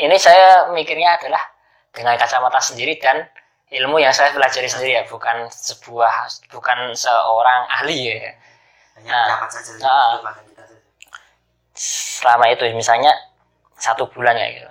ini 0.00 0.16
saya 0.16 0.72
mikirnya 0.72 1.20
adalah 1.20 1.57
dengan 1.98 2.14
kacamata 2.14 2.62
sendiri 2.62 2.94
dan 3.02 3.26
ilmu 3.74 3.98
yang 3.98 4.14
saya 4.14 4.30
pelajari 4.30 4.70
sendiri 4.70 5.02
ya, 5.02 5.04
bukan 5.10 5.50
sebuah 5.50 6.30
bukan 6.54 6.94
seorang 6.94 7.66
ahli 7.66 8.14
ya. 8.14 8.32
hanya 9.02 9.18
Nah, 9.26 9.50
saja 9.50 9.72
nah. 9.82 10.30
kita 10.46 10.62
saja 10.62 10.76
Selama 12.22 12.50
itu 12.50 12.66
misalnya 12.74 13.10
satu 13.78 14.06
bulan 14.10 14.38
ya 14.38 14.46
gitu. 14.54 14.66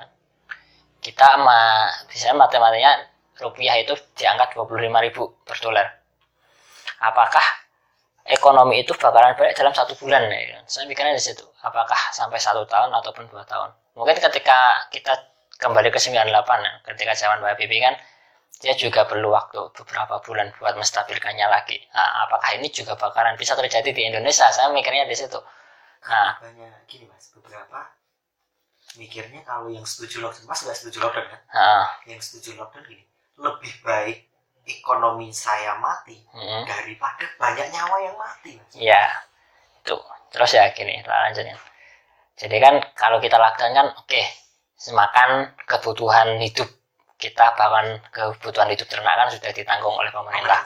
Kita 1.12 1.40
ma 1.40 1.88
bisa 2.08 2.36
matematikanya 2.36 3.08
rupiah 3.40 3.80
itu 3.80 3.96
di 4.18 4.28
angka 4.28 4.52
25.000 4.52 5.48
per 5.48 5.58
dolar. 5.64 5.88
Apakah 7.00 7.46
ekonomi 8.28 8.84
itu 8.84 8.92
bakalan 8.98 9.38
balik 9.40 9.56
dalam 9.56 9.72
satu 9.72 9.96
bulan 9.96 10.28
ya? 10.28 10.60
Saya 10.68 10.90
mikirnya 10.90 11.16
di 11.16 11.24
situ. 11.24 11.46
Apakah 11.64 11.98
sampai 12.12 12.42
satu 12.42 12.68
tahun 12.68 12.92
ataupun 12.92 13.30
dua 13.32 13.48
tahun? 13.48 13.72
Mungkin 13.96 14.18
ketika 14.20 14.90
kita 14.92 15.16
kembali 15.58 15.90
ke 15.90 16.00
98 16.00 16.30
ya, 16.34 16.72
ketika 16.94 17.14
zaman 17.18 17.42
Pak 17.42 17.58
Habibie 17.58 17.82
kan 17.82 17.96
dia 18.58 18.74
juga 18.74 19.06
perlu 19.06 19.30
waktu 19.30 19.70
beberapa 19.74 20.18
bulan 20.26 20.50
buat 20.58 20.74
menstabilkannya 20.74 21.46
lagi. 21.46 21.78
Nah, 21.94 22.26
apakah 22.26 22.58
ini 22.58 22.74
juga 22.74 22.98
bakalan 22.98 23.38
bisa 23.38 23.54
terjadi 23.54 23.94
di 23.94 24.02
Indonesia? 24.10 24.50
Saya 24.50 24.74
mikirnya 24.74 25.06
di 25.06 25.14
situ. 25.14 25.38
Nah, 26.10 26.42
banyak 26.42 26.90
gini 26.90 27.06
mas 27.06 27.30
beberapa 27.36 27.94
mikirnya 28.98 29.46
kalau 29.46 29.70
yang 29.70 29.86
setuju 29.86 30.26
lockdown 30.26 30.48
mas 30.50 30.64
nggak 30.64 30.78
setuju 30.78 31.04
lockdown 31.04 31.28
kan 31.30 31.42
nah, 31.54 31.86
yang 32.08 32.18
setuju 32.18 32.58
lockdown 32.58 32.82
gini 32.88 33.04
lebih 33.38 33.74
baik 33.86 34.26
ekonomi 34.66 35.30
saya 35.30 35.78
mati 35.78 36.18
mm, 36.34 36.64
daripada 36.66 37.28
banyak 37.38 37.68
nyawa 37.76 37.98
yang 38.02 38.16
mati 38.16 38.58
mas 38.58 38.72
ya, 38.74 39.04
itu. 39.84 39.98
Terus 40.28 40.52
ya 40.52 40.68
gini, 40.76 41.00
lanjutin. 41.08 41.56
Jadi 42.38 42.58
kan 42.60 42.76
kalau 42.94 43.18
kita 43.24 43.40
lockdown 43.40 43.74
kan, 43.74 43.88
oke, 43.96 44.22
semakan 44.78 45.52
kebutuhan 45.66 46.38
hidup 46.38 46.70
kita 47.18 47.58
bahkan 47.58 47.98
kebutuhan 48.14 48.70
hidup 48.70 48.86
ternak 48.86 49.18
kan 49.18 49.28
sudah 49.34 49.50
ditanggung 49.50 49.94
oleh 49.98 50.14
pemerintah. 50.14 50.62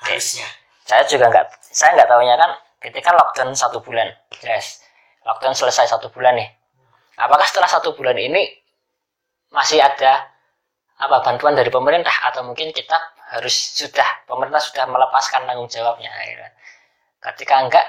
harusnya. 0.00 0.48
Saya 0.84 1.04
juga 1.04 1.28
nggak 1.28 1.60
saya 1.60 1.96
nggak 1.96 2.08
tahunya 2.08 2.36
kan 2.40 2.50
ketika 2.80 3.12
lockdown 3.12 3.52
satu 3.56 3.80
bulan 3.80 4.08
yes 4.44 4.84
lockdown 5.28 5.52
selesai 5.52 5.92
satu 5.92 6.08
bulan 6.08 6.36
nih. 6.40 6.48
Apakah 7.20 7.46
setelah 7.46 7.68
satu 7.68 7.94
bulan 7.94 8.16
ini 8.16 8.48
masih 9.52 9.78
ada 9.80 10.28
apa 10.98 11.20
bantuan 11.22 11.54
dari 11.54 11.68
pemerintah? 11.68 12.12
Atau 12.32 12.42
mungkin 12.48 12.72
kita 12.72 12.96
harus 13.36 13.54
sudah 13.76 14.24
pemerintah 14.28 14.60
sudah 14.60 14.84
melepaskan 14.88 15.44
tanggung 15.48 15.68
jawabnya 15.68 16.10
kan. 16.10 16.52
ketika 17.32 17.54
enggak 17.64 17.86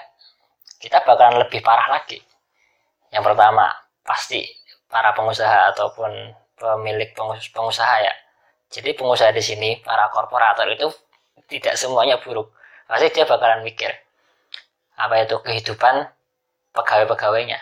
kita 0.80 1.04
bakalan 1.04 1.44
lebih 1.44 1.60
parah 1.64 1.92
lagi. 1.92 2.20
Yang 3.12 3.34
pertama 3.34 3.68
pasti 4.06 4.44
para 4.90 5.12
pengusaha 5.18 5.74
ataupun 5.76 6.12
pemilik 6.56 7.12
pengus- 7.12 7.52
pengusaha 7.52 7.96
ya. 8.02 8.14
Jadi 8.72 8.96
pengusaha 8.98 9.32
di 9.32 9.44
sini 9.44 9.70
para 9.84 10.10
korporator 10.10 10.68
itu 10.72 10.88
tidak 11.48 11.78
semuanya 11.78 12.18
buruk. 12.20 12.52
Pasti 12.86 13.10
dia 13.14 13.26
bakalan 13.26 13.66
mikir 13.66 13.92
apa 14.96 15.28
itu 15.28 15.36
kehidupan 15.44 16.08
pegawai-pegawainya? 16.72 17.60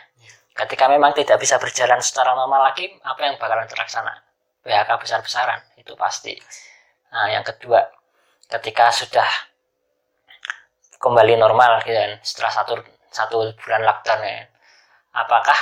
Ketika 0.54 0.86
memang 0.86 1.18
tidak 1.18 1.42
bisa 1.42 1.58
berjalan 1.58 1.98
secara 1.98 2.38
normal 2.38 2.70
lagi 2.70 2.86
apa 3.02 3.20
yang 3.26 3.36
bakalan 3.42 3.66
terlaksana? 3.66 4.14
PHK 4.64 4.90
besar-besaran 5.02 5.60
itu 5.76 5.92
pasti. 5.98 6.38
Nah 7.12 7.28
yang 7.34 7.44
kedua 7.44 7.84
ketika 8.48 8.94
sudah 8.94 9.28
kembali 11.02 11.36
normal 11.36 11.84
gitu 11.84 12.00
kan 12.00 12.16
setelah 12.24 12.52
satu 12.54 12.74
satu 13.12 13.38
bulan 13.60 13.84
lockdown 13.84 14.24
ya 14.24 14.48
apakah 15.12 15.58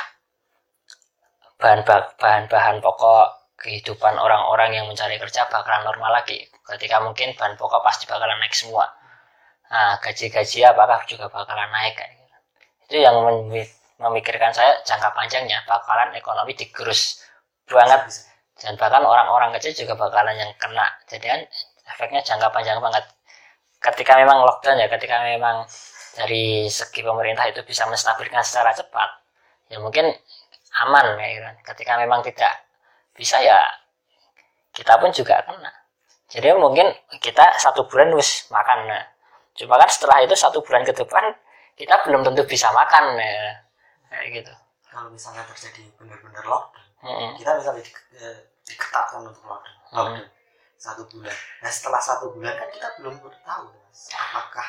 bahan 1.61 2.49
bahan 2.49 2.75
pokok 2.81 3.25
kehidupan 3.61 4.17
orang-orang 4.17 4.73
yang 4.73 4.85
mencari 4.89 5.21
kerja 5.21 5.45
bakalan 5.45 5.85
normal 5.85 6.11
lagi. 6.21 6.49
Ketika 6.65 6.97
mungkin 7.05 7.37
bahan 7.37 7.53
pokok 7.55 7.85
pasti 7.85 8.09
bakalan 8.09 8.41
naik 8.41 8.53
semua. 8.57 8.89
Nah 9.69 10.01
gaji-gaji 10.01 10.65
apakah 10.65 11.05
juga 11.05 11.29
bakalan 11.29 11.69
naik? 11.69 12.01
Itu 12.89 12.97
yang 12.97 13.21
memi- 13.21 13.69
memikirkan 14.01 14.49
saya 14.51 14.81
jangka 14.81 15.13
panjangnya 15.13 15.61
bakalan 15.69 16.09
ekonomi 16.17 16.57
digerus 16.57 17.21
banget. 17.69 18.25
Dan 18.57 18.77
bahkan 18.77 19.05
orang-orang 19.05 19.53
kecil 19.57 19.85
juga 19.85 19.93
bakalan 19.97 20.37
yang 20.37 20.51
kena. 20.57 20.85
Jadi 21.05 21.25
kan 21.29 21.41
efeknya 21.93 22.21
jangka 22.25 22.49
panjang 22.49 22.81
banget. 22.81 23.05
Ketika 23.81 24.17
memang 24.17 24.45
lockdown 24.45 24.77
ya 24.81 24.89
ketika 24.89 25.25
memang 25.25 25.65
dari 26.17 26.67
segi 26.67 27.01
pemerintah 27.01 27.47
itu 27.47 27.61
bisa 27.63 27.87
menstabilkan 27.87 28.43
secara 28.43 28.75
cepat 28.75 29.21
ya 29.71 29.79
mungkin 29.79 30.11
aman 30.79 31.05
kayak 31.19 31.31
gitu 31.35 31.43
kan. 31.45 31.55
ketika 31.73 31.91
memang 31.99 32.19
tidak 32.23 32.53
bisa 33.11 33.37
ya 33.43 33.59
kita 34.71 34.95
pun 34.97 35.11
juga 35.11 35.43
kena 35.43 35.71
jadi 36.31 36.55
mungkin 36.55 36.87
kita 37.19 37.59
satu 37.59 37.83
bulan 37.91 38.11
wis 38.15 38.47
makan 38.47 38.87
nah. 38.87 39.03
cuma 39.51 39.75
kan 39.75 39.89
setelah 39.91 40.23
itu 40.23 40.31
satu 40.31 40.63
bulan 40.63 40.87
ke 40.87 40.95
depan 40.95 41.35
kita 41.75 41.99
belum 42.07 42.23
tentu 42.23 42.43
bisa 42.47 42.71
makan 42.71 43.19
ya. 43.19 43.59
kayak 44.07 44.27
gitu 44.41 44.53
kalau 44.87 45.11
misalnya 45.11 45.43
terjadi 45.47 45.87
benar-benar 45.99 46.43
lockdown 46.43 46.87
Mm-mm. 47.03 47.29
kita 47.35 47.51
misalnya 47.59 47.83
di, 47.83 47.91
eh, 48.19 48.37
diketatkan 48.67 49.23
untuk 49.27 49.43
lockdown, 49.43 49.75
Hmm. 49.91 49.97
lockdown 50.15 50.27
satu 50.79 51.03
bulan 51.11 51.35
nah 51.61 51.71
setelah 51.71 52.01
satu 52.01 52.31
bulan 52.31 52.53
kan 52.55 52.67
kita 52.71 52.87
belum 52.99 53.13
tahu 53.21 53.63
Mas, 53.69 54.07
apakah 54.15 54.67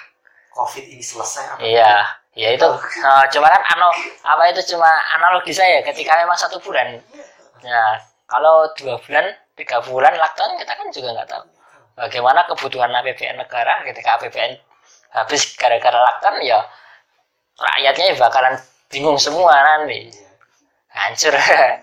covid 0.51 0.85
ini 0.85 1.01
selesai 1.01 1.57
apa 1.57 1.61
Iya, 1.63 1.95
ya 2.35 2.49
itu. 2.57 2.69
eh, 3.09 3.25
cuma 3.33 3.47
kan 3.49 3.63
ano, 3.77 3.89
apa 4.25 4.43
itu 4.53 4.61
cuma 4.75 4.89
analogi 5.17 5.53
saya 5.55 5.81
ketika 5.85 6.17
memang 6.21 6.37
satu 6.39 6.59
bulan. 6.61 6.99
Ya, 7.63 7.85
kalau 8.27 8.69
dua 8.79 8.99
bulan, 9.05 9.27
tiga 9.55 9.79
bulan 9.85 10.13
lockdown 10.19 10.59
kita 10.61 10.73
kan 10.75 10.89
juga 10.91 11.09
nggak 11.15 11.29
tahu. 11.31 11.45
Bagaimana 11.93 12.41
kebutuhan 12.49 12.91
APBN 12.91 13.37
negara 13.45 13.85
ketika 13.85 14.17
APBN 14.17 14.53
habis 15.13 15.53
gara-gara 15.61 15.99
lockdown 16.01 16.41
ya 16.41 16.65
rakyatnya 17.61 18.17
bakalan 18.17 18.55
bingung 18.89 19.21
semua 19.21 19.53
nanti 19.53 20.09
hancur 20.93 21.33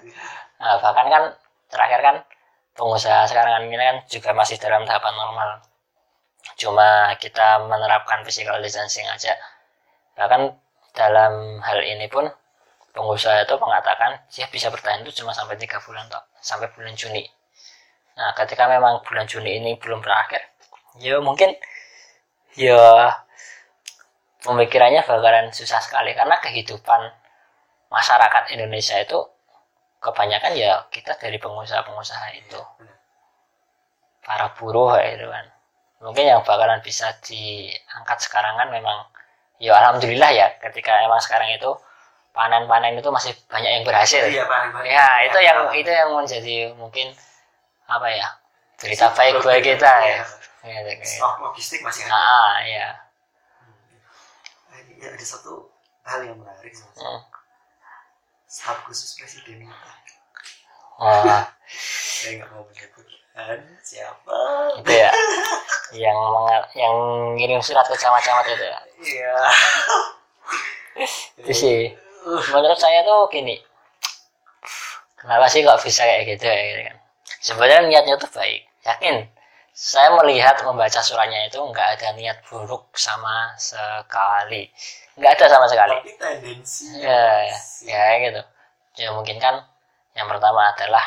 nah, 0.62 0.78
bahkan 0.82 1.08
kan 1.10 1.24
terakhir 1.70 2.00
kan 2.02 2.16
pengusaha 2.74 3.26
sekarang 3.30 3.70
ini 3.70 3.78
kan 3.78 3.97
juga 4.10 4.32
masih 4.34 4.58
dalam 4.58 4.86
tahapan 4.86 5.14
normal 5.14 5.50
cuma 6.58 7.14
kita 7.22 7.62
menerapkan 7.70 8.26
physical 8.26 8.58
distancing 8.62 9.06
aja 9.10 9.38
bahkan 10.20 10.51
dalam 10.91 11.63
hal 11.63 11.80
ini 11.80 12.11
pun 12.11 12.28
pengusaha 12.91 13.47
itu 13.47 13.55
mengatakan 13.55 14.20
dia 14.28 14.51
bisa 14.51 14.67
bertahan 14.67 14.99
itu 15.07 15.24
cuma 15.24 15.32
sampai 15.32 15.55
tiga 15.55 15.80
bulan 15.80 16.11
toh 16.11 16.20
sampai 16.43 16.67
bulan 16.76 16.91
Juni. 16.99 17.24
Nah 18.20 18.36
ketika 18.36 18.67
memang 18.67 18.99
bulan 19.07 19.24
Juni 19.24 19.63
ini 19.63 19.80
belum 19.80 20.03
berakhir 20.03 20.43
ya 20.99 21.24
mungkin 21.24 21.55
ya 22.59 23.15
pemikirannya 24.43 25.07
bakalan 25.07 25.47
susah 25.55 25.80
sekali 25.80 26.11
karena 26.11 26.36
kehidupan 26.43 27.15
masyarakat 27.88 28.43
Indonesia 28.51 28.99
itu 28.99 29.20
kebanyakan 29.99 30.55
ya 30.55 30.88
kita 30.91 31.15
dari 31.20 31.36
pengusaha-pengusaha 31.39 32.28
itu. 32.39 32.61
Para 34.24 34.51
buruh 34.55 34.95
itu 34.99 35.28
kan. 35.28 35.45
Mungkin 35.99 36.26
yang 36.32 36.41
bakalan 36.47 36.80
bisa 36.80 37.11
diangkat 37.20 38.24
sekarang 38.24 38.55
kan 38.55 38.72
memang 38.72 39.03
ya 39.60 39.76
alhamdulillah 39.76 40.32
ya 40.32 40.47
ketika 40.64 41.03
emang 41.03 41.20
sekarang 41.20 41.51
itu 41.51 41.72
panen-panen 42.32 42.95
itu 42.95 43.10
masih 43.12 43.36
banyak 43.51 43.72
yang 43.80 43.84
berhasil. 43.84 44.24
Iya 44.24 44.47
pak 44.47 44.82
ya 44.88 45.05
itu 45.28 45.39
yang 45.43 45.60
itu 45.76 45.91
yang 45.91 46.10
menjadi 46.16 46.55
mungkin 46.80 47.12
apa 47.86 48.07
ya 48.07 48.28
berita 48.80 49.12
baik 49.12 49.43
buat 49.43 49.60
kita 49.60 49.91
ya. 50.07 50.24
ya, 50.64 50.80
kayak- 50.88 51.03
stok 51.03 51.36
logistik 51.43 51.84
masih 51.84 52.07
ada. 52.07 52.16
Ah 52.16 52.55
ya 52.64 52.88
Ini 54.99 55.03
ada 55.16 55.26
satu 55.26 55.68
hal 56.07 56.24
yang 56.28 56.39
menarik. 56.39 56.72
Hmm. 56.99 57.22
staf 58.49 58.82
khusus 58.88 59.14
presiden. 59.16 59.62
kita 59.64 60.28
Wah, 61.00 61.47
saya 61.64 62.43
nggak 62.43 62.50
mau 62.52 62.68
menyebutkan 62.68 63.60
siapa. 63.80 64.39
Itu 64.84 64.91
ya. 64.91 65.12
Yang 65.95 66.20
yang 66.76 66.95
ngirim 67.39 67.64
surat 67.64 67.88
ke 67.88 67.95
camat-camat 67.95 68.45
itu 68.52 68.66
ya. 68.68 68.80
Iya. 69.00 69.36
Itu 71.39 71.52
sih. 71.56 71.80
Menurut 72.52 72.76
saya 72.76 73.08
tuh 73.08 73.32
gini. 73.32 73.56
Kenapa 75.16 75.47
sih 75.47 75.64
kok 75.64 75.80
bisa 75.80 76.04
kayak 76.04 76.36
gitu 76.36 76.43
ya 76.43 76.60
gitu 76.68 76.82
kan? 76.91 76.97
Sebenarnya 77.39 77.80
niatnya 77.88 78.16
tuh 78.20 78.28
baik. 78.36 78.68
Yakin? 78.84 79.24
Saya 79.72 80.12
melihat 80.20 80.60
membaca 80.68 81.00
suratnya 81.00 81.47
itu 81.47 81.64
nggak 81.64 81.88
ada 81.95 82.12
niat 82.20 82.43
buruk 82.52 82.91
sama 83.00 83.56
sekali. 83.56 84.68
Nggak 85.16 85.39
ada 85.39 85.45
sama 85.47 85.66
sekali. 85.72 85.95
Tapi 85.95 86.12
tendensi 86.20 86.91
ya 87.00 87.47
ya 87.88 88.04
gitu. 88.28 88.41
Ya 89.00 89.16
mungkin 89.16 89.39
kan 89.39 89.64
yang 90.20 90.28
pertama 90.28 90.76
adalah 90.76 91.05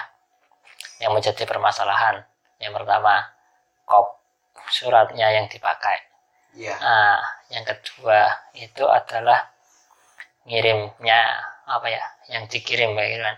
yang 1.05 1.13
menjadi 1.13 1.45
permasalahan 1.45 2.25
yang 2.57 2.73
pertama 2.73 3.29
kop 3.85 4.25
suratnya 4.73 5.29
yang 5.37 5.47
dipakai 5.53 6.01
iya 6.57 6.73
Nah, 6.81 7.21
yang 7.53 7.65
kedua 7.69 8.29
itu 8.57 8.85
adalah 8.89 9.53
ngirimnya 10.49 11.21
apa 11.69 11.87
ya, 11.87 12.03
yang 12.35 12.45
dikirim 12.51 12.93
kayak 12.99 13.09
gitu 13.15 13.23
kan. 13.23 13.37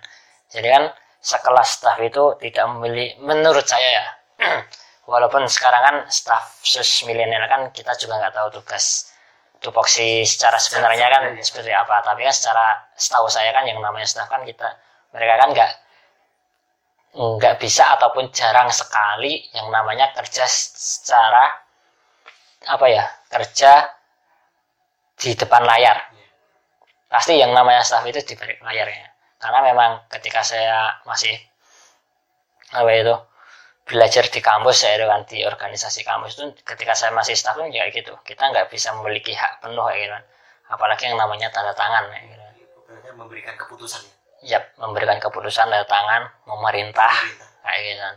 Jadi 0.54 0.68
kan 0.70 0.84
sekelas 1.20 1.68
staff 1.80 1.98
itu 2.00 2.24
tidak 2.40 2.64
memilih, 2.76 3.16
menurut 3.20 3.64
saya 3.64 3.88
ya, 4.00 4.06
walaupun 5.10 5.44
sekarang 5.48 5.82
kan 5.84 5.96
staff 6.08 6.60
sus 6.64 7.04
milenial 7.04 7.44
kan 7.48 7.68
kita 7.72 7.92
juga 8.00 8.20
nggak 8.20 8.34
tahu 8.34 8.48
tugas 8.60 9.12
tupoksi 9.60 10.24
secara 10.28 10.60
sebenarnya 10.60 11.06
kan 11.08 11.22
seperti 11.40 11.72
apa. 11.72 12.00
Tapi 12.04 12.24
kan 12.24 12.34
secara 12.34 12.66
setahu 12.96 13.28
saya 13.28 13.52
kan 13.52 13.64
yang 13.68 13.80
namanya 13.80 14.08
staff 14.08 14.28
kan 14.28 14.44
kita 14.44 14.76
mereka 15.14 15.34
kan 15.38 15.48
nggak 15.54 15.72
nggak 17.14 17.54
bisa 17.62 17.94
ataupun 17.94 18.34
jarang 18.34 18.66
sekali 18.74 19.46
yang 19.54 19.70
namanya 19.70 20.10
kerja 20.10 20.42
secara 20.50 21.62
apa 22.66 22.86
ya 22.90 23.06
kerja 23.30 23.86
di 25.14 25.30
depan 25.38 25.62
layar. 25.62 26.10
Pasti 27.06 27.38
yang 27.38 27.54
namanya 27.54 27.86
staff 27.86 28.02
itu 28.02 28.18
di 28.26 28.34
balik 28.34 28.58
layarnya. 28.58 29.14
Karena 29.38 29.62
memang 29.62 30.10
ketika 30.10 30.42
saya 30.42 30.98
masih 31.06 31.38
apa 32.74 32.90
itu 32.90 33.14
belajar 33.84 34.26
di 34.26 34.40
kampus 34.42 34.82
ya 34.82 34.98
itu 34.98 35.06
kan 35.06 35.22
di 35.28 35.44
organisasi 35.44 36.00
kampus 36.02 36.40
itu 36.40 36.44
ketika 36.66 36.96
saya 36.98 37.14
masih 37.14 37.38
staff 37.38 37.54
pun 37.54 37.70
kayak 37.70 37.94
gitu. 37.94 38.10
Kita 38.26 38.50
nggak 38.50 38.66
bisa 38.74 38.90
memiliki 38.98 39.30
hak 39.30 39.62
penuh 39.62 39.86
kayak 39.86 40.00
gitu 40.02 40.12
kan. 40.18 40.24
Apalagi 40.74 41.02
yang 41.06 41.20
namanya 41.20 41.54
tanda 41.54 41.70
tangan 41.76 42.10
kayak 42.10 42.24
gitu. 42.26 42.42
Memberikan 43.14 43.54
keputusan 43.54 44.02
ya. 44.02 44.13
Ya 44.44 44.60
memberikan 44.76 45.16
keputusan 45.16 45.72
tanda 45.72 45.88
tangan 45.88 46.28
memerintah 46.44 47.14
kayak 47.64 47.80
gitu 47.80 48.00
kan. 48.00 48.16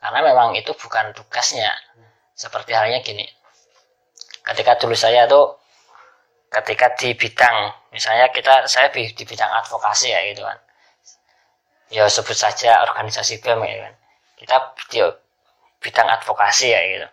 Karena 0.00 0.20
memang 0.32 0.48
itu 0.56 0.70
bukan 0.78 1.12
tugasnya. 1.12 1.74
Seperti 2.32 2.72
halnya 2.72 3.04
gini. 3.04 3.26
Ketika 4.40 4.80
dulu 4.80 4.96
saya 4.96 5.28
tuh 5.28 5.60
ketika 6.50 6.96
di 6.96 7.12
bidang 7.14 7.70
misalnya 7.92 8.32
kita 8.32 8.66
saya 8.66 8.88
di, 8.90 9.12
di 9.12 9.22
bidang 9.28 9.50
advokasi 9.60 10.08
ya 10.14 10.24
gitu 10.32 10.46
kan. 10.46 10.58
Ya 11.90 12.06
sebut 12.06 12.38
saja 12.38 12.86
organisasi 12.86 13.42
BEM 13.42 13.60
ya 13.66 13.90
kan. 13.90 13.94
Kita 14.38 14.56
di 14.88 14.98
bidang 15.82 16.08
advokasi 16.08 16.72
ya 16.72 16.80
gitu. 16.86 17.08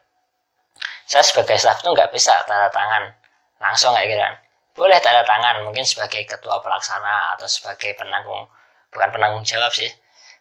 Saya 1.09 1.23
sebagai 1.25 1.57
staff 1.59 1.81
tuh 1.83 1.91
nggak 1.91 2.13
bisa 2.13 2.31
tanda 2.45 2.69
tangan 2.69 3.11
langsung 3.57 3.91
kayak 3.97 4.07
gitu 4.13 4.21
kan 4.21 4.35
boleh 4.77 5.01
tanda 5.01 5.25
tangan 5.25 5.65
mungkin 5.65 5.81
sebagai 5.83 6.21
ketua 6.23 6.61
pelaksana 6.61 7.33
atau 7.33 7.49
sebagai 7.49 7.97
penanggung 7.97 8.45
bukan 8.93 9.09
penanggung 9.09 9.41
jawab 9.43 9.73
sih 9.73 9.89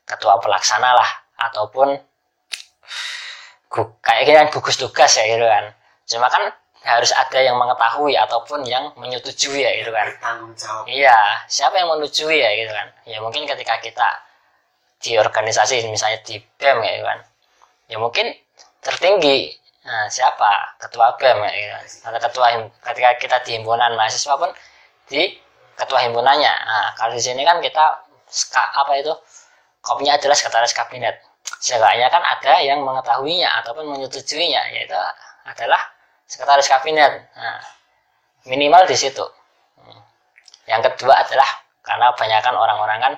ketua 0.05 0.37
pelaksana 0.39 0.93
lah 0.93 1.11
ataupun 1.41 1.97
gu- 3.73 3.97
kayak 4.05 4.23
gini 4.29 4.37
kan 4.37 4.49
gugus 4.53 4.77
tugas 4.79 5.11
ya 5.17 5.25
gitu 5.27 5.47
kan. 5.47 5.65
Cuma 6.07 6.29
kan 6.31 6.53
harus 6.87 7.11
ada 7.11 7.43
yang 7.43 7.59
mengetahui 7.59 8.15
ataupun 8.15 8.63
yang 8.63 8.95
menyetujui 8.95 9.67
ya 9.67 9.73
gitu 9.83 9.91
kan. 9.91 10.07
Jawab. 10.55 10.85
iya 10.87 11.17
siapa 11.51 11.75
yang 11.81 11.91
menyetujui 11.91 12.39
ya 12.39 12.51
gitu 12.55 12.73
kan. 12.73 12.87
Ya 13.09 13.19
mungkin 13.19 13.43
ketika 13.49 13.81
kita 13.83 14.09
di 15.03 15.19
organisasi 15.19 15.83
misalnya 15.91 16.23
di 16.23 16.39
BEM 16.39 16.79
ya 16.85 16.93
gitu 17.01 17.07
kan. 17.07 17.19
Ya 17.91 17.97
mungkin 17.99 18.27
tertinggi 18.81 19.59
nah, 19.87 20.07
siapa? 20.11 20.77
Ketua 20.83 21.15
BEM 21.15 21.39
ya 21.47 21.79
ketua 22.19 22.47
ketika 22.93 23.11
kita 23.23 23.37
di 23.47 23.51
himpunan 23.57 23.95
mahasiswa 23.95 24.35
pun 24.35 24.51
di 25.07 25.39
ketua 25.79 26.03
himpunannya. 26.03 26.55
Nah 26.67 26.87
kalau 26.99 27.15
di 27.15 27.23
sini 27.23 27.47
kan 27.47 27.63
kita 27.63 28.03
ska- 28.27 28.73
apa 28.75 28.99
itu? 28.99 29.15
Kopinya 29.81 30.19
adalah 30.19 30.35
sekretaris 30.35 30.75
kabinet. 30.75 31.23
Seenggaknya 31.63 32.11
kan 32.11 32.19
ada 32.27 32.59
yang 32.59 32.83
mengetahuinya 32.83 33.47
ataupun 33.63 33.87
menyetujuinya 33.87 34.75
yaitu 34.75 34.99
adalah 35.47 35.79
sekretaris 36.27 36.67
kabinet. 36.67 37.23
Nah, 37.39 37.63
minimal 38.51 38.83
di 38.91 38.99
situ. 38.99 39.23
Hmm. 39.77 40.03
yang 40.67 40.83
kedua 40.83 41.23
adalah 41.23 41.47
karena 41.87 42.11
banyakkan 42.19 42.55
orang-orang 42.59 42.99
kan 42.99 43.15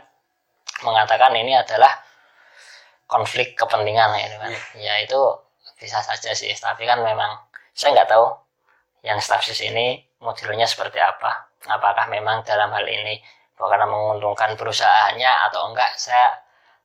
mengatakan 0.85 1.33
ini 1.33 1.57
adalah 1.57 1.89
konflik 3.09 3.57
kepentingan 3.57 4.13
ya, 4.21 4.37
kan. 4.37 4.53
ya 4.77 4.95
itu 5.01 5.17
bisa 5.79 6.03
saja 6.03 6.35
sih 6.35 6.51
tapi 6.59 6.85
kan 6.85 7.01
memang 7.01 7.39
saya 7.73 7.95
nggak 7.95 8.11
tahu 8.11 8.27
yang 9.07 9.23
staf 9.23 9.47
sus 9.47 9.63
ini 9.63 10.03
modelnya 10.19 10.67
seperti 10.67 10.99
apa 10.99 11.49
apakah 11.71 12.11
memang 12.11 12.43
dalam 12.43 12.75
hal 12.75 12.87
ini 12.87 13.23
karena 13.59 13.87
menguntungkan 13.91 14.55
perusahaannya 14.55 15.33
atau 15.51 15.71
enggak 15.71 15.91
saya 15.99 16.31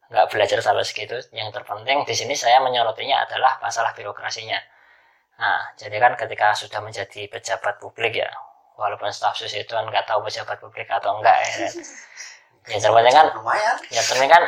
nggak 0.10 0.30
belajar 0.30 0.62
sampai 0.62 0.86
segitu 0.86 1.18
yang 1.34 1.50
terpenting 1.50 2.06
di 2.06 2.14
sini 2.14 2.34
saya 2.38 2.62
menyorotinya 2.62 3.26
adalah 3.26 3.58
masalah 3.62 3.94
birokrasinya 3.98 4.58
nah 5.38 5.74
jadi 5.74 5.98
kan 5.98 6.14
ketika 6.14 6.54
sudah 6.54 6.82
menjadi 6.82 7.26
pejabat 7.30 7.82
publik 7.82 8.22
ya 8.22 8.30
walaupun 8.78 9.10
staf 9.10 9.38
sus 9.38 9.54
itu 9.54 9.74
kan 9.74 9.86
nggak 9.86 10.06
tahu 10.06 10.22
pejabat 10.26 10.58
publik 10.62 10.86
atau 10.90 11.18
enggak 11.18 11.38
ya 11.42 11.50
kan. 11.58 11.72
ya 12.70 12.78
terpenting 12.78 13.16
kan 13.18 13.28
Lumayan. 13.38 13.76
ya 13.90 14.02
terpenting 14.06 14.32
kan 14.34 14.44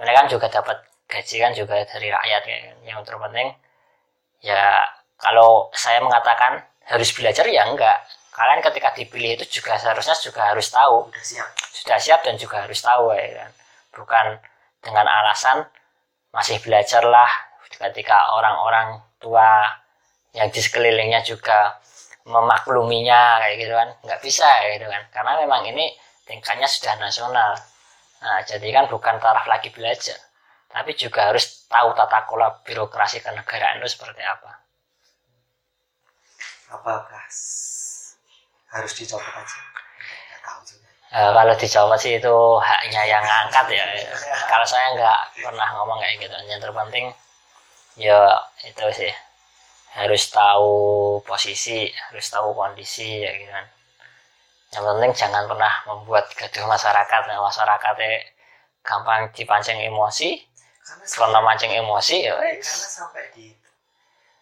mereka 0.00 0.16
kan 0.24 0.26
juga 0.32 0.46
dapat 0.48 0.78
gaji 1.08 1.36
kan 1.36 1.52
juga 1.52 1.76
dari 1.84 2.08
rakyat 2.08 2.42
ya 2.48 2.56
yang 2.88 3.00
terpenting 3.04 3.52
ya 4.44 4.84
kalau 5.16 5.72
saya 5.72 6.04
mengatakan 6.04 6.60
harus 6.84 7.10
belajar 7.16 7.48
ya 7.48 7.64
enggak. 7.64 8.04
Kalian 8.34 8.60
ketika 8.60 8.92
dipilih 8.92 9.40
itu 9.40 9.60
juga 9.60 9.80
seharusnya 9.80 10.12
juga 10.20 10.52
harus 10.52 10.68
tahu. 10.68 11.08
Udah 11.08 11.24
siap. 11.24 11.48
sudah 11.74 11.98
siap 12.00 12.20
dan 12.24 12.36
juga 12.36 12.64
harus 12.68 12.80
tahu 12.84 13.14
ya 13.16 13.44
kan. 13.44 13.50
Bukan 13.96 14.26
dengan 14.84 15.06
alasan 15.08 15.64
masih 16.34 16.60
belajar 16.60 17.00
lah 17.06 17.30
ketika 17.72 18.36
orang-orang 18.36 19.00
tua 19.16 19.64
yang 20.36 20.50
di 20.50 20.60
sekelilingnya 20.60 21.22
juga 21.24 21.78
memakluminya 22.24 23.38
kayak 23.44 23.56
gitu 23.60 23.74
kan 23.74 23.88
nggak 24.04 24.20
bisa 24.20 24.44
kayak 24.44 24.82
gitu 24.82 24.86
kan. 24.92 25.02
Karena 25.14 25.32
memang 25.40 25.62
ini 25.70 25.94
tingkatnya 26.28 26.68
sudah 26.68 27.00
nasional. 27.00 27.54
Nah 28.20 28.40
jadi 28.44 28.68
kan 28.76 28.84
bukan 28.92 29.16
taraf 29.22 29.46
lagi 29.48 29.70
belajar 29.72 30.18
tapi 30.74 30.98
juga 30.98 31.30
harus 31.30 31.70
tahu 31.70 31.94
tata 31.94 32.26
kelola 32.26 32.58
birokrasi 32.66 33.22
kenegaraan 33.22 33.78
itu 33.78 33.94
seperti 33.94 34.26
apa 34.26 34.64
Apakah 36.74 37.22
harus 38.74 38.92
dicopot 38.98 39.30
aja? 39.30 39.58
Nggak 40.02 40.40
tahu 40.42 40.60
juga. 40.66 40.88
Eh, 41.14 41.30
kalau 41.30 41.54
dijawab 41.54 41.94
sih 42.02 42.18
itu 42.18 42.36
haknya 42.58 43.02
yang 43.06 43.22
ngangkat 43.22 43.66
ya. 43.70 43.84
kalau 44.50 44.66
saya 44.66 44.98
nggak 44.98 45.20
pernah 45.38 45.68
ngomong 45.78 46.02
kayak 46.02 46.18
gitu. 46.18 46.34
Yang 46.50 46.60
terpenting 46.66 47.06
ya 47.94 48.18
itu 48.66 48.84
sih 48.90 49.12
harus 49.94 50.22
tahu 50.34 50.74
posisi, 51.22 51.86
harus 52.10 52.26
tahu 52.26 52.50
kondisi 52.58 53.22
ya 53.22 53.30
gitu 53.38 53.52
kan. 53.54 53.66
Yang 54.74 54.84
penting 54.90 55.12
jangan 55.14 55.44
pernah 55.46 55.72
membuat 55.86 56.26
gaduh 56.34 56.66
masyarakat. 56.66 57.20
Nah, 57.30 57.38
masyarakatnya 57.38 58.34
gampang 58.82 59.30
dipancing 59.30 59.78
emosi, 59.78 60.42
Karena 60.84 61.40
mancing 61.40 61.72
emosi 61.72 62.28
ya 62.28 62.36
sampai, 62.36 62.52
wes. 62.54 62.64
karena 62.68 62.88
sampai 62.92 63.22
di 63.32 63.46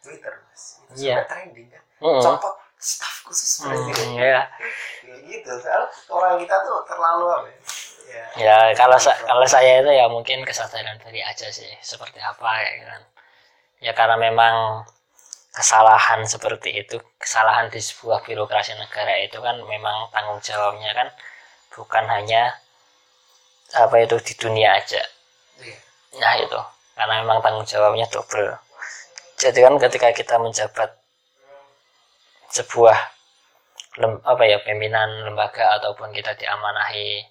Twitter 0.03 0.35
mas, 0.43 0.63
itu 0.83 1.07
Iya. 1.07 1.23
sampai 1.23 1.31
trending 1.31 1.69
kan. 1.71 1.83
Mm. 2.03 2.21
Copot 2.21 2.55
staff 2.77 3.17
khusus 3.23 3.51
Hmm, 3.63 3.71
presiden. 3.71 4.09
ya. 4.19 4.43
Kayak 4.59 5.19
gitu. 5.31 5.51
Soalnya 5.63 5.87
orang 6.11 6.35
kita 6.37 6.57
tuh 6.67 6.79
terlalu 6.85 7.27
apa 7.31 7.49
ya? 7.49 7.59
Ya. 8.13 8.25
ya 8.37 8.57
kalau 8.77 8.99
sa- 9.01 9.17
kalau 9.23 9.47
saya 9.47 9.81
itu 9.81 9.89
ya 9.89 10.05
mungkin 10.05 10.45
kesadaran 10.45 11.01
diri 11.01 11.25
aja 11.25 11.49
sih 11.49 11.65
seperti 11.81 12.21
apa 12.21 12.45
ya 12.61 12.73
kan 12.85 13.03
ya 13.81 13.93
karena 13.97 14.21
memang 14.21 14.85
kesalahan 15.51 16.21
seperti 16.29 16.77
itu 16.77 17.01
kesalahan 17.17 17.73
di 17.73 17.81
sebuah 17.81 18.21
birokrasi 18.21 18.77
negara 18.77 19.17
itu 19.17 19.41
kan 19.41 19.57
memang 19.65 20.13
tanggung 20.13 20.37
jawabnya 20.45 20.93
kan 20.93 21.09
bukan 21.73 22.05
hanya 22.05 22.53
apa 23.73 23.97
itu 23.97 24.21
di 24.21 24.35
dunia 24.37 24.77
aja 24.77 25.01
Iya. 25.57 25.77
Nah 26.21 26.35
itu 26.37 26.61
karena 26.97 27.15
memang 27.25 27.39
tanggung 27.45 27.65
jawabnya 27.65 28.07
double 28.13 28.53
jadi 29.41 29.59
kan 29.67 29.75
ketika 29.81 30.09
kita 30.13 30.35
menjabat 30.39 30.91
sebuah 32.53 32.99
lem, 34.01 34.13
apa 34.25 34.43
ya 34.45 34.59
pimpinan 34.67 35.09
lembaga 35.29 35.65
ataupun 35.81 36.13
kita 36.13 36.33
diamanahi 36.37 37.25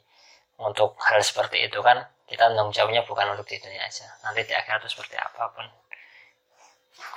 untuk 0.61 0.97
hal 1.07 1.21
seperti 1.21 1.69
itu 1.69 1.79
kan 1.81 1.97
kita 2.29 2.49
tanggung 2.49 2.73
jawabnya 2.73 3.01
bukan 3.05 3.33
untuk 3.33 3.45
di 3.49 3.57
dunia 3.61 3.85
aja 3.85 4.07
nanti 4.25 4.41
di 4.45 4.53
akhirat 4.53 4.81
itu 4.85 4.89
seperti 4.97 5.15
apa 5.17 5.43
pun 5.53 5.65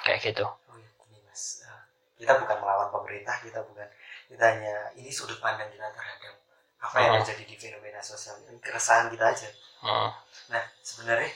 kayak 0.04 0.20
gitu 0.22 0.44
Oh 0.44 0.76
iya, 0.76 1.20
mas, 1.28 1.64
Eh, 1.64 1.80
kita 2.20 2.32
bukan 2.40 2.56
melawan 2.62 2.88
pemerintah, 2.92 3.36
kita 3.42 3.60
bukan, 3.64 3.88
kita 4.30 4.44
hanya 4.44 4.74
ini 4.96 5.10
sudut 5.12 5.38
pandang 5.40 5.68
kita 5.72 5.88
terhadap 5.92 6.34
apa 6.84 6.96
yang 7.00 7.12
Hmm. 7.16 7.24
terjadi 7.24 7.44
di 7.48 7.56
fenomena 7.56 8.00
sosial 8.04 8.36
ini 8.44 8.60
keresahan 8.60 9.08
kita 9.08 9.24
aja. 9.32 9.48
Hmm. 9.80 10.08
Nah 10.52 10.64
sebenarnya 10.84 11.32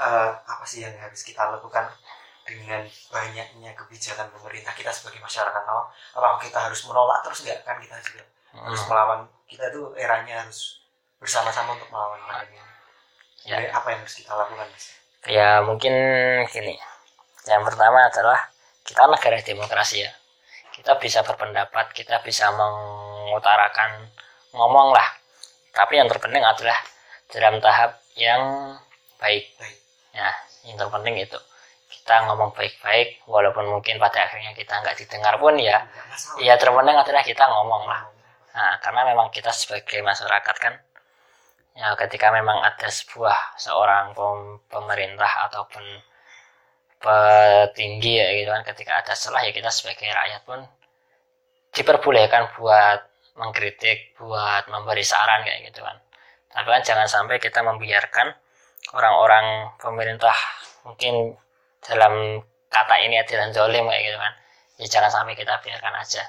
eh, 0.00 0.30
apa 0.40 0.64
sih 0.64 0.80
yang 0.80 0.96
harus 0.96 1.20
kita 1.20 1.44
lakukan 1.44 1.86
dengan 2.48 2.82
banyaknya 3.12 3.70
kebijakan 3.76 4.26
pemerintah 4.32 4.72
kita 4.74 4.90
sebagai 4.90 5.20
masyarakat 5.20 5.62
awam? 5.68 5.86
Apakah 6.16 6.40
kita 6.40 6.58
harus 6.58 6.80
menolak 6.88 7.20
terus 7.22 7.44
nggak 7.44 7.60
kan 7.62 7.76
kita 7.78 7.96
juga 8.00 8.24
harus 8.56 8.80
Hmm. 8.82 8.88
melawan? 8.90 9.20
Kita 9.46 9.68
tuh 9.70 9.94
eranya 9.94 10.42
harus 10.42 10.82
bersama-sama 11.20 11.76
untuk 11.76 11.90
melawan 11.92 12.18
pandemi 12.24 12.56
ini. 12.56 12.64
Ya. 13.44 13.56
Sebenarnya 13.60 13.72
apa 13.76 13.86
yang 13.92 14.00
harus 14.02 14.16
kita 14.16 14.32
lakukan 14.34 14.66
mas? 14.72 14.86
ya 15.28 15.60
mungkin 15.60 15.92
gini 16.48 16.80
yang 17.44 17.60
pertama 17.60 18.08
adalah 18.08 18.40
kita 18.88 19.04
negara 19.04 19.36
demokrasi 19.44 20.00
ya 20.00 20.12
kita 20.72 20.96
bisa 20.96 21.20
berpendapat 21.20 21.92
kita 21.92 22.24
bisa 22.24 22.48
mengutarakan 22.56 24.08
ngomong 24.56 24.96
lah 24.96 25.08
tapi 25.76 26.00
yang 26.00 26.08
terpenting 26.08 26.40
adalah 26.40 26.78
dalam 27.28 27.60
tahap 27.60 28.00
yang 28.16 28.40
baik 29.20 29.44
Baik. 29.60 29.76
Ya 30.14 30.30
yang 30.66 30.76
terpenting 30.76 31.16
itu. 31.20 31.38
Kita 31.90 32.30
ngomong 32.30 32.54
baik-baik 32.54 33.26
walaupun 33.26 33.66
mungkin 33.66 33.98
pada 33.98 34.26
akhirnya 34.26 34.54
kita 34.54 34.78
nggak 34.78 34.96
didengar 34.98 35.34
pun 35.42 35.58
ya. 35.58 35.82
Ya 36.38 36.54
terpenting 36.54 36.96
adalah 36.96 37.22
kita 37.26 37.44
ngomong 37.50 37.82
lah. 37.90 38.02
Nah, 38.50 38.74
karena 38.82 39.06
memang 39.06 39.30
kita 39.30 39.54
sebagai 39.54 40.02
masyarakat 40.02 40.56
kan, 40.58 40.74
ya 41.78 41.94
ketika 41.94 42.34
memang 42.34 42.58
ada 42.62 42.88
sebuah 42.90 43.54
seorang 43.58 44.10
pem- 44.10 44.58
pemerintah 44.66 45.46
ataupun 45.50 45.84
petinggi 46.98 48.12
ya 48.18 48.28
gitu 48.42 48.50
kan, 48.50 48.62
ketika 48.66 48.92
ada 49.02 49.14
salah 49.14 49.40
ya 49.46 49.54
kita 49.54 49.70
sebagai 49.70 50.10
rakyat 50.10 50.42
pun 50.42 50.60
diperbolehkan 51.70 52.50
buat 52.58 53.06
mengkritik, 53.38 54.18
buat 54.18 54.66
memberi 54.66 55.06
saran 55.06 55.46
kayak 55.46 55.70
gitu 55.70 55.80
kan. 55.86 55.96
Tapi 56.50 56.66
kan 56.66 56.82
jangan 56.82 57.06
sampai 57.06 57.38
kita 57.38 57.62
membiarkan 57.62 58.34
orang-orang 58.90 59.70
pemerintah 59.76 60.34
mungkin 60.82 61.36
dalam 61.80 62.40
kata 62.68 62.94
ini 63.04 63.20
adalah 63.20 63.48
zolim 63.52 63.84
kayak 63.86 64.02
gitu 64.06 64.18
kan 64.18 64.32
ya 64.80 64.86
jangan 64.88 65.10
sampai 65.12 65.34
kita 65.36 65.60
biarkan 65.60 65.94
aja 65.96 66.24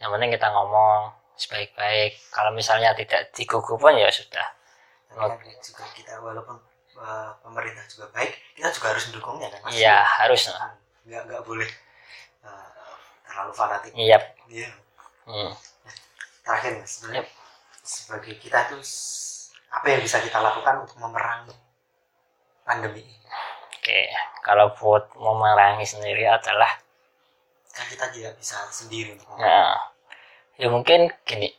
yang 0.00 0.10
penting 0.12 0.30
kita 0.32 0.48
ngomong 0.48 1.12
sebaik-baik 1.36 2.20
kalau 2.28 2.52
misalnya 2.52 2.92
tidak 2.92 3.32
digugu 3.32 3.76
pun 3.76 3.96
ya 3.96 4.08
sudah 4.12 4.44
kan 5.10 5.34
juga 5.58 5.84
kita 5.96 6.20
walaupun 6.20 6.56
uh, 6.96 7.32
pemerintah 7.42 7.82
juga 7.88 8.06
baik 8.14 8.32
kita 8.54 8.68
juga 8.70 8.86
harus 8.94 9.04
mendukungnya 9.10 9.48
kan 9.50 9.60
Mas? 9.64 9.72
iya 9.74 10.04
harus 10.04 10.52
Hmm, 10.52 10.76
nggak 11.08 11.22
nggak 11.26 11.42
boleh 11.42 11.66
uh, 12.44 12.70
terlalu 13.24 13.52
fanatik 13.56 13.92
iya 13.96 14.18
Iya. 14.46 14.70
hmm. 15.26 15.50
terakhir 16.44 16.72
mas 16.78 16.90
sebenarnya 17.00 17.24
Yep. 17.24 17.28
sebagai 17.82 18.34
kita 18.38 18.58
tuh 18.68 18.82
apa 19.70 19.86
yang 19.88 20.00
bisa 20.02 20.20
kita 20.20 20.38
lakukan 20.38 20.84
untuk 20.84 20.96
memerangi 21.00 21.54
pandemi 22.70 23.02
oke 23.74 24.00
kalau 24.46 24.70
buat 24.78 25.10
memerangi 25.18 25.82
sendiri 25.82 26.22
adalah 26.30 26.70
kan 27.70 27.86
kita 27.86 28.06
tidak 28.10 28.34
bisa 28.34 28.66
sendiri. 28.74 29.14
Nah, 29.38 29.78
ya 30.58 30.66
mungkin 30.66 31.06
gini. 31.22 31.54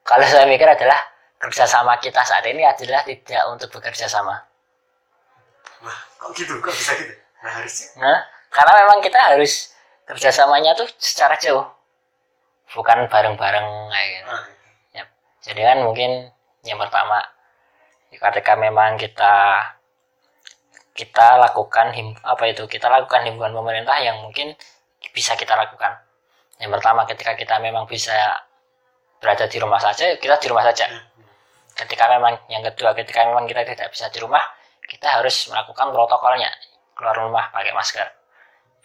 Kalau 0.00 0.24
saya 0.24 0.48
mikir 0.48 0.64
adalah 0.64 0.96
kerjasama 1.36 2.00
kita 2.00 2.24
saat 2.24 2.44
ini 2.48 2.64
adalah 2.64 3.04
tidak 3.04 3.44
untuk 3.52 3.68
bekerja 3.76 4.08
sama. 4.08 4.40
wah 5.84 5.98
kok 6.16 6.32
gitu 6.32 6.56
kok 6.64 6.72
bisa 6.72 6.96
gitu 6.96 7.12
nah 7.44 7.60
harusnya 7.60 7.88
Nah, 8.00 8.18
karena 8.48 8.72
memang 8.84 8.98
kita 9.04 9.20
harus 9.20 9.76
kerjasamanya 10.08 10.72
tuh 10.72 10.88
secara 10.96 11.36
jauh, 11.36 11.64
bukan 12.72 13.04
bareng-bareng 13.12 13.68
kayak 13.92 14.08
gitu. 14.16 14.32
Ah, 14.32 14.44
Yap. 14.96 15.08
Jadi 15.44 15.60
kan 15.60 15.78
mungkin 15.84 16.10
yang 16.64 16.80
pertama, 16.80 17.20
ketika 18.18 18.54
memang 18.58 18.96
kita 18.98 19.60
kita 20.94 21.42
lakukan 21.42 21.90
him, 21.90 22.14
apa 22.22 22.44
itu 22.46 22.64
kita 22.70 22.86
lakukan 22.86 23.26
himbauan 23.26 23.50
pemerintah 23.50 23.98
yang 23.98 24.22
mungkin 24.22 24.54
bisa 25.10 25.34
kita 25.34 25.58
lakukan. 25.58 25.98
Yang 26.62 26.78
pertama, 26.78 27.02
ketika 27.02 27.34
kita 27.34 27.58
memang 27.58 27.84
bisa 27.90 28.14
berada 29.18 29.50
di 29.50 29.58
rumah 29.58 29.82
saja, 29.82 30.14
kita 30.14 30.38
di 30.38 30.46
rumah 30.46 30.62
saja. 30.62 30.86
Ketika 31.74 32.06
memang 32.06 32.38
yang 32.46 32.62
kedua, 32.62 32.94
ketika 32.94 33.26
memang 33.26 33.50
kita 33.50 33.66
tidak 33.66 33.90
bisa 33.90 34.06
di 34.14 34.22
rumah, 34.22 34.42
kita 34.86 35.18
harus 35.18 35.50
melakukan 35.50 35.90
protokolnya. 35.90 36.50
Keluar 36.94 37.18
rumah 37.18 37.50
pakai 37.50 37.74
masker, 37.74 38.06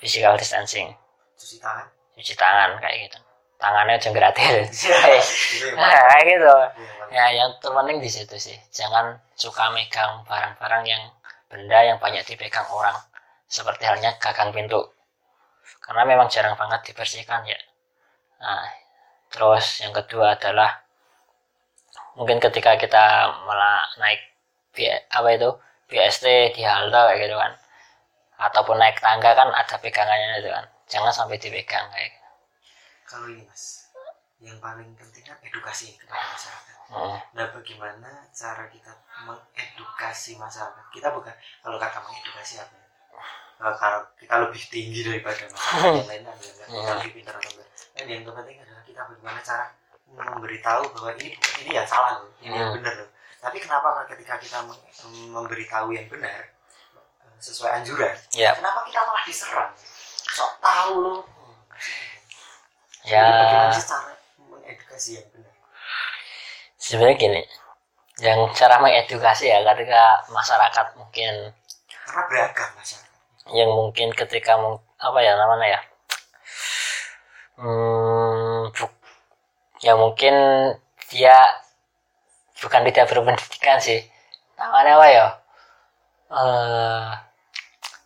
physical 0.02 0.34
distancing, 0.34 0.90
cuci 1.38 1.62
tangan 1.62 2.00
cuci 2.20 2.36
tangan 2.36 2.76
kayak 2.84 3.08
gitu. 3.08 3.20
Tangannya 3.60 4.00
jangan 4.00 4.16
gratis. 4.16 4.88
Itu 4.88 5.68
yang 5.68 5.76
nah, 5.76 5.92
paling- 5.92 6.08
kayak 6.08 6.24
gitu. 6.32 6.56
Ya, 7.10 7.26
yang 7.36 7.50
terpenting 7.60 8.00
di 8.00 8.08
situ 8.08 8.36
sih. 8.40 8.56
Jangan 8.72 9.20
suka 9.36 9.68
megang 9.76 10.24
barang-barang 10.24 10.84
yang 10.88 11.04
benda 11.52 11.80
yang 11.84 11.98
banyak 12.00 12.24
dipegang 12.24 12.66
orang. 12.72 12.96
Seperti 13.52 13.84
halnya 13.84 14.16
gagang 14.22 14.56
pintu. 14.56 14.80
Karena 15.84 16.08
memang 16.08 16.32
jarang 16.32 16.56
banget 16.56 16.94
dibersihkan 16.94 17.44
ya. 17.44 17.60
Nah, 18.40 18.64
terus 19.28 19.84
yang 19.84 19.92
kedua 19.92 20.40
adalah 20.40 20.80
mungkin 22.16 22.40
ketika 22.40 22.80
kita 22.80 23.28
malah 23.44 23.84
naik 24.00 24.20
apa 25.12 25.30
itu 25.36 25.50
BST 25.92 26.56
di 26.56 26.64
halte 26.64 26.96
kayak 26.96 27.20
gitu 27.28 27.36
kan 27.36 27.52
ataupun 28.40 28.80
naik 28.80 28.96
tangga 29.04 29.36
kan 29.36 29.52
ada 29.52 29.76
pegangannya 29.76 30.40
itu 30.40 30.48
kan 30.48 30.64
jangan 30.88 31.12
sampai 31.12 31.36
dipegang 31.36 31.84
kayak. 31.92 32.16
Kalau 33.10 33.26
ini 33.28 33.42
mas 33.44 33.90
yang 34.40 34.56
paling 34.58 34.94
penting 34.94 35.26
kan 35.26 35.36
edukasi 35.42 35.98
kepada 35.98 36.22
masyarakat 36.30 36.78
Hmm. 36.90 37.22
nah 37.32 37.46
bagaimana 37.52 38.10
cara 38.32 38.66
kita 38.66 38.90
mengedukasi 39.22 40.34
masyarakat 40.36 40.86
kita 40.90 41.10
bukan 41.10 41.30
kalau 41.60 41.78
kata 41.78 41.98
mengedukasi 42.00 42.58
apa 42.58 42.74
ya? 42.74 42.88
Eh, 43.60 43.76
kalau 43.76 44.02
kita 44.16 44.36
lebih 44.40 44.64
tinggi 44.66 45.02
daripada 45.04 45.38
masyarakat 45.46 45.86
yang 45.96 46.08
lain 46.08 46.22
kan 46.24 46.36
ya, 46.36 46.50
kita 46.50 46.66
Hmm. 46.66 46.98
lebih 46.98 47.12
pintar 47.14 47.34
atau 47.36 47.50
enggak 47.52 47.70
dan 47.92 48.06
yang 48.08 48.22
terpenting 48.24 48.58
adalah 48.60 48.84
kita 48.84 49.02
bagaimana 49.04 49.40
cara 49.40 49.66
memberitahu 50.10 50.84
bahwa 50.90 51.10
ini 51.16 51.30
ini 51.60 51.72
yang 51.72 51.86
salah 51.86 52.12
loh 52.18 52.32
ini 52.40 52.50
yang 52.52 52.70
Hmm. 52.70 52.78
benar 52.78 52.94
loh 52.98 53.10
tapi 53.38 53.58
kenapa 53.58 53.88
ketika 54.08 54.34
kita 54.36 54.58
mem- 54.64 54.86
memberitahu 55.30 55.88
yang 55.92 56.08
benar 56.08 56.42
eh, 57.22 57.38
sesuai 57.38 57.70
anjuran 57.78 58.18
ya 58.34 58.50
kenapa 58.52 58.82
kita 58.84 59.00
malah 59.00 59.24
diserang 59.24 59.72
sok 60.26 60.58
tahu 60.58 60.94
loh 61.00 61.20
ya. 63.10 63.26
Jadi 63.26 63.32
bagaimana 63.34 63.74
sih 63.74 63.86
cara 63.90 64.12
mengedukasi 64.38 65.10
yang 65.18 65.28
benar? 65.34 65.54
Sebenarnya 66.80 67.18
gini 67.18 67.42
yang 68.20 68.40
cara 68.52 68.76
mengedukasi 68.84 69.48
ya 69.48 69.64
ketika 69.64 70.28
masyarakat 70.28 70.86
mungkin 71.00 71.56
karena 71.90 72.22
beragam 72.28 72.70
masyarakat. 72.76 73.08
yang 73.56 73.72
mungkin 73.72 74.12
ketika 74.12 74.60
apa 75.00 75.20
ya 75.24 75.40
namanya 75.40 75.80
ya 75.80 75.82
hmm, 77.64 78.76
yang 79.80 79.98
mungkin 79.98 80.36
dia 81.08 81.64
bukan 82.60 82.84
tidak 82.92 83.08
berpendidikan 83.08 83.80
sih. 83.80 84.04
Namanya 84.60 85.00
apa 85.00 85.08
ya? 85.08 85.28
Eh 86.30 87.10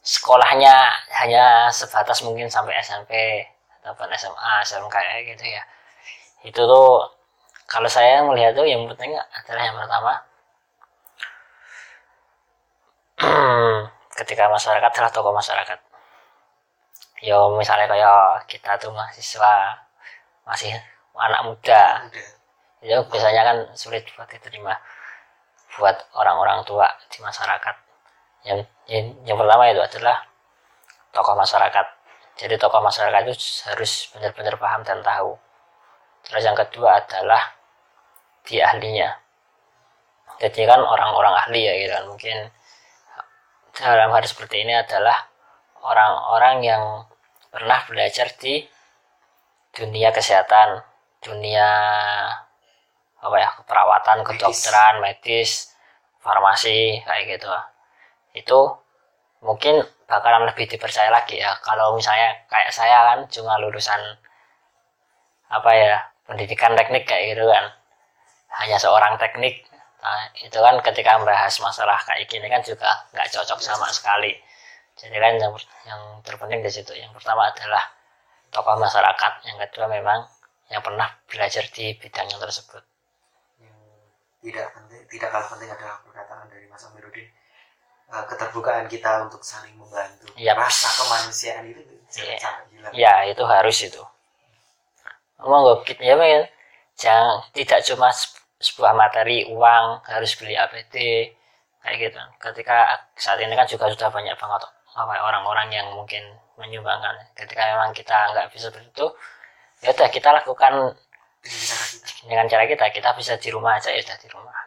sekolahnya 0.04 0.76
hanya 1.24 1.72
sebatas 1.72 2.22
mungkin 2.28 2.52
sampai 2.52 2.76
SMP 2.84 3.44
ataupun 3.84 4.08
SMA 4.16 4.52
SMK 4.64 4.96
kayak 4.96 5.24
gitu 5.36 5.44
ya. 5.52 5.64
Itu 6.48 6.64
tuh 6.64 7.04
kalau 7.68 7.92
saya 7.92 8.24
melihat 8.24 8.56
tuh 8.56 8.64
yang 8.64 8.88
penting 8.88 9.12
adalah 9.12 9.64
yang 9.68 9.76
pertama 9.76 10.14
ketika 14.24 14.48
masyarakat 14.48 14.90
adalah 14.96 15.12
tokoh 15.12 15.36
masyarakat. 15.36 15.80
Ya 17.24 17.40
misalnya 17.52 17.88
kayak 17.92 18.48
kita 18.48 18.72
tuh 18.80 18.96
mahasiswa 18.96 19.84
masih 20.48 20.72
anak 21.20 21.42
muda. 21.44 22.08
Itu 22.80 23.04
biasanya 23.12 23.44
kan 23.44 23.58
sulit 23.76 24.08
buat 24.16 24.32
diterima 24.32 24.80
buat 25.76 25.96
orang-orang 26.16 26.64
tua 26.64 26.88
di 27.12 27.20
masyarakat. 27.20 27.76
Yang, 28.48 28.60
yang 28.88 29.06
yang 29.28 29.38
pertama 29.40 29.68
itu 29.72 29.80
adalah 29.84 30.24
tokoh 31.12 31.36
masyarakat 31.36 32.03
jadi 32.34 32.58
tokoh 32.58 32.82
masyarakat 32.82 33.30
itu 33.30 33.46
harus 33.70 34.10
benar-benar 34.10 34.58
paham 34.58 34.82
dan 34.82 35.06
tahu. 35.06 35.38
Terus 36.26 36.44
yang 36.44 36.58
kedua 36.58 37.04
adalah 37.04 37.42
di 38.42 38.58
ahlinya. 38.58 39.14
Jadi 40.42 40.66
kan 40.66 40.82
orang-orang 40.82 41.34
ahli 41.46 41.62
ya 41.62 41.74
gitu 41.78 41.94
kan. 41.94 42.06
Mungkin 42.10 42.38
dalam 43.78 44.10
hal 44.10 44.24
seperti 44.26 44.66
ini 44.66 44.74
adalah 44.74 45.30
orang-orang 45.86 46.56
yang 46.66 46.84
pernah 47.54 47.80
belajar 47.86 48.34
di 48.42 48.66
dunia 49.74 50.10
kesehatan 50.10 50.82
dunia 51.22 51.70
apa 53.24 53.36
ya 53.40 53.50
keperawatan 53.62 54.28
kedokteran 54.28 55.00
medis 55.00 55.72
farmasi 56.20 57.00
kayak 57.06 57.40
gitu. 57.40 57.50
Itu 58.36 58.60
mungkin 59.46 59.86
bakalan 60.08 60.48
lebih 60.50 60.66
dipercaya 60.68 61.10
lagi 61.10 61.40
ya. 61.40 61.56
Kalau 61.64 61.96
misalnya 61.96 62.36
kayak 62.48 62.72
saya 62.74 63.14
kan 63.14 63.20
cuma 63.30 63.60
lulusan 63.60 64.00
apa 65.54 65.72
ya 65.76 65.96
pendidikan 66.26 66.74
teknik 66.74 67.06
kayak 67.06 67.36
gitu 67.36 67.46
kan. 67.48 67.66
Hanya 68.62 68.78
seorang 68.78 69.18
teknik. 69.18 69.66
Nah, 70.04 70.30
itu 70.36 70.60
kan 70.60 70.76
ketika 70.84 71.16
membahas 71.16 71.56
masalah 71.64 71.96
kayak 72.04 72.28
gini 72.28 72.46
kan 72.52 72.60
juga 72.62 73.08
nggak 73.16 73.28
cocok 73.32 73.60
sama 73.64 73.88
sekali. 73.90 74.36
Jadi 74.94 75.18
kan 75.18 75.34
yang, 75.40 75.54
yang 75.90 76.02
terpenting 76.22 76.62
di 76.62 76.70
situ. 76.70 76.94
Yang 76.94 77.18
pertama 77.18 77.50
adalah 77.50 77.82
tokoh 78.54 78.78
masyarakat. 78.78 79.34
Yang 79.50 79.58
kedua 79.70 79.88
memang 79.90 80.28
yang 80.70 80.84
pernah 80.86 81.10
belajar 81.26 81.66
di 81.74 81.98
bidang 81.98 82.30
yang 82.30 82.42
tersebut. 82.42 82.84
Tidak 84.44 84.68
penting 84.76 85.02
tidak 85.08 85.30
kalah 85.32 85.48
penting 85.56 85.72
adalah 85.72 86.04
perkataan 86.04 86.52
dari 86.52 86.68
Mas 86.68 86.84
Amiruddin 86.84 87.32
Eh, 88.14 88.26
keterbukaan 88.30 88.86
kita 88.86 89.26
untuk 89.26 89.42
saling 89.42 89.74
membantu. 89.74 90.30
Yap. 90.38 90.54
rasa 90.62 90.86
kemanusiaan 91.02 91.66
itu 91.66 91.82
jangan 92.14 92.30
Iya. 92.30 92.50
hilang 92.70 92.94
ya 92.94 93.14
itu 93.26 93.44
harus 93.46 93.78
itu. 93.82 94.02
Gitu 95.84 96.02
ya 96.06 96.14
men 96.14 96.46
jangan 96.94 97.42
tidak 97.58 97.82
cuma 97.90 98.14
se- 98.14 98.38
sebuah 98.62 98.94
materi 98.94 99.50
uang 99.50 99.86
harus 100.06 100.32
beli 100.38 100.54
APD 100.54 101.34
kayak 101.84 101.96
gitu 102.00 102.22
ketika 102.40 103.02
saat 103.18 103.42
ini 103.42 103.52
kan 103.58 103.66
juga 103.68 103.90
sudah 103.90 104.08
banyak 104.14 104.38
banget 104.38 104.62
orang-orang 104.96 105.68
yang 105.74 105.88
mungkin 105.98 106.22
menyumbangkan. 106.62 107.18
Ketika 107.34 107.66
memang 107.66 107.92
kita 107.98 108.14
nggak 108.32 108.54
bisa 108.54 108.70
seperti 108.70 108.94
itu 108.94 109.08
ya 109.82 109.90
udah 109.92 110.10
kita 110.14 110.30
lakukan 110.32 110.74
dengan 111.44 111.66
cara 111.66 111.84
kita. 111.90 112.24
dengan 112.30 112.46
cara 112.48 112.64
kita 112.70 112.86
kita 112.94 113.10
bisa 113.18 113.34
di 113.42 113.50
rumah 113.52 113.76
aja 113.76 113.90
ya 113.92 114.00
udah 114.06 114.18
di 114.22 114.30
rumah 114.32 114.63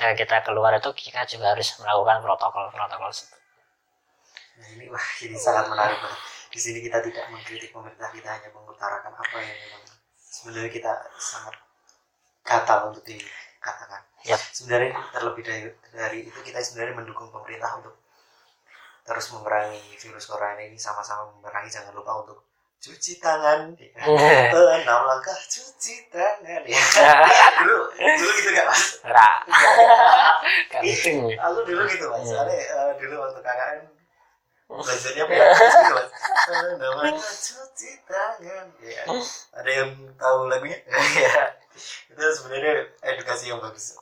ketika 0.00 0.16
kita 0.16 0.36
keluar 0.48 0.72
itu 0.72 0.88
kita 0.96 1.28
juga 1.28 1.52
harus 1.52 1.76
melakukan 1.76 2.24
protokol-protokol 2.24 3.12
nah 4.56 4.66
ini 4.72 4.88
wah 4.88 5.08
ini 5.20 5.36
sangat 5.36 5.68
menarik 5.68 6.00
banget 6.00 6.20
di 6.48 6.58
sini 6.58 6.78
kita 6.80 7.04
tidak 7.04 7.28
mengkritik 7.28 7.68
pemerintah 7.68 8.08
kita 8.08 8.28
hanya 8.32 8.48
mengutarakan 8.56 9.12
apa 9.12 9.36
yang 9.44 9.56
memang 9.60 9.84
sebenarnya 10.16 10.72
kita 10.72 10.92
sangat 11.20 11.54
gatal 12.40 12.90
untuk 12.90 13.04
dikatakan. 13.04 14.02
Yap. 14.24 14.40
sebenarnya 14.52 14.96
terlebih 15.16 15.44
dari, 15.44 15.64
dari 15.92 16.18
itu 16.28 16.40
kita 16.44 16.60
sebenarnya 16.60 16.96
mendukung 16.96 17.28
pemerintah 17.32 17.80
untuk 17.80 17.94
terus 19.04 19.32
memerangi 19.32 19.80
virus 19.96 20.28
corona 20.28 20.60
ini 20.60 20.76
sama-sama 20.76 21.28
memerangi 21.40 21.72
jangan 21.72 21.92
lupa 21.96 22.24
untuk 22.24 22.49
cuci 22.80 23.20
tangan. 23.20 23.76
Ya. 23.76 24.48
enam 24.80 25.00
langkah 25.04 25.36
cuci 25.36 26.08
tangan. 26.08 26.64
Ya. 26.64 26.80
Dulu 27.60 27.76
dulu 27.92 28.30
gitu 28.40 28.50
gak 28.56 28.66
mas? 28.72 28.82
Ra. 29.04 29.28
Gantung. 30.72 31.28
aku 31.36 31.58
dulu 31.68 31.82
gitu 31.84 32.08
mas. 32.08 32.24
Hmm. 32.24 32.28
soalnya 32.32 32.56
eh, 32.56 32.92
dulu 32.96 33.14
waktu 33.20 33.40
KKN 33.44 33.80
belajarnya 34.70 35.24
praktis 35.28 35.74
gitu 35.76 35.92
mas. 35.92 36.08
Enam 36.80 36.92
langkah 37.04 37.32
cuci 37.36 37.90
tangan. 38.08 38.66
Ya. 38.80 39.04
Ada 39.60 39.70
yang 39.84 39.90
tahu 40.16 40.48
lagunya? 40.48 40.80
Ya. 41.20 41.52
Itu 42.08 42.22
sebenarnya 42.32 42.88
edukasi 43.04 43.52
yang 43.52 43.60
bagus. 43.60 44.00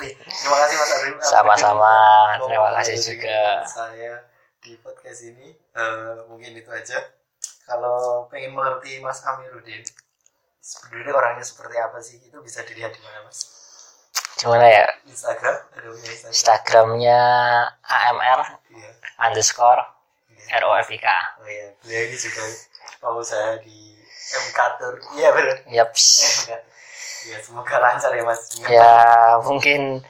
Nih, 0.00 0.16
terima 0.16 0.56
kasih 0.64 0.76
mas 0.80 0.92
Arif. 0.96 1.14
Sama-sama. 1.20 1.92
Terima 2.40 2.72
kasih 2.80 2.96
juga. 2.96 3.68
saya 3.68 4.24
di 4.64 4.80
podcast 4.80 5.28
ini. 5.28 5.52
Eh, 5.76 6.16
mungkin 6.24 6.56
itu 6.56 6.72
aja 6.72 7.19
kalau 7.70 8.26
pengen 8.26 8.50
mengerti 8.58 8.98
Mas 8.98 9.22
Amiruddin 9.22 9.86
sebenarnya 10.58 11.14
orangnya 11.14 11.46
seperti 11.46 11.76
apa 11.78 11.98
sih 12.02 12.18
itu 12.18 12.34
bisa 12.42 12.66
dilihat 12.66 12.90
di 12.90 13.00
mana 13.06 13.22
Mas 13.22 13.46
Gimana 14.40 14.66
ya? 14.66 14.86
Instagram 15.06 15.54
ada 15.76 15.86
punya 15.92 16.10
Instagram 16.10 16.32
Instagramnya 16.34 17.20
AMR 17.86 18.40
iya 18.74 18.90
underscore 19.22 19.82
iya. 20.34 20.58
ROFIK. 20.58 21.06
oh 21.06 21.46
iya 21.46 21.66
beliau 21.84 22.02
ini 22.10 22.16
juga 22.18 22.42
pengusaha 22.98 23.62
di 23.62 23.94
MK 24.50 24.58
Tour 24.82 24.94
iya 25.14 25.28
benar 25.30 25.56
Yaps. 25.70 26.04
Ya 27.20 27.36
semoga 27.44 27.76
lancar 27.76 28.16
ya 28.16 28.24
Mas 28.24 28.48
Ya 28.64 28.96
mungkin 29.44 30.00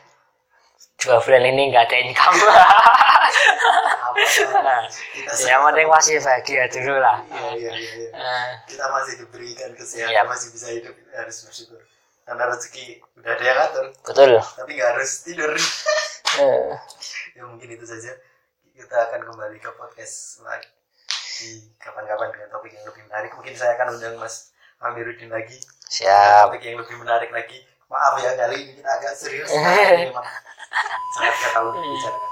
dua 1.01 1.17
bulan 1.21 1.43
ini 1.45 1.73
nggak 1.73 1.85
ada 1.89 1.97
income. 2.03 2.37
apa 4.11 4.21
kita 5.17 5.33
yang 5.49 5.63
penting 5.65 5.89
masih 5.89 6.15
bahagia 6.21 6.69
dulu 6.69 6.95
lah. 6.99 7.17
iya 7.57 7.73
iya 7.73 7.93
iya. 7.97 8.11
Eh, 8.13 8.49
kita 8.69 8.85
masih 8.91 9.15
diberikan 9.25 9.71
kesehatan 9.73 10.13
Iya. 10.13 10.23
masih 10.29 10.49
bisa 10.53 10.67
hidup. 10.69 10.95
Harus 11.15 11.37
bersyukur. 11.47 11.81
Karena 12.23 12.45
rezeki 12.47 12.85
udah 13.17 13.31
ada 13.33 13.43
yang 13.43 13.57
ngatur 13.59 13.87
betul. 14.07 14.31
tapi 14.55 14.71
nggak 14.77 14.91
harus 14.95 15.11
tidur. 15.25 15.53
Eh, 16.39 16.71
ya 17.35 17.43
mungkin 17.49 17.69
itu 17.71 17.83
saja. 17.83 18.13
Kita 18.71 18.97
akan 19.11 19.21
kembali 19.27 19.57
ke 19.59 19.71
podcast 19.75 20.41
lagi. 20.41 20.69
Kapan-kapan 21.77 22.29
dengan 22.31 22.49
topik 22.53 22.71
yang 22.71 22.85
lebih 22.87 23.03
menarik. 23.09 23.31
Mungkin 23.35 23.55
saya 23.57 23.75
akan 23.75 23.97
undang 23.97 24.15
Mas 24.17 24.53
Amiruddin 24.79 25.33
lagi. 25.33 25.57
Siap. 25.91 26.53
topik 26.53 26.63
yang 26.63 26.79
lebih 26.79 26.97
menarik 26.97 27.33
lagi. 27.33 27.61
Maaf 27.91 28.23
ya 28.23 28.39
kali 28.39 28.57
ini 28.63 28.73
kita 28.79 28.87
agak 28.87 29.13
serius 29.19 29.51
kita 30.71 31.49
tahu 31.51 31.69
bicarakan 31.75 32.30